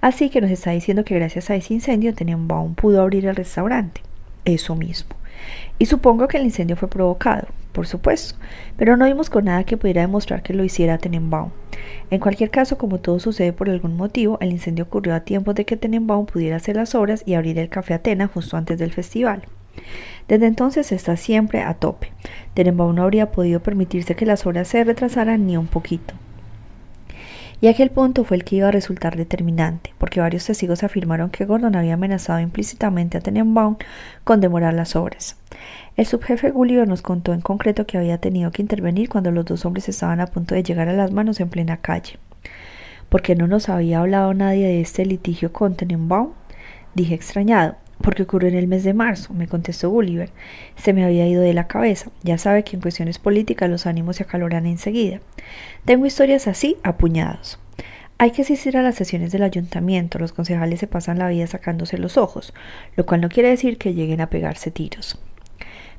Así 0.00 0.30
que 0.30 0.40
nos 0.40 0.50
está 0.50 0.70
diciendo 0.70 1.04
que 1.04 1.14
gracias 1.14 1.50
a 1.50 1.56
ese 1.56 1.74
incendio 1.74 2.14
Tenenbaum 2.14 2.74
pudo 2.74 3.02
abrir 3.02 3.26
el 3.26 3.36
restaurante. 3.36 4.00
Eso 4.44 4.74
mismo. 4.74 5.16
Y 5.78 5.86
supongo 5.86 6.28
que 6.28 6.36
el 6.36 6.44
incendio 6.44 6.76
fue 6.76 6.88
provocado. 6.88 7.48
por 7.72 7.86
supuesto, 7.86 8.36
pero 8.76 8.96
no 8.96 9.04
vimos 9.04 9.30
con 9.30 9.44
nada 9.44 9.62
que 9.62 9.76
pudiera 9.76 10.00
demostrar 10.00 10.42
que 10.42 10.52
lo 10.52 10.64
hiciera 10.64 10.98
Tenenbaum. 10.98 11.50
En 12.10 12.18
cualquier 12.18 12.50
caso, 12.50 12.76
como 12.76 12.98
todo 12.98 13.20
sucede 13.20 13.52
por 13.52 13.70
algún 13.70 13.96
motivo, 13.96 14.36
el 14.40 14.50
incendio 14.50 14.84
ocurrió 14.86 15.14
a 15.14 15.20
tiempo 15.20 15.54
de 15.54 15.64
que 15.64 15.76
Tenenbaum 15.76 16.26
pudiera 16.26 16.56
hacer 16.56 16.74
las 16.74 16.96
obras 16.96 17.22
y 17.24 17.34
abrir 17.34 17.56
el 17.58 17.68
Café 17.68 17.94
Atena 17.94 18.26
justo 18.26 18.56
antes 18.56 18.78
del 18.78 18.92
festival. 18.92 19.42
Desde 20.26 20.46
entonces 20.46 20.90
está 20.90 21.16
siempre 21.16 21.62
a 21.62 21.74
tope. 21.74 22.10
Tenenbaum 22.54 22.96
no 22.96 23.04
habría 23.04 23.30
podido 23.30 23.60
permitirse 23.60 24.16
que 24.16 24.26
las 24.26 24.44
obras 24.44 24.66
se 24.66 24.82
retrasaran 24.82 25.46
ni 25.46 25.56
un 25.56 25.68
poquito. 25.68 26.14
Y 27.60 27.66
aquel 27.66 27.90
punto 27.90 28.22
fue 28.22 28.36
el 28.36 28.44
que 28.44 28.56
iba 28.56 28.68
a 28.68 28.72
resultar 28.72 29.16
determinante, 29.16 29.92
porque 29.98 30.20
varios 30.20 30.46
testigos 30.46 30.84
afirmaron 30.84 31.30
que 31.30 31.44
Gordon 31.44 31.74
había 31.74 31.94
amenazado 31.94 32.38
implícitamente 32.38 33.18
a 33.18 33.20
Tenenbaum 33.20 33.76
con 34.22 34.40
demorar 34.40 34.74
las 34.74 34.94
obras. 34.94 35.36
El 35.96 36.06
subjefe 36.06 36.52
Gulliver 36.52 36.86
nos 36.86 37.02
contó 37.02 37.32
en 37.32 37.40
concreto 37.40 37.84
que 37.84 37.98
había 37.98 38.18
tenido 38.18 38.52
que 38.52 38.62
intervenir 38.62 39.08
cuando 39.08 39.32
los 39.32 39.44
dos 39.44 39.64
hombres 39.64 39.88
estaban 39.88 40.20
a 40.20 40.28
punto 40.28 40.54
de 40.54 40.62
llegar 40.62 40.88
a 40.88 40.92
las 40.92 41.10
manos 41.10 41.40
en 41.40 41.48
plena 41.48 41.78
calle. 41.78 42.18
¿Por 43.08 43.22
qué 43.22 43.34
no 43.34 43.48
nos 43.48 43.68
había 43.68 44.00
hablado 44.00 44.34
nadie 44.34 44.66
de 44.68 44.80
este 44.80 45.04
litigio 45.04 45.52
con 45.52 45.74
Tenenbaum? 45.74 46.34
Dije 46.94 47.14
extrañado. 47.14 47.74
Porque 48.00 48.22
ocurrió 48.22 48.48
en 48.48 48.54
el 48.54 48.68
mes 48.68 48.84
de 48.84 48.94
marzo, 48.94 49.34
me 49.34 49.48
contestó 49.48 49.90
Gulliver. 49.90 50.30
Se 50.76 50.92
me 50.92 51.04
había 51.04 51.26
ido 51.26 51.42
de 51.42 51.54
la 51.54 51.66
cabeza. 51.66 52.10
Ya 52.22 52.38
sabe 52.38 52.64
que 52.64 52.76
en 52.76 52.82
cuestiones 52.82 53.18
políticas 53.18 53.68
los 53.68 53.86
ánimos 53.86 54.16
se 54.16 54.22
acaloran 54.22 54.66
enseguida. 54.66 55.20
Tengo 55.84 56.06
historias 56.06 56.46
así 56.46 56.76
a 56.82 56.96
puñados. 56.96 57.58
Hay 58.18 58.30
que 58.32 58.42
asistir 58.42 58.76
a 58.76 58.82
las 58.82 58.94
sesiones 58.94 59.32
del 59.32 59.42
ayuntamiento. 59.42 60.18
Los 60.18 60.32
concejales 60.32 60.80
se 60.80 60.86
pasan 60.86 61.18
la 61.18 61.28
vida 61.28 61.46
sacándose 61.46 61.98
los 61.98 62.16
ojos, 62.16 62.54
lo 62.96 63.06
cual 63.06 63.20
no 63.20 63.28
quiere 63.28 63.50
decir 63.50 63.78
que 63.78 63.94
lleguen 63.94 64.20
a 64.20 64.30
pegarse 64.30 64.70
tiros. 64.70 65.20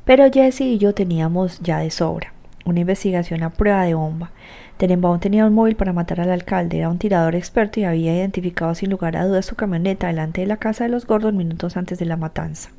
Pero 0.05 0.31
Jesse 0.31 0.61
y 0.61 0.77
yo 0.77 0.93
teníamos 0.93 1.59
ya 1.59 1.79
de 1.79 1.91
sobra 1.91 2.33
una 2.69 2.81
investigación 2.81 3.43
a 3.43 3.49
prueba 3.49 3.83
de 3.83 3.93
bomba. 3.95 4.31
Tenenbaum 4.79 5.19
tenía 5.19 5.45
un 5.45 5.53
móvil 5.53 5.75
para 5.75 5.91
matar 5.91 6.21
al 6.21 6.31
alcalde, 6.31 6.77
era 6.77 6.87
un 6.87 6.99
tirador 6.99 7.35
experto 7.35 7.81
y 7.81 7.83
había 7.83 8.15
identificado 8.15 8.73
sin 8.75 8.89
lugar 8.89 9.17
a 9.17 9.25
dudas 9.25 9.45
su 9.45 9.57
camioneta 9.57 10.07
delante 10.07 10.39
de 10.39 10.47
la 10.47 10.55
casa 10.55 10.85
de 10.85 10.89
los 10.89 11.05
Gordon 11.05 11.35
minutos 11.35 11.75
antes 11.75 11.99
de 11.99 12.05
la 12.05 12.15
matanza. 12.15 12.69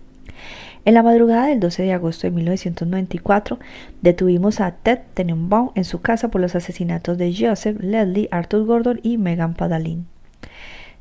En 0.87 0.95
la 0.95 1.03
madrugada 1.03 1.49
del 1.49 1.61
12 1.61 1.83
de 1.83 1.93
agosto 1.93 2.27
de 2.27 2.31
1994, 2.31 3.59
detuvimos 4.01 4.63
a 4.63 4.71
Ted 4.71 5.01
Tenenbaum 5.13 5.73
en 5.75 5.85
su 5.85 6.01
casa 6.01 6.31
por 6.31 6.41
los 6.41 6.55
asesinatos 6.55 7.19
de 7.19 7.35
Joseph, 7.39 7.79
Leslie, 7.83 8.31
Arthur 8.31 8.65
Gordon 8.65 9.01
y 9.03 9.19
Megan 9.19 9.53
Padalin. 9.53 10.07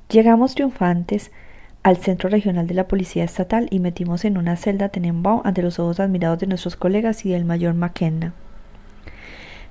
Llegamos 0.10 0.54
triunfantes 0.54 1.32
al 1.82 1.96
Centro 1.96 2.28
Regional 2.28 2.68
de 2.68 2.74
la 2.74 2.90
Policía 2.90 3.24
Estatal 3.24 3.70
y 3.72 3.80
metimos 3.80 4.26
en 4.26 4.38
una 4.38 4.58
celda 4.58 4.88
a 4.88 4.90
Tenenbaum 4.90 5.44
ante 5.46 5.62
los 5.62 5.80
ojos 5.80 6.02
admirados 6.02 6.40
de 6.40 6.48
nuestros 6.48 6.76
colegas 6.76 7.26
y 7.26 7.30
del 7.30 7.46
mayor 7.46 7.74
McKenna. 7.74 8.34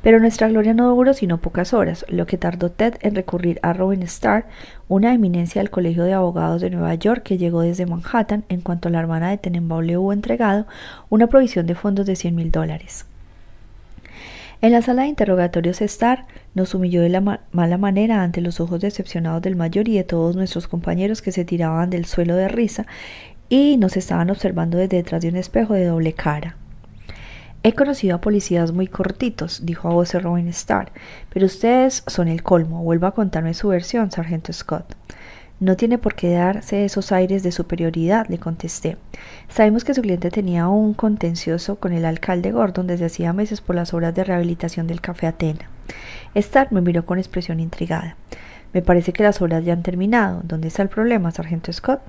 Pero 0.03 0.21
nuestra 0.21 0.49
gloria 0.49 0.75
no 0.75 0.95
duró 0.95 1.13
sino 1.13 1.39
pocas 1.39 1.75
horas, 1.75 2.05
lo 2.09 2.27
que 2.27 2.39
tardó 2.39 2.71
Ted 2.71 2.95
en 3.01 3.15
recurrir 3.15 3.59
a 3.63 3.73
Robin 3.73 4.03
Starr, 4.03 4.47
una 4.89 5.13
eminencia 5.13 5.61
del 5.61 5.71
Colegio 5.71 6.05
de 6.05 6.13
Abogados 6.13 6.61
de 6.61 6.71
Nueva 6.71 6.95
York 6.95 7.23
que 7.25 7.39
llegó 7.39 7.63
desde 7.63 7.87
Manhattan 7.87 8.45
en 8.49 8.61
cuanto 8.61 8.91
la 8.91 9.01
hermana 9.01 9.31
de 9.31 9.39
Tenenbaum 9.39 9.83
le 9.83 9.99
hubo 9.99 10.13
entregado 10.13 10.67
una 11.09 11.27
provisión 11.27 11.67
de 11.67 11.75
fondos 11.75 12.07
de 12.07 12.17
100 12.17 12.35
mil 12.35 12.51
dólares. 12.53 13.07
En 14.61 14.73
la 14.73 14.83
sala 14.83 15.03
de 15.03 15.09
interrogatorios 15.09 15.81
Starr 15.81 16.27
nos 16.55 16.75
humilló 16.75 17.01
de 17.01 17.09
la 17.09 17.41
mala 17.53 17.79
manera 17.79 18.23
ante 18.23 18.41
los 18.41 18.61
ojos 18.61 18.81
decepcionados 18.81 19.43
del 19.43 19.55
mayor 19.55 19.89
y 19.89 19.97
de 19.97 20.03
todos 20.03 20.35
nuestros 20.35 20.67
compañeros 20.67 21.23
que 21.23 21.31
se 21.31 21.45
tiraban 21.45 21.91
del 21.91 22.07
suelo 22.07 22.35
de 22.35 22.49
risa 22.49 22.87
y 23.49 23.77
nos 23.77 23.97
estaban 23.97 24.31
observando 24.31 24.77
desde 24.77 24.97
detrás 24.97 25.23
de 25.23 25.29
un 25.29 25.37
espejo 25.37 25.75
de 25.75 25.85
doble 25.85 26.13
cara. 26.13 26.57
He 27.65 27.75
conocido 27.75 28.17
a 28.17 28.21
policías 28.21 28.73
muy 28.73 28.87
cortitos, 28.87 29.67
dijo 29.67 29.89
a 29.89 29.93
voz 29.93 30.13
de 30.13 30.21
Robin 30.21 30.47
Starr, 30.49 30.93
pero 31.33 31.47
ustedes 31.47 32.05
son 32.07 32.29
el 32.29 32.45
colmo. 32.45 32.85
Vuelva 32.85 33.09
a 33.09 33.13
contarme 33.13 33.53
su 33.53 33.69
versión, 33.69 34.13
sargento 34.13 34.53
Scott. 34.53 34.95
No 35.59 35.77
tiene 35.77 35.99
por 35.99 36.15
qué 36.15 36.31
darse 36.31 36.85
esos 36.85 37.11
aires 37.11 37.43
de 37.43 37.51
superioridad, 37.51 38.29
le 38.29 38.39
contesté. 38.39 38.97
Sabemos 39.49 39.85
que 39.85 39.93
su 39.93 40.03
cliente 40.03 40.31
tenía 40.31 40.69
un 40.69 40.95
contencioso 40.95 41.81
con 41.81 41.93
el 41.93 42.05
alcalde 42.05 42.53
Gordon 42.53 42.87
desde 42.87 43.07
hacía 43.07 43.33
meses 43.33 43.61
por 43.61 43.75
las 43.75 43.93
obras 43.93 44.15
de 44.15 44.23
rehabilitación 44.23 44.87
del 44.87 45.01
Café 45.01 45.27
Atena. 45.27 45.69
Starr 46.37 46.69
me 46.71 46.81
miró 46.81 47.05
con 47.07 47.19
expresión 47.19 47.59
intrigada. 47.59 48.15
Me 48.73 48.83
parece 48.83 49.13
que 49.13 49.25
las 49.25 49.43
obras 49.43 49.65
ya 49.65 49.73
han 49.73 49.83
terminado. 49.83 50.43
¿Dónde 50.45 50.69
está 50.69 50.83
el 50.83 50.91
problema, 50.91 51.33
sargento 51.33 51.73
Scott? 51.73 52.03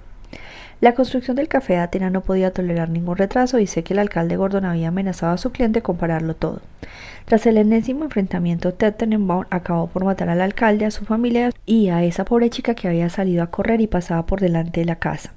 La 0.81 0.93
construcción 0.93 1.35
del 1.35 1.49
café 1.49 1.73
de 1.73 1.79
Atena 1.79 2.09
no 2.09 2.21
podía 2.21 2.51
tolerar 2.51 2.89
ningún 2.89 3.17
retraso 3.17 3.59
y 3.59 3.67
sé 3.67 3.83
que 3.83 3.91
el 3.91 3.99
alcalde 3.99 4.37
Gordon 4.37 4.63
había 4.63 4.87
amenazado 4.87 5.33
a 5.33 5.37
su 5.37 5.51
cliente 5.51 5.81
con 5.81 5.97
pararlo 5.97 6.37
todo. 6.37 6.61
Tras 7.25 7.45
el 7.47 7.57
enésimo 7.57 8.05
enfrentamiento, 8.05 8.73
Ted 8.73 8.95
Tenenbaum 8.95 9.43
acabó 9.49 9.87
por 9.87 10.05
matar 10.05 10.29
al 10.29 10.39
alcalde, 10.39 10.85
a 10.85 10.91
su 10.91 11.03
familia 11.03 11.51
y 11.65 11.89
a 11.89 12.03
esa 12.03 12.23
pobre 12.23 12.49
chica 12.49 12.75
que 12.75 12.87
había 12.87 13.09
salido 13.09 13.43
a 13.43 13.47
correr 13.47 13.81
y 13.81 13.87
pasaba 13.87 14.25
por 14.25 14.39
delante 14.39 14.79
de 14.79 14.85
la 14.85 14.95
casa. 14.95 15.33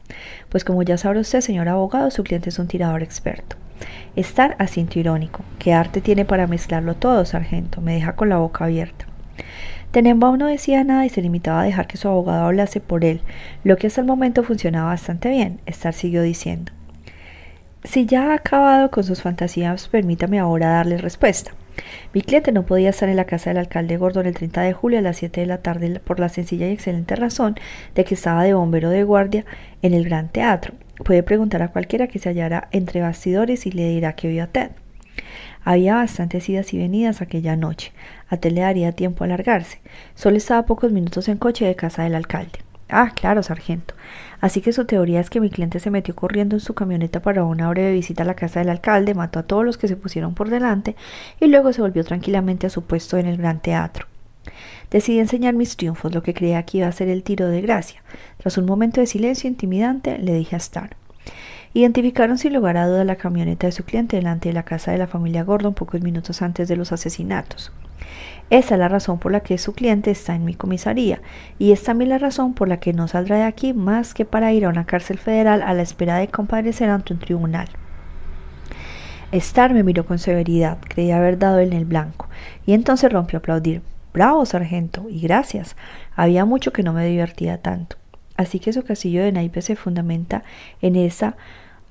Pues 0.48 0.64
como 0.64 0.84
ya 0.84 0.96
sabe 0.96 1.18
usted, 1.18 1.40
señor 1.40 1.68
abogado, 1.68 2.12
su 2.12 2.22
cliente 2.22 2.50
es 2.50 2.60
un 2.60 2.68
tirador 2.68 3.02
experto. 3.02 3.56
Estar 4.14 4.54
asintió 4.60 5.00
irónico. 5.00 5.42
¿Qué 5.58 5.74
arte 5.74 6.00
tiene 6.00 6.24
para 6.24 6.46
mezclarlo 6.46 6.94
todo, 6.94 7.24
sargento? 7.24 7.80
Me 7.80 7.94
deja 7.94 8.14
con 8.14 8.28
la 8.28 8.36
boca 8.36 8.64
abierta. 8.64 9.11
Tenenbaum 9.92 10.38
no 10.38 10.46
decía 10.46 10.84
nada 10.84 11.04
y 11.04 11.10
se 11.10 11.20
limitaba 11.20 11.60
a 11.60 11.64
dejar 11.64 11.86
que 11.86 11.98
su 11.98 12.08
abogado 12.08 12.46
hablase 12.46 12.80
por 12.80 13.04
él, 13.04 13.20
lo 13.62 13.76
que 13.76 13.88
hasta 13.88 14.00
el 14.00 14.06
momento 14.06 14.42
funcionaba 14.42 14.88
bastante 14.88 15.28
bien. 15.28 15.60
Star 15.66 15.92
siguió 15.92 16.22
diciendo. 16.22 16.72
Si 17.84 18.06
ya 18.06 18.30
ha 18.30 18.34
acabado 18.34 18.90
con 18.90 19.04
sus 19.04 19.20
fantasías, 19.20 19.88
permítame 19.88 20.38
ahora 20.38 20.70
darle 20.70 20.96
respuesta. 20.96 21.52
Mi 22.14 22.22
cliente 22.22 22.52
no 22.52 22.64
podía 22.64 22.90
estar 22.90 23.10
en 23.10 23.16
la 23.16 23.26
casa 23.26 23.50
del 23.50 23.58
alcalde 23.58 23.98
Gordon 23.98 24.26
el 24.26 24.34
30 24.34 24.62
de 24.62 24.72
julio 24.72 24.98
a 24.98 25.02
las 25.02 25.18
7 25.18 25.42
de 25.42 25.46
la 25.46 25.58
tarde 25.58 26.00
por 26.00 26.20
la 26.20 26.30
sencilla 26.30 26.68
y 26.68 26.72
excelente 26.72 27.14
razón 27.14 27.56
de 27.94 28.04
que 28.04 28.14
estaba 28.14 28.44
de 28.44 28.54
bombero 28.54 28.88
de 28.88 29.04
guardia 29.04 29.44
en 29.82 29.92
el 29.92 30.04
Gran 30.04 30.28
Teatro. 30.28 30.74
Puede 31.04 31.22
preguntar 31.22 31.60
a 31.60 31.68
cualquiera 31.68 32.06
que 32.06 32.18
se 32.18 32.30
hallara 32.30 32.68
entre 32.70 33.02
bastidores 33.02 33.66
y 33.66 33.72
le 33.72 33.88
dirá 33.90 34.14
que 34.14 34.28
vio 34.28 34.44
a 34.44 34.46
Ted. 34.46 34.70
Había 35.64 35.94
bastantes 35.94 36.48
idas 36.48 36.72
y 36.74 36.78
venidas 36.78 37.20
aquella 37.20 37.56
noche. 37.56 37.92
A 38.28 38.36
Ted 38.36 38.52
le 38.52 38.62
daría 38.62 38.92
tiempo 38.92 39.22
a 39.22 39.26
alargarse. 39.26 39.80
Solo 40.14 40.36
estaba 40.36 40.66
pocos 40.66 40.92
minutos 40.92 41.28
en 41.28 41.38
coche 41.38 41.64
de 41.64 41.76
casa 41.76 42.02
del 42.02 42.14
alcalde. 42.14 42.58
Ah, 42.88 43.12
claro, 43.14 43.42
sargento. 43.42 43.94
Así 44.40 44.60
que 44.60 44.72
su 44.72 44.84
teoría 44.84 45.20
es 45.20 45.30
que 45.30 45.40
mi 45.40 45.48
cliente 45.48 45.80
se 45.80 45.90
metió 45.90 46.14
corriendo 46.14 46.56
en 46.56 46.60
su 46.60 46.74
camioneta 46.74 47.22
para 47.22 47.44
una 47.44 47.70
breve 47.70 47.92
visita 47.92 48.22
a 48.22 48.26
la 48.26 48.34
casa 48.34 48.60
del 48.60 48.68
alcalde, 48.68 49.14
mató 49.14 49.38
a 49.38 49.44
todos 49.44 49.64
los 49.64 49.78
que 49.78 49.88
se 49.88 49.96
pusieron 49.96 50.34
por 50.34 50.50
delante 50.50 50.94
y 51.40 51.46
luego 51.46 51.72
se 51.72 51.80
volvió 51.80 52.04
tranquilamente 52.04 52.66
a 52.66 52.70
su 52.70 52.82
puesto 52.82 53.16
en 53.16 53.26
el 53.26 53.38
gran 53.38 53.60
teatro. 53.60 54.06
Decidí 54.90 55.20
enseñar 55.20 55.54
mis 55.54 55.76
triunfos, 55.76 56.14
lo 56.14 56.22
que 56.22 56.34
creía 56.34 56.64
que 56.64 56.78
iba 56.78 56.86
a 56.86 56.92
ser 56.92 57.08
el 57.08 57.22
tiro 57.22 57.48
de 57.48 57.62
gracia. 57.62 58.02
Tras 58.36 58.58
un 58.58 58.66
momento 58.66 59.00
de 59.00 59.06
silencio 59.06 59.48
intimidante, 59.48 60.18
le 60.18 60.34
dije 60.34 60.54
a 60.54 60.58
Star. 60.58 60.96
Identificaron 61.74 62.36
sin 62.36 62.52
lugar 62.52 62.76
a 62.76 62.86
duda 62.86 63.04
la 63.04 63.16
camioneta 63.16 63.66
de 63.66 63.72
su 63.72 63.84
cliente 63.84 64.16
delante 64.16 64.50
de 64.50 64.52
la 64.52 64.64
casa 64.64 64.92
de 64.92 64.98
la 64.98 65.06
familia 65.06 65.42
Gordon 65.42 65.72
pocos 65.72 66.02
minutos 66.02 66.42
antes 66.42 66.68
de 66.68 66.76
los 66.76 66.92
asesinatos. 66.92 67.72
Esa 68.50 68.74
es 68.74 68.78
la 68.78 68.88
razón 68.88 69.18
por 69.18 69.32
la 69.32 69.40
que 69.40 69.56
su 69.56 69.72
cliente 69.72 70.10
está 70.10 70.34
en 70.34 70.44
mi 70.44 70.54
comisaría 70.54 71.22
y 71.58 71.72
es 71.72 71.82
también 71.82 72.10
la 72.10 72.18
razón 72.18 72.52
por 72.52 72.68
la 72.68 72.78
que 72.78 72.92
no 72.92 73.08
saldrá 73.08 73.36
de 73.36 73.44
aquí 73.44 73.72
más 73.72 74.12
que 74.12 74.26
para 74.26 74.52
ir 74.52 74.66
a 74.66 74.68
una 74.68 74.84
cárcel 74.84 75.16
federal 75.18 75.62
a 75.62 75.72
la 75.72 75.82
espera 75.82 76.18
de 76.18 76.28
comparecer 76.28 76.90
ante 76.90 77.14
un 77.14 77.20
tribunal. 77.20 77.68
Star 79.32 79.72
me 79.72 79.82
miró 79.82 80.04
con 80.04 80.18
severidad, 80.18 80.76
creía 80.86 81.16
haber 81.16 81.38
dado 81.38 81.60
en 81.60 81.72
el 81.72 81.86
blanco, 81.86 82.28
y 82.66 82.74
entonces 82.74 83.10
rompió 83.10 83.38
a 83.38 83.40
aplaudir. 83.40 83.80
Bravo, 84.12 84.44
sargento, 84.44 85.06
y 85.08 85.20
gracias. 85.20 85.74
Había 86.14 86.44
mucho 86.44 86.70
que 86.74 86.82
no 86.82 86.92
me 86.92 87.06
divertía 87.06 87.56
tanto. 87.56 87.96
Así 88.36 88.58
que 88.58 88.74
su 88.74 88.82
castillo 88.82 89.22
de 89.22 89.32
naipes 89.32 89.64
se 89.64 89.76
fundamenta 89.76 90.42
en 90.82 90.96
esa 90.96 91.36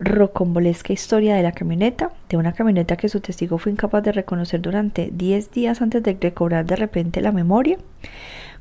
rocombolesca 0.02 0.94
historia 0.94 1.36
de 1.36 1.44
la 1.44 1.52
camioneta, 1.52 2.12
de 2.28 2.38
una 2.38 2.54
camioneta 2.54 2.98
que 2.98 3.08
su 3.08 3.22
testigo 3.22 3.60
fue 3.60 3.72
incapaz 3.72 4.04
de 4.04 4.12
reconocer 4.12 4.60
durante 4.60 5.12
10 5.14 5.52
días 5.52 5.82
antes 5.82 6.02
de 6.02 6.18
recobrar 6.20 6.66
de 6.66 6.76
repente 6.76 7.22
la 7.22 7.32
memoria. 7.32 7.78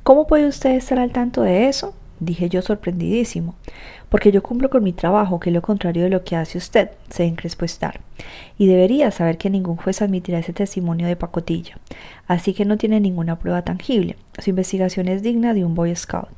¿Cómo 0.02 0.26
puede 0.26 0.46
usted 0.46 0.70
estar 0.70 0.98
al 0.98 1.12
tanto 1.12 1.42
de 1.42 1.68
eso? 1.68 1.94
dije 2.20 2.50
yo 2.50 2.60
sorprendidísimo, 2.62 3.54
porque 4.10 4.30
yo 4.30 4.42
cumplo 4.42 4.70
con 4.70 4.84
mi 4.84 4.92
trabajo, 4.92 5.40
que 5.40 5.50
es 5.50 5.54
lo 5.54 5.62
contrario 5.62 6.04
de 6.04 6.10
lo 6.10 6.22
que 6.22 6.36
hace 6.36 6.58
usted, 6.58 6.90
se 7.08 7.24
encrespó 7.24 7.64
estar, 7.64 8.00
y 8.58 8.66
debería 8.66 9.10
saber 9.10 9.38
que 9.38 9.50
ningún 9.50 9.76
juez 9.76 10.02
admitirá 10.02 10.38
ese 10.38 10.52
testimonio 10.52 11.08
de 11.08 11.16
pacotilla, 11.16 11.78
así 12.26 12.52
que 12.52 12.66
no 12.66 12.76
tiene 12.76 13.00
ninguna 13.00 13.38
prueba 13.38 13.62
tangible. 13.62 14.16
Su 14.38 14.50
investigación 14.50 15.08
es 15.08 15.22
digna 15.22 15.54
de 15.54 15.64
un 15.64 15.74
Boy 15.74 15.96
Scout. 15.96 16.28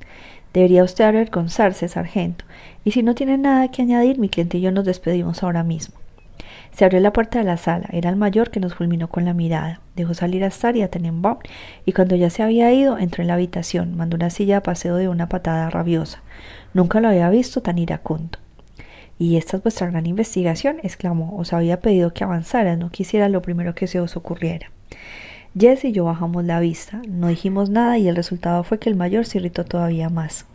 Debería 0.53 0.85
usted 0.85 1.05
avergonzarse, 1.05 1.89
sargento. 1.89 2.45
Y 2.85 2.93
si 2.93 3.03
no 3.03 3.15
tiene 3.15 3.39
nada 3.39 3.69
que 3.71 3.83
añadir, 3.83 4.19
mi 4.19 4.29
cliente 4.29 4.59
y 4.59 4.61
yo 4.61 4.73
nos 4.73 4.85
despedimos 4.85 5.43
ahora 5.43 5.63
mismo. 5.63 5.97
Se 6.73 6.85
abrió 6.85 7.01
la 7.01 7.13
puerta 7.13 7.39
de 7.39 7.45
la 7.45 7.57
sala. 7.57 7.89
Era 7.93 8.11
el 8.11 8.17
mayor 8.17 8.51
que 8.51 8.61
nos 8.61 8.75
fulminó 8.75 9.09
con 9.09 9.25
la 9.25 9.35
mirada. 9.35 9.81
Dejó 9.95 10.15
salir 10.15 10.43
a 10.45 10.49
Star 10.49 10.77
y 10.77 10.83
a 10.83 10.89
Tenenbaum, 10.89 11.39
y 11.85 11.93
cuando 11.93 12.17
ya 12.17 12.31
se 12.31 12.43
había 12.43 12.73
ido, 12.73 12.99
entró 12.99 13.23
en 13.23 13.29
la 13.29 13.35
habitación, 13.35 13.97
mandó 13.97 14.17
una 14.17 14.31
silla 14.31 14.59
a 14.59 14.63
paseo 14.63 14.97
de 14.97 15.09
una 15.09 15.29
patada 15.29 15.69
rabiosa. 15.69 16.23
Nunca 16.73 17.01
lo 17.01 17.09
había 17.09 17.29
visto 17.29 17.61
tan 17.61 17.79
iracundo. 17.79 18.39
¿Y 19.19 19.37
esta 19.37 19.59
es 19.59 19.63
vuestra 19.63 19.91
gran 19.91 20.07
investigación? 20.07 20.79
exclamó. 20.83 21.37
Os 21.37 21.53
había 21.53 21.81
pedido 21.81 22.15
que 22.15 22.25
avanzara, 22.25 22.77
no 22.77 22.91
quisiera 22.91 23.29
lo 23.29 23.43
primero 23.43 23.75
que 23.75 23.87
se 23.87 24.01
os 24.01 24.17
ocurriera. 24.17 24.71
Jess 25.59 25.85
y 25.85 25.93
yo 25.93 26.05
bajamos 26.05 26.45
la 26.45 26.61
vista, 26.61 27.03
no 27.09 27.29
dijimos 27.29 27.69
nada 27.69 27.99
y 27.99 28.09
el 28.09 28.17
resultado 28.17 28.65
fue 28.65 28.79
que 28.79 28.89
el 28.89 28.97
mayor 28.97 29.27
se 29.27 29.39
irritó 29.39 29.65
todavía 29.65 30.09
más. 30.09 30.47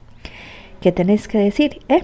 ¿Qué 0.81 0.91
tenéis 0.91 1.27
que 1.27 1.37
decir, 1.37 1.79
eh? 1.87 2.03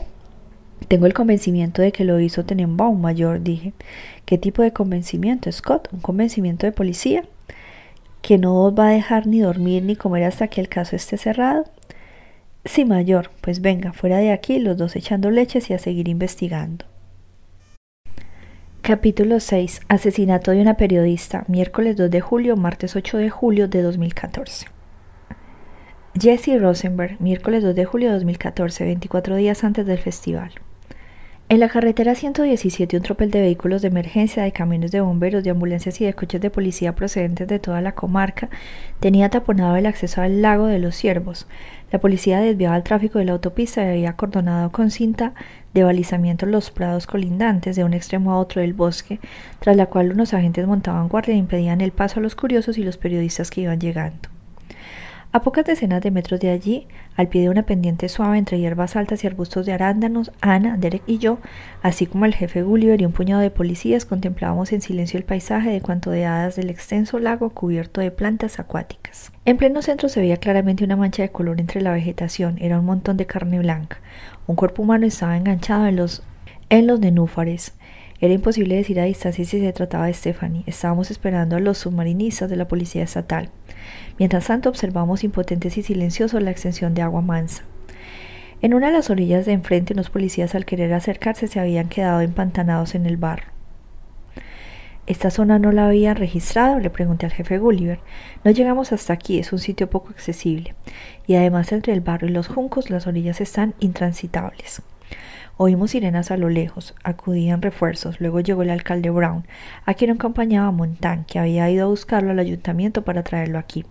Tengo 0.88 1.06
el 1.06 1.14
convencimiento 1.14 1.82
de 1.82 1.92
que 1.92 2.04
lo 2.04 2.20
hizo 2.20 2.46
Tenenbaum 2.46 3.00
mayor, 3.00 3.42
dije. 3.42 3.74
¿Qué 4.26 4.38
tipo 4.38 4.62
de 4.62 4.74
convencimiento, 4.74 5.52
Scott? 5.52 5.88
¿Un 5.92 6.02
convencimiento 6.02 6.66
de 6.66 6.72
policía? 6.72 7.24
¿Que 8.22 8.38
no 8.38 8.64
os 8.64 8.74
va 8.78 8.88
a 8.88 8.92
dejar 8.92 9.28
ni 9.28 9.40
dormir 9.40 9.84
ni 9.84 9.96
comer 9.96 10.24
hasta 10.24 10.48
que 10.48 10.62
el 10.62 10.70
caso 10.70 10.96
esté 10.96 11.18
cerrado? 11.18 11.66
Sí, 12.66 12.86
mayor. 12.86 13.32
Pues 13.42 13.62
venga, 13.62 13.94
fuera 13.94 14.18
de 14.18 14.32
aquí, 14.32 14.60
los 14.60 14.78
dos 14.78 14.96
echando 14.96 15.32
leches 15.32 15.70
y 15.70 15.74
a 15.74 15.80
seguir 15.80 16.08
investigando. 16.08 16.86
Capítulo 18.84 19.40
6. 19.40 19.80
Asesinato 19.88 20.52
de 20.52 20.60
una 20.60 20.74
periodista. 20.74 21.46
Miércoles 21.48 21.96
2 21.96 22.12
de 22.12 22.20
julio, 22.20 22.58
martes 22.58 22.98
8 22.98 23.18
de 23.18 23.30
julio 23.30 23.70
de 23.70 23.82
2014. 23.82 24.68
Jesse 26.20 26.60
Rosenberg, 26.60 27.16
miércoles 27.22 27.64
2 27.64 27.76
de 27.76 27.86
julio 27.86 28.10
de 28.10 28.16
2014, 28.16 28.84
24 28.84 29.38
días 29.38 29.64
antes 29.64 29.86
del 29.86 30.00
festival. 30.00 30.52
En 31.48 31.62
la 31.62 31.70
carretera 31.70 32.14
117, 32.14 32.98
un 32.98 33.04
tropel 33.04 33.32
de 33.32 33.40
vehículos 33.40 33.82
de 33.82 33.88
emergencia, 33.88 34.44
de 34.44 34.52
camiones 34.52 34.92
de 34.92 35.00
bomberos, 35.00 35.46
de 35.46 35.52
ambulancias 35.52 36.02
y 36.02 36.06
de 36.06 36.14
coches 36.14 36.42
de 36.42 36.50
policía 36.50 36.94
procedentes 36.94 37.48
de 37.48 37.60
toda 37.60 37.80
la 37.80 37.94
comarca 37.94 38.50
tenía 39.00 39.30
taponado 39.30 39.78
el 39.78 39.86
acceso 39.86 40.22
al 40.22 40.42
lago 40.42 40.68
de 40.68 40.80
los 40.80 40.96
Ciervos. 40.96 41.48
La 41.94 42.00
policía 42.00 42.40
desviaba 42.40 42.76
el 42.76 42.82
tráfico 42.82 43.20
de 43.20 43.26
la 43.26 43.34
autopista 43.34 43.86
y 43.86 43.90
había 43.90 44.10
acordonado 44.10 44.72
con 44.72 44.90
cinta 44.90 45.36
de 45.76 45.84
balizamiento 45.84 46.48
los 46.48 46.72
prados 46.72 47.06
colindantes 47.06 47.76
de 47.76 47.84
un 47.84 47.94
extremo 47.94 48.32
a 48.32 48.40
otro 48.40 48.62
del 48.62 48.74
bosque, 48.74 49.20
tras 49.60 49.78
la 49.78 49.86
cual 49.86 50.12
unos 50.12 50.34
agentes 50.34 50.66
montaban 50.66 51.08
guardia 51.08 51.36
e 51.36 51.38
impedían 51.38 51.82
el 51.82 51.92
paso 51.92 52.20
a 52.20 52.24
los 52.24 52.34
curiosos 52.34 52.80
y 52.80 52.84
los 52.84 52.98
periodistas 52.98 53.52
que 53.52 53.62
iban 53.62 53.80
llegando. 53.80 54.33
A 55.36 55.42
pocas 55.42 55.66
decenas 55.66 56.04
de 56.04 56.12
metros 56.12 56.40
de 56.40 56.52
allí, 56.52 56.86
al 57.16 57.28
pie 57.28 57.42
de 57.42 57.50
una 57.50 57.64
pendiente 57.64 58.08
suave 58.08 58.38
entre 58.38 58.60
hierbas 58.60 58.96
altas 58.96 59.24
y 59.24 59.28
arbustos 59.28 59.66
de 59.66 59.74
arándanos, 59.74 60.32
Ana, 60.42 60.78
Derek 60.78 61.02
y 61.08 61.18
yo, 61.18 61.40
así 61.82 62.06
como 62.06 62.26
el 62.26 62.36
jefe 62.36 62.62
Gulliver 62.62 63.02
y 63.02 63.06
un 63.06 63.14
puñado 63.14 63.42
de 63.42 63.50
policías, 63.50 64.06
contemplábamos 64.06 64.72
en 64.74 64.84
silencio 64.84 65.18
el 65.18 65.26
paisaje 65.26 65.72
de 65.72 65.82
cuanto 65.82 66.12
de 66.12 66.26
hadas 66.26 66.56
del 66.56 66.70
extenso 66.70 67.18
lago 67.18 67.50
cubierto 67.50 68.00
de 68.00 68.12
plantas 68.12 68.60
acuáticas. 68.60 69.32
En 69.46 69.58
pleno 69.58 69.82
centro 69.82 70.08
se 70.08 70.20
veía 70.20 70.38
claramente 70.38 70.84
una 70.84 70.98
mancha 70.98 71.24
de 71.24 71.32
color 71.32 71.60
entre 71.60 71.82
la 71.82 71.94
vegetación, 71.94 72.60
era 72.60 72.78
un 72.78 72.86
montón 72.86 73.18
de 73.18 73.26
carne 73.26 73.58
blanca. 73.58 73.98
Un 74.46 74.56
cuerpo 74.56 74.84
humano 74.84 75.08
estaba 75.08 75.36
enganchado 75.36 75.88
en 75.88 75.96
los, 75.96 76.22
en 76.70 76.86
los 76.86 77.00
nenúfares. 77.00 77.74
Era 78.22 78.36
imposible 78.36 78.76
decir 78.76 79.00
a 79.00 79.06
distancia 79.06 79.44
si 79.44 79.60
se 79.60 79.74
trataba 79.74 80.06
de 80.06 80.14
Stephanie. 80.14 80.64
Estábamos 80.68 81.10
esperando 81.10 81.56
a 81.56 81.60
los 81.60 81.80
submarinistas 81.80 82.52
de 82.52 82.56
la 82.56 82.68
policía 82.68 83.02
estatal. 83.04 83.50
Mientras 84.24 84.48
tanto 84.48 84.70
observamos 84.70 85.26
impotentes 85.26 85.78
y 85.78 85.84
silenciosos 85.84 86.42
la 86.42 86.50
extensión 86.50 86.94
de 86.94 87.02
agua 87.02 87.22
mansa. 87.22 87.64
En 88.62 88.74
una 88.74 88.88
de 88.88 88.94
las 88.94 89.10
orillas 89.10 89.46
de 89.46 89.52
enfrente 89.52 89.92
unos 89.92 90.10
policías 90.10 90.56
al 90.56 90.64
querer 90.64 90.94
acercarse 90.94 91.50
se 91.50 91.60
habían 91.60 91.90
quedado 91.90 92.22
empantanados 92.22 92.96
en 92.96 93.06
el 93.06 93.18
barro. 93.18 93.48
¿Esta 95.08 95.30
zona 95.30 95.60
no 95.60 95.74
la 95.74 95.88
había 95.88 96.14
registrado? 96.14 96.80
le 96.80 96.90
pregunté 96.90 97.26
al 97.26 97.34
jefe 97.34 97.58
Gulliver. 97.58 98.00
No 98.46 98.52
llegamos 98.52 98.94
hasta 98.94 99.12
aquí, 99.12 99.40
es 99.40 99.52
un 99.52 99.60
sitio 99.60 99.90
poco 99.90 100.12
accesible. 100.12 100.74
Y 101.28 101.36
además 101.36 101.74
entre 101.74 101.92
el 101.92 102.00
barro 102.00 102.26
y 102.26 102.32
los 102.32 102.48
juncos 102.48 102.90
las 102.90 103.08
orillas 103.08 103.42
están 103.42 103.74
intransitables. 103.82 104.84
Oímos 105.58 105.92
sirenas 105.92 106.32
a 106.32 106.38
lo 106.38 106.48
lejos, 106.48 106.96
acudían 107.04 107.62
refuerzos, 107.62 108.22
luego 108.22 108.40
llegó 108.40 108.62
el 108.62 108.70
alcalde 108.70 109.10
Brown, 109.10 109.46
a 109.86 109.96
quien 109.96 110.12
acompañaba 110.12 110.72
Montan, 110.72 111.26
que 111.26 111.40
había 111.40 111.70
ido 111.70 111.88
a 111.88 111.90
buscarlo 111.90 112.32
al 112.32 112.40
ayuntamiento 112.40 113.04
para 113.04 113.24
traerlo 113.24 113.60
aquí. 113.60 113.84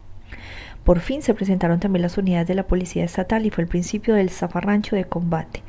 Por 0.85 0.99
fin 0.99 1.23
se 1.23 1.35
presentaron 1.35 1.79
también 1.79 2.03
las 2.03 2.19
unidades 2.19 2.49
de 2.49 2.55
la 2.55 2.67
Policía 2.67 3.05
Estatal 3.05 3.47
y 3.47 3.51
fue 3.51 3.63
el 3.63 3.69
principio 3.69 4.15
del 4.15 4.31
zafarrancho 4.31 4.97
de 4.97 5.05
combate. 5.05 5.63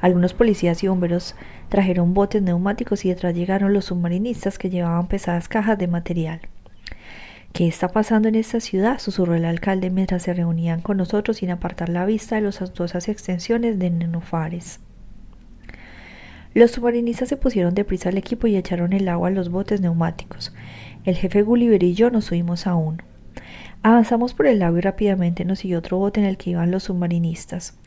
Algunos 0.00 0.34
policías 0.34 0.82
y 0.84 0.88
bomberos 0.88 1.36
trajeron 1.70 2.12
botes 2.12 2.42
neumáticos 2.42 3.04
y 3.04 3.08
detrás 3.08 3.34
llegaron 3.34 3.72
los 3.72 3.86
submarinistas 3.86 4.58
que 4.58 4.68
llevaban 4.68 5.08
pesadas 5.08 5.48
cajas 5.48 5.78
de 5.78 5.88
material. 5.88 6.40
¿Qué 7.52 7.66
está 7.66 7.88
pasando 7.88 8.28
en 8.28 8.34
esta 8.34 8.60
ciudad? 8.60 8.98
susurró 8.98 9.34
el 9.34 9.46
alcalde 9.46 9.88
mientras 9.88 10.22
se 10.22 10.34
reunían 10.34 10.82
con 10.82 10.98
nosotros 10.98 11.38
sin 11.38 11.50
apartar 11.50 11.88
la 11.88 12.04
vista 12.04 12.36
de 12.36 12.42
las 12.42 12.60
astosas 12.60 13.08
extensiones 13.08 13.78
de 13.78 13.88
nenúfares. 13.88 14.80
Los 16.52 16.72
submarinistas 16.72 17.30
se 17.30 17.36
pusieron 17.38 17.74
deprisa 17.74 18.10
al 18.10 18.18
equipo 18.18 18.46
y 18.46 18.56
echaron 18.56 18.92
el 18.92 19.08
agua 19.08 19.28
a 19.28 19.30
los 19.30 19.48
botes 19.48 19.80
neumáticos. 19.80 20.52
El 21.04 21.16
jefe 21.16 21.42
Gulliver 21.42 21.82
y 21.82 21.94
yo 21.94 22.10
nos 22.10 22.26
subimos 22.26 22.66
a 22.66 22.74
uno. 22.74 22.98
Avanzamos 23.82 24.34
por 24.34 24.46
el 24.46 24.58
lago 24.58 24.76
y 24.76 24.80
rápidamente 24.80 25.44
nos 25.44 25.60
siguió 25.60 25.78
otro 25.78 25.98
bote 25.98 26.20
en 26.20 26.26
el 26.26 26.36
que 26.36 26.50
iban 26.50 26.70
los 26.70 26.84
submarinistas. 26.84 27.78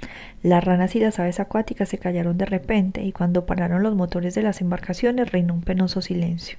Las 0.41 0.63
ranas 0.63 0.95
y 0.95 0.99
las 0.99 1.19
aves 1.19 1.39
acuáticas 1.39 1.89
se 1.89 1.97
callaron 1.97 2.37
de 2.37 2.45
repente 2.45 3.03
y 3.03 3.11
cuando 3.11 3.45
pararon 3.45 3.83
los 3.83 3.95
motores 3.95 4.33
de 4.33 4.41
las 4.41 4.61
embarcaciones 4.61 5.31
reinó 5.31 5.53
un 5.53 5.61
penoso 5.61 6.01
silencio. 6.01 6.57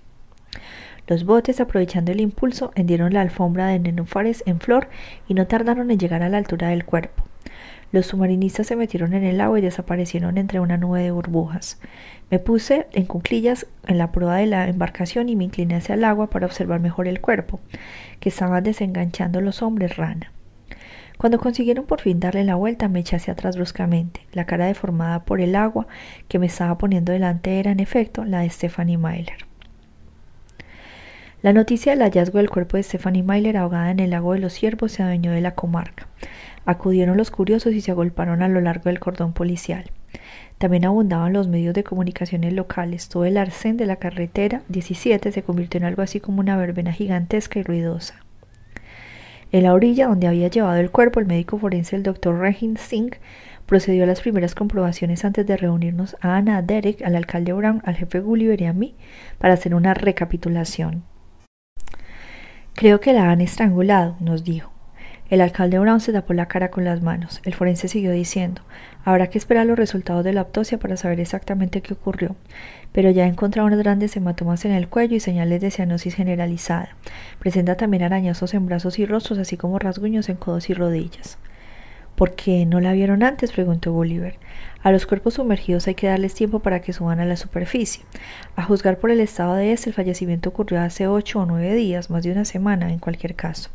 Los 1.07 1.25
botes, 1.25 1.61
aprovechando 1.61 2.13
el 2.13 2.21
impulso, 2.21 2.73
hendieron 2.75 3.15
la 3.15 3.23
alfombra 3.23 3.67
de 3.67 3.79
nenúfares 3.79 4.43
en 4.47 4.61
flor 4.61 4.89
y 5.27 5.35
no 5.35 5.47
tardaron 5.47 5.91
en 5.91 5.99
llegar 5.99 6.23
a 6.23 6.29
la 6.29 6.39
altura 6.39 6.69
del 6.69 6.85
cuerpo. 6.85 7.25
Los 7.93 8.07
submarinistas 8.07 8.67
se 8.67 8.75
metieron 8.75 9.13
en 9.13 9.23
el 9.23 9.41
agua 9.41 9.59
y 9.59 9.63
desaparecieron 9.63 10.39
entre 10.39 10.61
una 10.61 10.79
nube 10.79 11.03
de 11.03 11.11
burbujas. 11.11 11.79
Me 12.31 12.39
puse 12.39 12.87
en 12.93 13.05
cuclillas 13.05 13.67
en 13.87 13.99
la 13.99 14.11
proa 14.11 14.37
de 14.37 14.47
la 14.47 14.67
embarcación 14.67 15.29
y 15.29 15.37
me 15.37 15.45
incliné 15.45 15.75
hacia 15.75 15.95
el 15.95 16.05
agua 16.05 16.31
para 16.31 16.47
observar 16.47 16.81
mejor 16.81 17.07
el 17.07 17.21
cuerpo, 17.21 17.61
que 18.19 18.31
estaban 18.31 18.65
desenganchando 18.65 19.43
los 19.43 19.61
hombres 19.61 19.97
rana. 19.99 20.33
Cuando 21.19 21.39
consiguieron 21.39 21.85
por 21.85 22.01
fin 22.01 22.19
darle 22.19 22.45
la 22.45 22.55
vuelta, 22.55 22.89
me 22.89 23.01
eché 23.01 23.17
hacia 23.17 23.35
atrás 23.35 23.57
bruscamente. 23.57 24.27
La 24.33 24.47
cara 24.47 24.67
deformada 24.67 25.25
por 25.27 25.43
el 25.43 25.55
agua 25.55 25.87
que 26.29 26.39
me 26.39 26.47
estaba 26.47 26.79
poniendo 26.79 27.13
delante 27.13 27.61
era, 27.61 27.71
en 27.71 27.79
efecto, 27.81 28.25
la 28.25 28.41
de 28.41 28.51
Stephanie 28.51 28.97
Myler. 28.97 29.47
La 31.43 31.53
noticia 31.53 31.93
del 31.93 32.03
hallazgo 32.03 32.39
del 32.39 32.51
cuerpo 32.51 32.77
de 32.77 32.85
Stephanie 32.85 33.23
Myler 33.23 33.57
ahogada 33.57 33.91
en 33.91 34.01
el 34.01 34.11
lago 34.11 34.33
de 34.33 34.39
los 34.39 34.53
ciervos 34.53 34.93
se 34.93 35.03
adueñó 35.03 35.33
de 35.33 35.41
la 35.43 35.55
comarca. 35.55 36.07
Acudieron 36.65 37.17
los 37.17 37.31
curiosos 37.31 37.73
y 37.73 37.81
se 37.81 37.91
agolparon 37.91 38.43
a 38.43 38.49
lo 38.49 38.61
largo 38.61 38.85
del 38.85 39.01
cordón 39.01 39.33
policial. 39.33 39.91
También 40.59 40.85
abundaban 40.85 41.33
los 41.33 41.49
medios 41.49 41.75
de 41.75 41.83
comunicaciones 41.83 42.53
locales. 42.53 43.09
Todo 43.09 43.25
el 43.25 43.37
arcén 43.37 43.77
de 43.77 43.87
la 43.87 43.97
carretera 43.97 44.63
17 44.69 45.33
se 45.33 45.43
convirtió 45.43 45.79
en 45.79 45.85
algo 45.85 46.03
así 46.03 46.21
como 46.21 46.41
una 46.41 46.57
verbena 46.57 46.93
gigantesca 46.93 47.59
y 47.59 47.63
ruidosa. 47.63 48.15
En 49.51 49.65
la 49.65 49.75
orilla 49.75 50.07
donde 50.07 50.29
había 50.29 50.49
llevado 50.49 50.79
el 50.79 50.91
cuerpo, 50.91 51.21
el 51.21 51.27
médico 51.27 51.59
forense, 51.59 51.97
el 51.97 52.03
doctor 52.03 52.39
Regin 52.39 52.77
Singh, 52.77 53.17
procedió 53.67 54.05
a 54.05 54.07
las 54.07 54.21
primeras 54.21 54.55
comprobaciones 54.55 55.25
antes 55.25 55.47
de 55.47 55.57
reunirnos 55.57 56.17
a 56.21 56.37
Ana, 56.37 56.63
Derek, 56.63 57.03
al 57.03 57.17
alcalde 57.17 57.53
Brown, 57.53 57.83
al 57.85 57.97
jefe 57.97 58.21
Gulliver 58.21 58.61
y 58.61 58.67
a 58.67 58.73
mí 58.73 58.95
para 59.39 59.55
hacer 59.55 59.75
una 59.75 59.95
recapitulación. 59.95 61.05
Creo 62.75 63.01
que 63.01 63.13
la 63.13 63.31
han 63.31 63.41
estrangulado, 63.41 64.17
nos 64.21 64.45
dijo. 64.45 64.73
El 65.33 65.41
alcalde 65.41 65.79
Brown 65.79 65.99
se 65.99 66.13
tapó 66.13 66.35
la 66.35 66.45
cara 66.45 66.71
con 66.71 66.85
las 66.85 67.01
manos. 67.01 67.41
El 67.47 67.55
forense 67.55 67.89
siguió 67.89 68.11
diciendo, 68.13 68.61
habrá 69.03 69.29
que 69.29 69.39
esperar 69.39 69.65
los 69.65 69.79
resultados 69.79 70.23
de 70.25 70.35
la 70.35 70.43
autopsia 70.43 70.77
para 70.77 70.99
saber 70.99 71.21
exactamente 71.21 71.81
qué 71.81 71.95
ocurrió, 71.95 72.37
pero 72.93 73.09
ya 73.09 73.25
unas 73.25 73.79
grandes 73.79 74.15
hematomas 74.15 74.67
en 74.67 74.73
el 74.73 74.89
cuello 74.89 75.17
y 75.17 75.21
señales 75.21 75.63
de 75.63 75.71
cianosis 75.71 76.17
generalizada. 76.17 76.91
Presenta 77.39 77.79
también 77.79 78.03
arañazos 78.03 78.53
en 78.53 78.67
brazos 78.67 78.99
y 78.99 79.07
rostros, 79.07 79.39
así 79.39 79.57
como 79.57 79.79
rasguños 79.79 80.29
en 80.29 80.37
codos 80.37 80.69
y 80.69 80.75
rodillas. 80.75 81.39
¿Por 82.15 82.35
qué 82.35 82.67
no 82.67 82.81
la 82.81 82.93
vieron 82.93 83.23
antes? 83.23 83.53
preguntó 83.53 83.91
Bolívar. 83.91 84.35
A 84.83 84.93
los 84.93 85.07
cuerpos 85.07 85.33
sumergidos 85.33 85.87
hay 85.87 85.95
que 85.95 86.09
darles 86.09 86.35
tiempo 86.35 86.59
para 86.59 86.83
que 86.83 86.93
suban 86.93 87.21
a 87.21 87.25
la 87.25 87.37
superficie. 87.37 88.05
A 88.55 88.65
juzgar 88.65 88.99
por 88.99 89.11
el 89.11 89.21
estado 89.21 89.55
de 89.55 89.73
este, 89.73 89.89
el 89.89 89.95
fallecimiento 89.95 90.51
ocurrió 90.51 90.83
hace 90.83 91.07
ocho 91.07 91.41
o 91.41 91.47
nueve 91.47 91.75
días, 91.75 92.11
más 92.11 92.23
de 92.23 92.33
una 92.33 92.45
semana 92.45 92.93
en 92.93 92.99
cualquier 92.99 93.35
caso. 93.35 93.71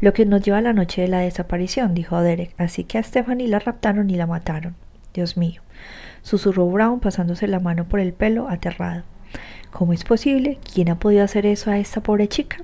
Lo 0.00 0.12
que 0.12 0.26
nos 0.26 0.42
lleva 0.42 0.58
a 0.58 0.62
la 0.62 0.74
noche 0.74 1.02
de 1.02 1.08
la 1.08 1.20
desaparición, 1.20 1.94
dijo 1.94 2.20
Derek, 2.20 2.54
así 2.58 2.84
que 2.84 2.98
a 2.98 3.02
Stephanie 3.02 3.48
la 3.48 3.58
raptaron 3.58 4.10
y 4.10 4.16
la 4.16 4.26
mataron. 4.26 4.74
Dios 5.14 5.38
mío, 5.38 5.62
susurró 6.22 6.66
Brown 6.68 7.00
pasándose 7.00 7.46
la 7.46 7.60
mano 7.60 7.88
por 7.88 8.00
el 8.00 8.12
pelo, 8.12 8.48
aterrado. 8.50 9.04
¿Cómo 9.70 9.94
es 9.94 10.04
posible? 10.04 10.58
¿Quién 10.72 10.90
ha 10.90 10.98
podido 10.98 11.24
hacer 11.24 11.46
eso 11.46 11.70
a 11.70 11.78
esta 11.78 12.02
pobre 12.02 12.28
chica? 12.28 12.58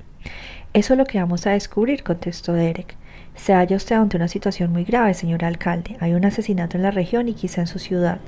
Eso 0.73 0.93
es 0.93 0.97
lo 0.97 1.05
que 1.05 1.19
vamos 1.19 1.47
a 1.47 1.51
descubrir, 1.51 2.03
contestó 2.03 2.53
Derek. 2.53 2.95
Se 3.35 3.53
halla 3.53 3.77
usted 3.77 3.95
ante 3.95 4.17
una 4.17 4.27
situación 4.27 4.71
muy 4.71 4.83
grave, 4.83 5.15
señor 5.15 5.43
alcalde. 5.43 5.97
Hay 5.99 6.13
un 6.13 6.25
asesinato 6.25 6.77
en 6.77 6.83
la 6.83 6.91
región 6.91 7.27
y 7.27 7.33
quizá 7.33 7.61
en 7.61 7.67
su 7.67 7.79
ciudad. 7.79 8.19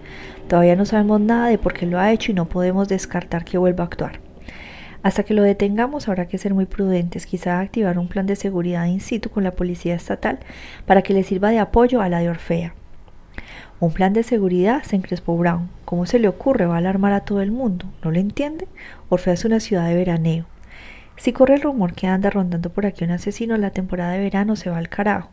Todavía 0.48 0.76
no 0.76 0.86
sabemos 0.86 1.22
nada 1.22 1.48
de 1.48 1.60
por 1.60 1.74
qué 1.74 1.86
lo 1.86 2.00
ha 2.00 2.12
hecho 2.12 2.32
y 2.32 2.36
no 2.36 2.46
podemos 2.46 2.88
descartar 2.88 3.46
que 3.46 3.60
vuelva 3.60 3.84
a 3.84 3.88
actuar. 3.88 4.25
Hasta 5.06 5.22
que 5.22 5.36
lo 5.36 5.44
detengamos 5.44 6.08
habrá 6.08 6.28
que 6.28 6.40
ser 6.40 6.56
muy 6.56 6.66
prudentes, 6.66 7.28
quizá 7.28 7.60
activar 7.60 8.00
un 8.00 8.08
plan 8.08 8.26
de 8.26 8.36
seguridad 8.36 8.88
in 8.88 9.00
situ 9.00 9.30
con 9.30 9.44
la 9.44 9.52
policía 9.52 9.94
estatal 9.94 10.40
para 10.88 11.04
que 11.04 11.14
le 11.14 11.22
sirva 11.22 11.52
de 11.52 11.60
apoyo 11.60 12.02
a 12.02 12.10
la 12.10 12.22
de 12.22 12.30
Orfea. 12.32 12.74
Un 13.80 13.94
plan 13.94 14.14
de 14.14 14.24
seguridad, 14.24 14.82
se 14.82 14.96
encrespó 14.96 15.38
Brown. 15.38 15.70
¿Cómo 15.86 16.08
se 16.08 16.18
le 16.18 16.28
ocurre? 16.28 16.66
Va 16.66 16.74
a 16.74 16.78
alarmar 16.80 17.14
a 17.14 17.20
todo 17.20 17.42
el 17.42 17.52
mundo. 17.52 17.86
¿No 18.04 18.10
lo 18.10 18.18
entiende? 18.18 18.68
Orfea 19.10 19.34
es 19.34 19.46
una 19.46 19.60
ciudad 19.60 19.88
de 19.88 19.94
veraneo. 19.94 20.48
Si 21.18 21.34
corre 21.34 21.54
el 21.54 21.62
rumor 21.62 21.94
que 21.94 22.08
anda 22.08 22.32
rondando 22.32 22.72
por 22.72 22.88
aquí 22.88 23.04
un 23.04 23.12
asesino, 23.12 23.56
la 23.58 23.70
temporada 23.70 24.14
de 24.14 24.22
verano 24.22 24.56
se 24.56 24.72
va 24.72 24.80
al 24.80 24.90
carajo. 24.90 25.30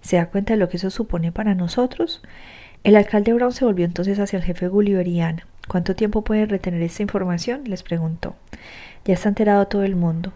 ¿Se 0.00 0.16
da 0.16 0.30
cuenta 0.30 0.54
de 0.54 0.58
lo 0.58 0.68
que 0.68 0.78
eso 0.78 0.90
supone 0.90 1.30
para 1.30 1.54
nosotros? 1.54 2.22
El 2.82 2.96
alcalde 2.96 3.32
Brown 3.34 3.52
se 3.52 3.64
volvió 3.64 3.84
entonces 3.84 4.18
hacia 4.18 4.38
el 4.38 4.42
jefe 4.42 4.66
Gulliveriana. 4.66 5.46
¿Cuánto 5.68 5.94
tiempo 5.94 6.24
puede 6.24 6.46
retener 6.46 6.82
esta 6.82 7.04
información? 7.04 7.62
les 7.66 7.84
preguntó. 7.84 8.34
Ya 9.04 9.14
está 9.14 9.28
enterado 9.28 9.66
todo 9.66 9.82
el 9.82 9.96
mundo. 9.96 10.32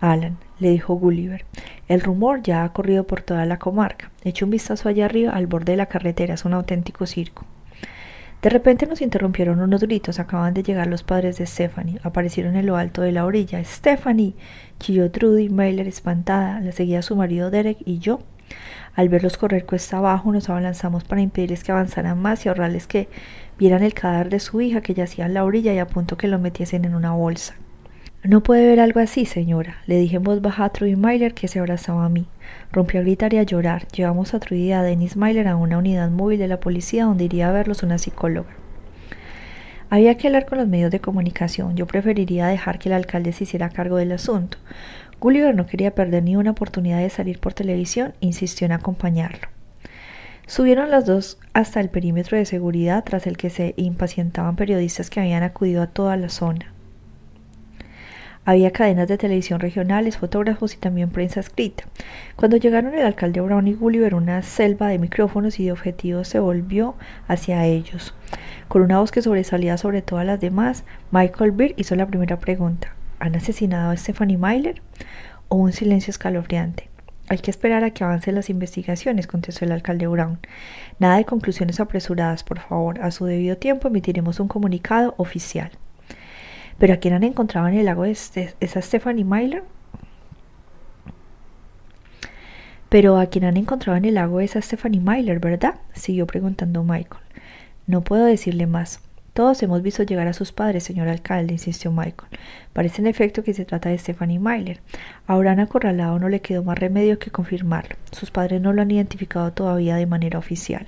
Alan, 0.00 0.38
le 0.60 0.70
dijo 0.70 0.94
Gulliver, 0.94 1.44
el 1.88 2.00
rumor 2.00 2.42
ya 2.42 2.64
ha 2.64 2.72
corrido 2.72 3.04
por 3.04 3.22
toda 3.22 3.44
la 3.46 3.58
comarca. 3.58 4.10
Eche 4.24 4.44
un 4.44 4.50
vistazo 4.50 4.88
allá 4.88 5.06
arriba 5.06 5.32
al 5.32 5.46
borde 5.46 5.72
de 5.72 5.76
la 5.76 5.86
carretera, 5.86 6.34
es 6.34 6.44
un 6.44 6.52
auténtico 6.52 7.06
circo. 7.06 7.44
De 8.42 8.50
repente 8.50 8.86
nos 8.86 9.00
interrumpieron 9.00 9.60
unos 9.60 9.82
gritos. 9.82 10.20
Acaban 10.20 10.54
de 10.54 10.62
llegar 10.62 10.86
los 10.86 11.02
padres 11.02 11.38
de 11.38 11.46
Stephanie. 11.46 11.98
Aparecieron 12.04 12.54
en 12.54 12.66
lo 12.66 12.76
alto 12.76 13.02
de 13.02 13.10
la 13.10 13.24
orilla. 13.24 13.62
¡Stephanie! 13.64 14.34
chilló 14.78 15.10
Trudy 15.10 15.48
Mailer 15.48 15.88
espantada. 15.88 16.60
La 16.60 16.70
seguía 16.70 17.02
su 17.02 17.16
marido 17.16 17.50
Derek 17.50 17.78
y 17.84 17.98
yo. 17.98 18.20
Al 18.94 19.08
verlos 19.08 19.36
correr 19.36 19.66
cuesta 19.66 19.98
abajo, 19.98 20.32
nos 20.32 20.48
abalanzamos 20.48 21.04
para 21.04 21.20
impedirles 21.20 21.64
que 21.64 21.72
avanzaran 21.72 22.20
más 22.20 22.46
y 22.46 22.48
ahorrarles 22.48 22.86
que 22.86 23.08
vieran 23.58 23.82
el 23.82 23.94
cadáver 23.94 24.30
de 24.30 24.40
su 24.40 24.60
hija 24.60 24.80
que 24.82 24.94
yacía 24.94 25.26
en 25.26 25.34
la 25.34 25.44
orilla 25.44 25.72
y 25.72 25.78
a 25.78 25.86
punto 25.86 26.16
que 26.16 26.28
lo 26.28 26.38
metiesen 26.38 26.84
en 26.84 26.94
una 26.94 27.12
bolsa. 27.12 27.54
No 28.24 28.42
puede 28.42 28.66
ver 28.66 28.80
algo 28.80 28.98
así, 28.98 29.26
señora, 29.26 29.76
le 29.86 29.96
dije 29.96 30.16
en 30.16 30.24
voz 30.24 30.42
baja 30.42 30.64
a 30.64 30.68
Trudy 30.70 30.96
Myler 30.96 31.34
que 31.34 31.46
se 31.46 31.60
abrazaba 31.60 32.04
a 32.04 32.08
mí. 32.08 32.26
Rompió 32.72 32.98
a 32.98 33.04
gritar 33.04 33.32
y 33.32 33.38
a 33.38 33.44
llorar. 33.44 33.86
Llevamos 33.88 34.34
a 34.34 34.40
Trudy 34.40 34.64
y 34.64 34.72
a 34.72 34.82
Dennis 34.82 35.16
Myler 35.16 35.46
a 35.46 35.54
una 35.54 35.78
unidad 35.78 36.10
móvil 36.10 36.40
de 36.40 36.48
la 36.48 36.58
policía 36.58 37.04
donde 37.04 37.24
iría 37.24 37.48
a 37.48 37.52
verlos 37.52 37.84
una 37.84 37.96
psicóloga. 37.96 38.50
Había 39.88 40.16
que 40.16 40.26
hablar 40.26 40.46
con 40.46 40.58
los 40.58 40.66
medios 40.66 40.90
de 40.90 41.00
comunicación. 41.00 41.76
Yo 41.76 41.86
preferiría 41.86 42.48
dejar 42.48 42.80
que 42.80 42.88
el 42.88 42.94
alcalde 42.94 43.32
se 43.32 43.44
hiciera 43.44 43.70
cargo 43.70 43.96
del 43.96 44.10
asunto. 44.10 44.58
Gulliver 45.20 45.54
no 45.54 45.66
quería 45.66 45.94
perder 45.94 46.24
ni 46.24 46.34
una 46.34 46.50
oportunidad 46.50 46.98
de 46.98 47.10
salir 47.10 47.38
por 47.38 47.54
televisión, 47.54 48.14
insistió 48.20 48.66
en 48.66 48.72
acompañarlo. 48.72 49.48
Subieron 50.46 50.90
las 50.90 51.06
dos 51.06 51.38
hasta 51.52 51.80
el 51.80 51.88
perímetro 51.88 52.36
de 52.36 52.46
seguridad 52.46 53.04
tras 53.04 53.26
el 53.28 53.36
que 53.36 53.48
se 53.48 53.74
impacientaban 53.76 54.56
periodistas 54.56 55.08
que 55.08 55.20
habían 55.20 55.44
acudido 55.44 55.82
a 55.82 55.86
toda 55.86 56.16
la 56.16 56.28
zona. 56.28 56.72
Había 58.48 58.70
cadenas 58.70 59.08
de 59.08 59.18
televisión 59.18 59.60
regionales, 59.60 60.16
fotógrafos 60.16 60.72
y 60.72 60.78
también 60.78 61.10
prensa 61.10 61.38
escrita. 61.38 61.84
Cuando 62.34 62.56
llegaron 62.56 62.94
el 62.94 63.04
alcalde 63.04 63.42
Brown 63.42 63.68
y 63.68 63.74
Gulliver, 63.74 64.14
una 64.14 64.40
selva 64.40 64.88
de 64.88 64.98
micrófonos 64.98 65.60
y 65.60 65.66
de 65.66 65.72
objetivos 65.72 66.28
se 66.28 66.38
volvió 66.38 66.94
hacia 67.26 67.66
ellos. 67.66 68.14
Con 68.68 68.80
una 68.80 69.00
voz 69.00 69.12
que 69.12 69.20
sobresalía 69.20 69.76
sobre 69.76 70.00
todas 70.00 70.24
las 70.24 70.40
demás, 70.40 70.84
Michael 71.10 71.50
Beer 71.50 71.74
hizo 71.76 71.94
la 71.94 72.06
primera 72.06 72.38
pregunta. 72.38 72.94
¿Han 73.18 73.36
asesinado 73.36 73.90
a 73.90 73.96
Stephanie 73.98 74.38
Myler? 74.38 74.80
O 75.48 75.56
un 75.56 75.74
silencio 75.74 76.10
escalofriante. 76.10 76.88
Hay 77.28 77.40
que 77.40 77.50
esperar 77.50 77.84
a 77.84 77.90
que 77.90 78.02
avancen 78.02 78.34
las 78.34 78.48
investigaciones, 78.48 79.26
contestó 79.26 79.66
el 79.66 79.72
alcalde 79.72 80.06
Brown. 80.06 80.38
Nada 80.98 81.18
de 81.18 81.26
conclusiones 81.26 81.80
apresuradas, 81.80 82.44
por 82.44 82.60
favor. 82.60 82.98
A 83.02 83.10
su 83.10 83.26
debido 83.26 83.58
tiempo 83.58 83.88
emitiremos 83.88 84.40
un 84.40 84.48
comunicado 84.48 85.12
oficial. 85.18 85.70
¿Pero 86.78 86.94
a 86.94 86.96
quién 86.98 87.14
han 87.14 87.24
encontrado 87.24 87.66
en 87.68 87.74
el 87.74 87.86
lago 87.86 88.04
de 88.04 88.12
este, 88.12 88.54
esa 88.60 88.80
Stephanie 88.80 89.24
Myler? 89.24 89.64
Pero 92.88 93.18
a 93.18 93.26
quién 93.26 93.44
han 93.44 93.56
encontrado 93.56 93.96
en 93.96 94.04
el 94.04 94.14
lago 94.14 94.40
esa 94.40 94.62
Stephanie 94.62 95.00
Myler, 95.00 95.40
¿verdad? 95.40 95.74
siguió 95.92 96.26
preguntando 96.26 96.84
Michael. 96.84 97.22
No 97.86 98.02
puedo 98.02 98.24
decirle 98.24 98.66
más. 98.66 99.00
Todos 99.34 99.62
hemos 99.62 99.82
visto 99.82 100.02
llegar 100.02 100.26
a 100.26 100.32
sus 100.32 100.52
padres, 100.52 100.84
señor 100.84 101.08
alcalde, 101.08 101.52
insistió 101.52 101.92
Michael. 101.92 102.30
Parece 102.72 103.02
en 103.02 103.06
efecto 103.06 103.44
que 103.44 103.54
se 103.54 103.64
trata 103.64 103.88
de 103.88 103.98
Stephanie 103.98 104.38
Myler. 104.38 104.80
A 105.26 105.34
Abraham 105.34 105.60
Acorralado 105.60 106.18
no 106.18 106.28
le 106.28 106.40
quedó 106.40 106.64
más 106.64 106.78
remedio 106.78 107.18
que 107.18 107.30
confirmarlo. 107.30 107.96
Sus 108.10 108.30
padres 108.30 108.60
no 108.60 108.72
lo 108.72 108.82
han 108.82 108.90
identificado 108.90 109.52
todavía 109.52 109.96
de 109.96 110.06
manera 110.06 110.38
oficial. 110.38 110.86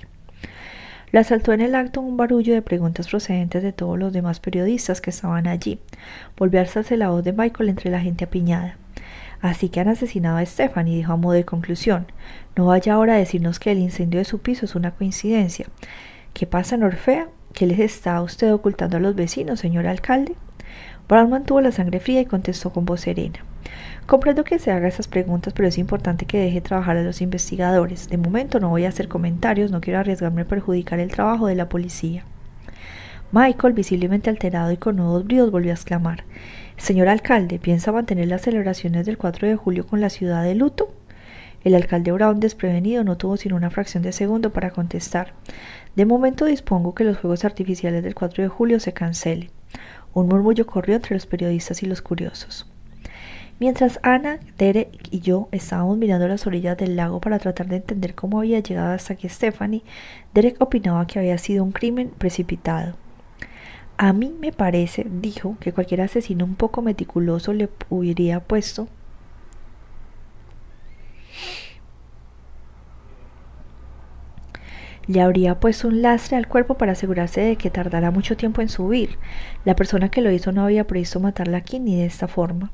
Le 1.11 1.19
asaltó 1.19 1.51
en 1.51 1.59
el 1.59 1.75
acto 1.75 1.99
un 1.99 2.15
barullo 2.15 2.53
de 2.53 2.61
preguntas 2.61 3.09
procedentes 3.09 3.61
de 3.61 3.73
todos 3.73 3.99
los 3.99 4.13
demás 4.13 4.39
periodistas 4.39 5.01
que 5.01 5.09
estaban 5.09 5.45
allí. 5.45 5.79
Volvió 6.37 6.59
a 6.59 6.63
alzarse 6.63 6.95
la 6.95 7.09
voz 7.09 7.23
de 7.23 7.33
Michael 7.33 7.69
entre 7.69 7.91
la 7.91 7.99
gente 7.99 8.23
apiñada. 8.23 8.77
Así 9.41 9.69
que 9.69 9.79
han 9.79 9.89
asesinado 9.89 10.37
a 10.37 10.45
Stephanie, 10.45 10.95
dijo 10.95 11.11
a 11.11 11.17
modo 11.17 11.33
de 11.33 11.43
conclusión. 11.43 12.05
No 12.55 12.67
vaya 12.67 12.93
ahora 12.93 13.15
a 13.15 13.17
decirnos 13.17 13.59
que 13.59 13.71
el 13.71 13.79
incendio 13.79 14.19
de 14.19 14.25
su 14.25 14.39
piso 14.39 14.65
es 14.65 14.75
una 14.75 14.91
coincidencia. 14.91 15.65
¿Qué 16.33 16.47
pasa 16.47 16.75
en 16.75 16.83
Orfea? 16.83 17.27
¿Qué 17.53 17.65
les 17.65 17.79
está 17.79 18.21
usted 18.21 18.53
ocultando 18.53 18.97
a 18.97 18.99
los 19.01 19.15
vecinos, 19.15 19.59
señor 19.59 19.87
alcalde? 19.87 20.35
Brown 21.09 21.29
mantuvo 21.29 21.59
la 21.59 21.73
sangre 21.73 21.99
fría 21.99 22.21
y 22.21 22.25
contestó 22.25 22.71
con 22.71 22.85
voz 22.85 23.01
serena. 23.01 23.43
Comprendo 24.11 24.43
que 24.43 24.59
se 24.59 24.73
haga 24.73 24.89
esas 24.89 25.07
preguntas, 25.07 25.53
pero 25.53 25.69
es 25.69 25.77
importante 25.77 26.25
que 26.25 26.37
deje 26.37 26.59
trabajar 26.59 26.97
a 26.97 27.01
los 27.01 27.21
investigadores. 27.21 28.09
De 28.09 28.17
momento 28.17 28.59
no 28.59 28.67
voy 28.67 28.83
a 28.83 28.89
hacer 28.89 29.07
comentarios, 29.07 29.71
no 29.71 29.79
quiero 29.79 29.99
arriesgarme 29.99 30.41
a 30.41 30.47
perjudicar 30.49 30.99
el 30.99 31.09
trabajo 31.09 31.47
de 31.47 31.55
la 31.55 31.69
policía. 31.69 32.25
Michael, 33.31 33.71
visiblemente 33.71 34.29
alterado 34.29 34.69
y 34.73 34.75
con 34.75 34.97
nuevos 34.97 35.23
bríos, 35.23 35.49
volvió 35.49 35.71
a 35.71 35.75
exclamar 35.75 36.25
Señor 36.75 37.07
alcalde, 37.07 37.57
¿piensa 37.57 37.93
mantener 37.93 38.27
las 38.27 38.41
celebraciones 38.41 39.05
del 39.05 39.17
4 39.17 39.47
de 39.47 39.55
julio 39.55 39.87
con 39.87 40.01
la 40.01 40.09
ciudad 40.09 40.43
de 40.43 40.55
luto? 40.55 40.93
El 41.63 41.73
alcalde 41.73 42.11
Brown, 42.11 42.41
desprevenido, 42.41 43.05
no 43.05 43.15
tuvo 43.15 43.37
sino 43.37 43.55
una 43.55 43.69
fracción 43.69 44.03
de 44.03 44.11
segundo 44.11 44.51
para 44.51 44.71
contestar. 44.71 45.35
De 45.95 46.05
momento 46.05 46.43
dispongo 46.43 46.93
que 46.95 47.05
los 47.05 47.17
fuegos 47.17 47.45
artificiales 47.45 48.03
del 48.03 48.13
4 48.13 48.43
de 48.43 48.49
julio 48.49 48.81
se 48.81 48.91
cancelen. 48.91 49.51
Un 50.13 50.27
murmullo 50.27 50.65
corrió 50.65 50.97
entre 50.97 51.15
los 51.15 51.25
periodistas 51.25 51.81
y 51.81 51.85
los 51.85 52.01
curiosos. 52.01 52.70
Mientras 53.61 53.99
Ana, 54.01 54.39
Derek 54.57 54.89
y 55.11 55.19
yo 55.19 55.47
estábamos 55.51 55.95
mirando 55.95 56.27
las 56.27 56.47
orillas 56.47 56.75
del 56.79 56.95
lago 56.95 57.21
para 57.21 57.37
tratar 57.37 57.67
de 57.67 57.75
entender 57.75 58.15
cómo 58.15 58.39
había 58.39 58.59
llegado 58.59 58.91
hasta 58.91 59.13
aquí 59.13 59.29
Stephanie, 59.29 59.83
Derek 60.33 60.59
opinaba 60.59 61.05
que 61.05 61.19
había 61.19 61.37
sido 61.37 61.63
un 61.63 61.71
crimen 61.71 62.09
precipitado. 62.17 62.95
A 63.97 64.13
mí 64.13 64.33
me 64.41 64.51
parece, 64.51 65.05
dijo, 65.07 65.57
que 65.59 65.73
cualquier 65.73 66.01
asesino 66.01 66.43
un 66.43 66.55
poco 66.55 66.81
meticuloso 66.81 67.53
le 67.53 67.69
hubiera 67.89 68.39
puesto 68.39 68.87
le 75.05 75.21
habría 75.21 75.59
puesto 75.59 75.87
un 75.87 76.01
lastre 76.01 76.37
al 76.37 76.47
cuerpo 76.47 76.75
para 76.79 76.93
asegurarse 76.93 77.41
de 77.41 77.55
que 77.57 77.69
tardara 77.69 78.09
mucho 78.09 78.37
tiempo 78.37 78.61
en 78.61 78.69
subir. 78.69 79.17
La 79.65 79.75
persona 79.75 80.09
que 80.09 80.21
lo 80.21 80.31
hizo 80.31 80.51
no 80.51 80.63
había 80.63 80.87
previsto 80.87 81.19
matarla 81.19 81.57
aquí 81.57 81.79
ni 81.79 81.95
de 81.97 82.05
esta 82.05 82.27
forma. 82.27 82.71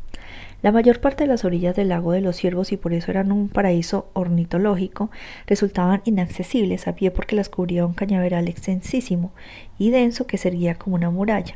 La 0.64 0.72
mayor 0.72 1.00
parte 1.00 1.24
de 1.24 1.28
las 1.28 1.46
orillas 1.46 1.76
del 1.76 1.90
lago 1.90 2.14
de 2.14 2.22
los 2.22 2.36
ciervos, 2.36 2.72
y 2.72 2.78
por 2.78 2.92
eso 2.92 3.12
eran 3.12 3.32
un 3.32 3.48
paraíso 3.48 4.10
ornitológico, 4.14 5.12
resultaban 5.46 6.02
inaccesibles 6.04 6.88
a 6.88 6.96
pie 6.96 7.12
porque 7.12 7.36
las 7.36 7.50
cubría 7.50 7.86
un 7.86 7.94
cañaveral 7.94 8.48
extensísimo 8.48 9.32
y 9.78 9.92
denso 9.92 10.26
que 10.26 10.40
servía 10.40 10.74
como 10.74 10.96
una 10.96 11.12
muralla. 11.12 11.54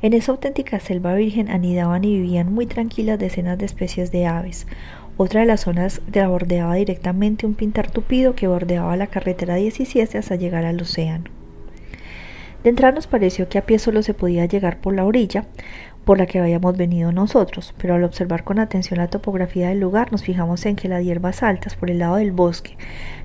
En 0.00 0.14
esa 0.14 0.32
auténtica 0.32 0.80
selva 0.80 1.12
virgen 1.14 1.50
anidaban 1.50 2.02
y 2.04 2.14
vivían 2.14 2.50
muy 2.50 2.64
tranquilas 2.64 3.18
decenas 3.18 3.58
de 3.58 3.66
especies 3.66 4.10
de 4.10 4.24
aves. 4.24 4.66
Otra 5.18 5.40
de 5.40 5.46
las 5.46 5.60
zonas 5.60 6.00
la 6.10 6.28
bordeaba 6.28 6.76
directamente 6.76 7.44
un 7.44 7.52
pintar 7.52 7.90
tupido 7.90 8.34
que 8.34 8.48
bordeaba 8.48 8.96
la 8.96 9.08
carretera 9.08 9.56
17 9.56 10.16
hasta 10.16 10.36
llegar 10.36 10.64
al 10.64 10.80
océano. 10.80 11.24
De 12.62 12.68
entrada 12.68 12.94
nos 12.94 13.06
pareció 13.06 13.48
que 13.48 13.58
a 13.58 13.64
pie 13.64 13.78
solo 13.78 14.02
se 14.02 14.12
podía 14.12 14.44
llegar 14.44 14.80
por 14.80 14.94
la 14.94 15.06
orilla, 15.06 15.46
por 16.04 16.18
la 16.18 16.26
que 16.26 16.40
habíamos 16.40 16.76
venido 16.76 17.12
nosotros, 17.12 17.74
pero 17.78 17.94
al 17.94 18.04
observar 18.04 18.44
con 18.44 18.58
atención 18.58 18.98
la 18.98 19.08
topografía 19.08 19.68
del 19.68 19.80
lugar 19.80 20.12
nos 20.12 20.22
fijamos 20.22 20.64
en 20.66 20.76
que 20.76 20.88
las 20.88 21.04
hierbas 21.04 21.42
altas 21.42 21.76
por 21.76 21.90
el 21.90 21.98
lado 21.98 22.16
del 22.16 22.32
bosque 22.32 22.76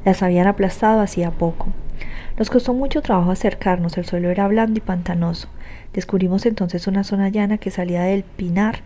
las 0.04 0.22
habían 0.22 0.48
aplastado 0.48 1.00
hacía 1.00 1.32
poco. 1.32 1.68
Nos 2.38 2.50
costó 2.50 2.74
mucho 2.74 3.02
trabajo 3.02 3.32
acercarnos, 3.32 3.98
el 3.98 4.06
suelo 4.06 4.30
era 4.30 4.48
blando 4.48 4.78
y 4.78 4.82
pantanoso. 4.82 5.48
Descubrimos 5.94 6.46
entonces 6.46 6.88
una 6.88 7.06
zona 7.06 7.30
llana 7.30 7.58
que 7.58 7.72
salía 7.72 8.04
del 8.04 8.24
pinar 8.24 8.80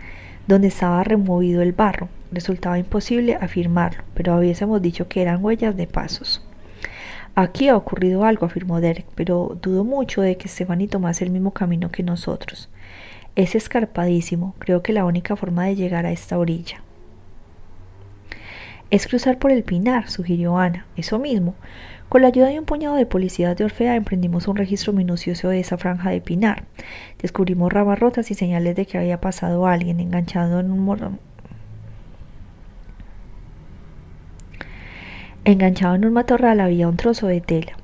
donde 0.45 0.67
estaba 0.67 1.03
removido 1.03 1.61
el 1.61 1.73
barro. 1.73 2.09
Resultaba 2.31 2.77
imposible 2.77 3.35
afirmarlo, 3.41 4.03
pero 4.13 4.37
hubiésemos 4.37 4.81
dicho 4.81 5.07
que 5.07 5.21
eran 5.21 5.43
huellas 5.43 5.75
de 5.75 5.87
pasos. 5.87 6.45
Aquí 7.35 7.69
ha 7.69 7.77
ocurrido 7.77 8.25
algo, 8.25 8.45
afirmó 8.45 8.81
Derek, 8.81 9.05
pero 9.15 9.57
dudo 9.61 9.83
mucho 9.83 10.21
de 10.21 10.37
que 10.37 10.47
Stephanie 10.47 10.87
tomase 10.87 11.23
el 11.23 11.31
mismo 11.31 11.51
camino 11.51 11.91
que 11.91 12.03
nosotros. 12.03 12.69
Es 13.39 13.55
escarpadísimo. 13.55 14.53
Creo 14.59 14.83
que 14.83 14.91
la 14.91 15.05
única 15.05 15.37
forma 15.37 15.63
de 15.63 15.77
llegar 15.77 16.05
a 16.05 16.11
esta 16.11 16.37
orilla. 16.37 16.83
Es 18.89 19.07
cruzar 19.07 19.39
por 19.39 19.49
el 19.51 19.63
pinar, 19.63 20.09
sugirió 20.09 20.57
Ana. 20.57 20.87
Eso 20.97 21.19
mismo. 21.19 21.55
Con 22.09 22.21
la 22.21 22.27
ayuda 22.27 22.47
de 22.47 22.59
un 22.59 22.65
puñado 22.65 22.97
de 22.97 23.05
policías 23.05 23.55
de 23.55 23.63
Orfea 23.63 23.95
emprendimos 23.95 24.49
un 24.49 24.57
registro 24.57 24.91
minucioso 24.91 25.47
de 25.47 25.61
esa 25.61 25.77
franja 25.77 26.09
de 26.09 26.19
pinar. 26.19 26.65
Descubrimos 27.21 27.71
ramas 27.71 27.97
rotas 27.97 28.29
y 28.29 28.33
señales 28.33 28.75
de 28.75 28.85
que 28.85 28.97
había 28.97 29.21
pasado 29.21 29.67
alguien 29.67 30.01
enganchado 30.01 30.59
en 30.59 30.69
un 30.69 31.17
enganchado 35.45 35.95
en 35.95 36.03
un 36.03 36.11
matorral 36.11 36.59
había 36.59 36.89
un 36.89 36.97
trozo 36.97 37.27
de 37.27 37.39
tela. 37.39 37.78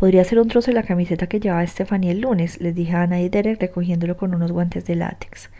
Podría 0.00 0.24
ser 0.24 0.40
un 0.40 0.48
trozo 0.48 0.70
de 0.70 0.76
la 0.76 0.82
camiseta 0.82 1.26
que 1.26 1.40
llevaba 1.40 1.66
Stephanie 1.66 2.12
el 2.12 2.22
lunes, 2.22 2.58
les 2.58 2.74
dije 2.74 2.94
a 2.94 3.02
Ana 3.02 3.20
y 3.20 3.28
Derek 3.28 3.60
recogiéndolo 3.60 4.16
con 4.16 4.34
unos 4.34 4.50
guantes 4.50 4.86
de 4.86 4.94
látex. 4.94 5.50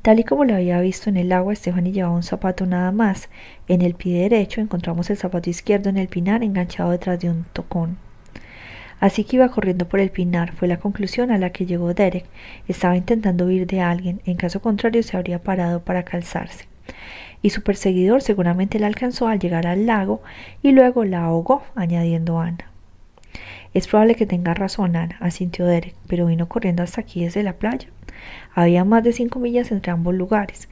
Tal 0.00 0.18
y 0.18 0.24
como 0.24 0.46
lo 0.46 0.54
había 0.54 0.80
visto 0.80 1.10
en 1.10 1.18
el 1.18 1.30
agua, 1.30 1.54
Stephanie 1.54 1.92
llevaba 1.92 2.14
un 2.14 2.22
zapato 2.22 2.64
nada 2.64 2.90
más. 2.90 3.28
En 3.68 3.82
el 3.82 3.92
pie 3.92 4.22
derecho 4.22 4.62
encontramos 4.62 5.10
el 5.10 5.18
zapato 5.18 5.50
izquierdo 5.50 5.90
en 5.90 5.98
el 5.98 6.08
pinar 6.08 6.42
enganchado 6.42 6.90
detrás 6.90 7.20
de 7.20 7.28
un 7.28 7.44
tocón. 7.52 7.98
Así 8.98 9.24
que 9.24 9.36
iba 9.36 9.50
corriendo 9.50 9.86
por 9.86 10.00
el 10.00 10.08
pinar, 10.08 10.52
fue 10.52 10.68
la 10.68 10.78
conclusión 10.78 11.30
a 11.30 11.36
la 11.36 11.50
que 11.50 11.66
llegó 11.66 11.92
Derek. 11.92 12.24
Estaba 12.68 12.96
intentando 12.96 13.44
huir 13.44 13.66
de 13.66 13.82
alguien, 13.82 14.22
en 14.24 14.36
caso 14.36 14.62
contrario 14.62 15.02
se 15.02 15.18
habría 15.18 15.42
parado 15.42 15.80
para 15.80 16.04
calzarse. 16.04 16.66
Y 17.42 17.50
su 17.50 17.62
perseguidor 17.62 18.22
seguramente 18.22 18.78
la 18.78 18.86
alcanzó 18.86 19.28
al 19.28 19.38
llegar 19.38 19.66
al 19.66 19.84
lago 19.84 20.22
y 20.62 20.72
luego 20.72 21.04
la 21.04 21.24
ahogó, 21.24 21.62
añadiendo 21.74 22.38
Ana. 22.38 22.71
Es 23.74 23.88
probable 23.88 24.14
que 24.14 24.26
tenga 24.26 24.54
razón, 24.54 24.96
Ana, 24.96 25.16
asintió 25.20 25.64
Derek, 25.64 25.94
pero 26.06 26.26
vino 26.26 26.48
corriendo 26.48 26.82
hasta 26.82 27.00
aquí 27.00 27.24
desde 27.24 27.42
la 27.42 27.54
playa. 27.54 27.88
Había 28.54 28.84
más 28.84 29.02
de 29.02 29.12
cinco 29.12 29.38
millas 29.38 29.72
entre 29.72 29.92
ambos 29.92 30.14
lugares. 30.14 30.68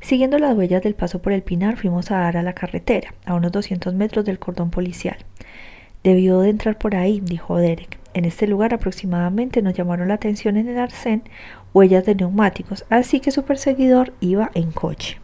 Siguiendo 0.00 0.38
las 0.38 0.56
huellas 0.56 0.82
del 0.82 0.94
paso 0.94 1.22
por 1.22 1.32
el 1.32 1.42
Pinar, 1.42 1.76
fuimos 1.76 2.10
a 2.10 2.18
dar 2.18 2.36
a 2.36 2.42
la 2.42 2.52
carretera, 2.52 3.14
a 3.24 3.34
unos 3.34 3.52
doscientos 3.52 3.94
metros 3.94 4.24
del 4.24 4.38
cordón 4.38 4.70
policial. 4.70 5.16
Debió 6.02 6.40
de 6.40 6.50
entrar 6.50 6.76
por 6.76 6.96
ahí, 6.96 7.20
dijo 7.20 7.56
Derek. 7.56 7.98
En 8.12 8.24
este 8.24 8.46
lugar 8.46 8.74
aproximadamente 8.74 9.62
nos 9.62 9.74
llamaron 9.74 10.08
la 10.08 10.14
atención 10.14 10.56
en 10.56 10.68
el 10.68 10.78
arcén 10.78 11.22
huellas 11.72 12.04
de 12.04 12.14
neumáticos, 12.14 12.84
así 12.90 13.20
que 13.20 13.30
su 13.30 13.44
perseguidor 13.44 14.12
iba 14.20 14.50
en 14.54 14.72
coche. 14.72 15.18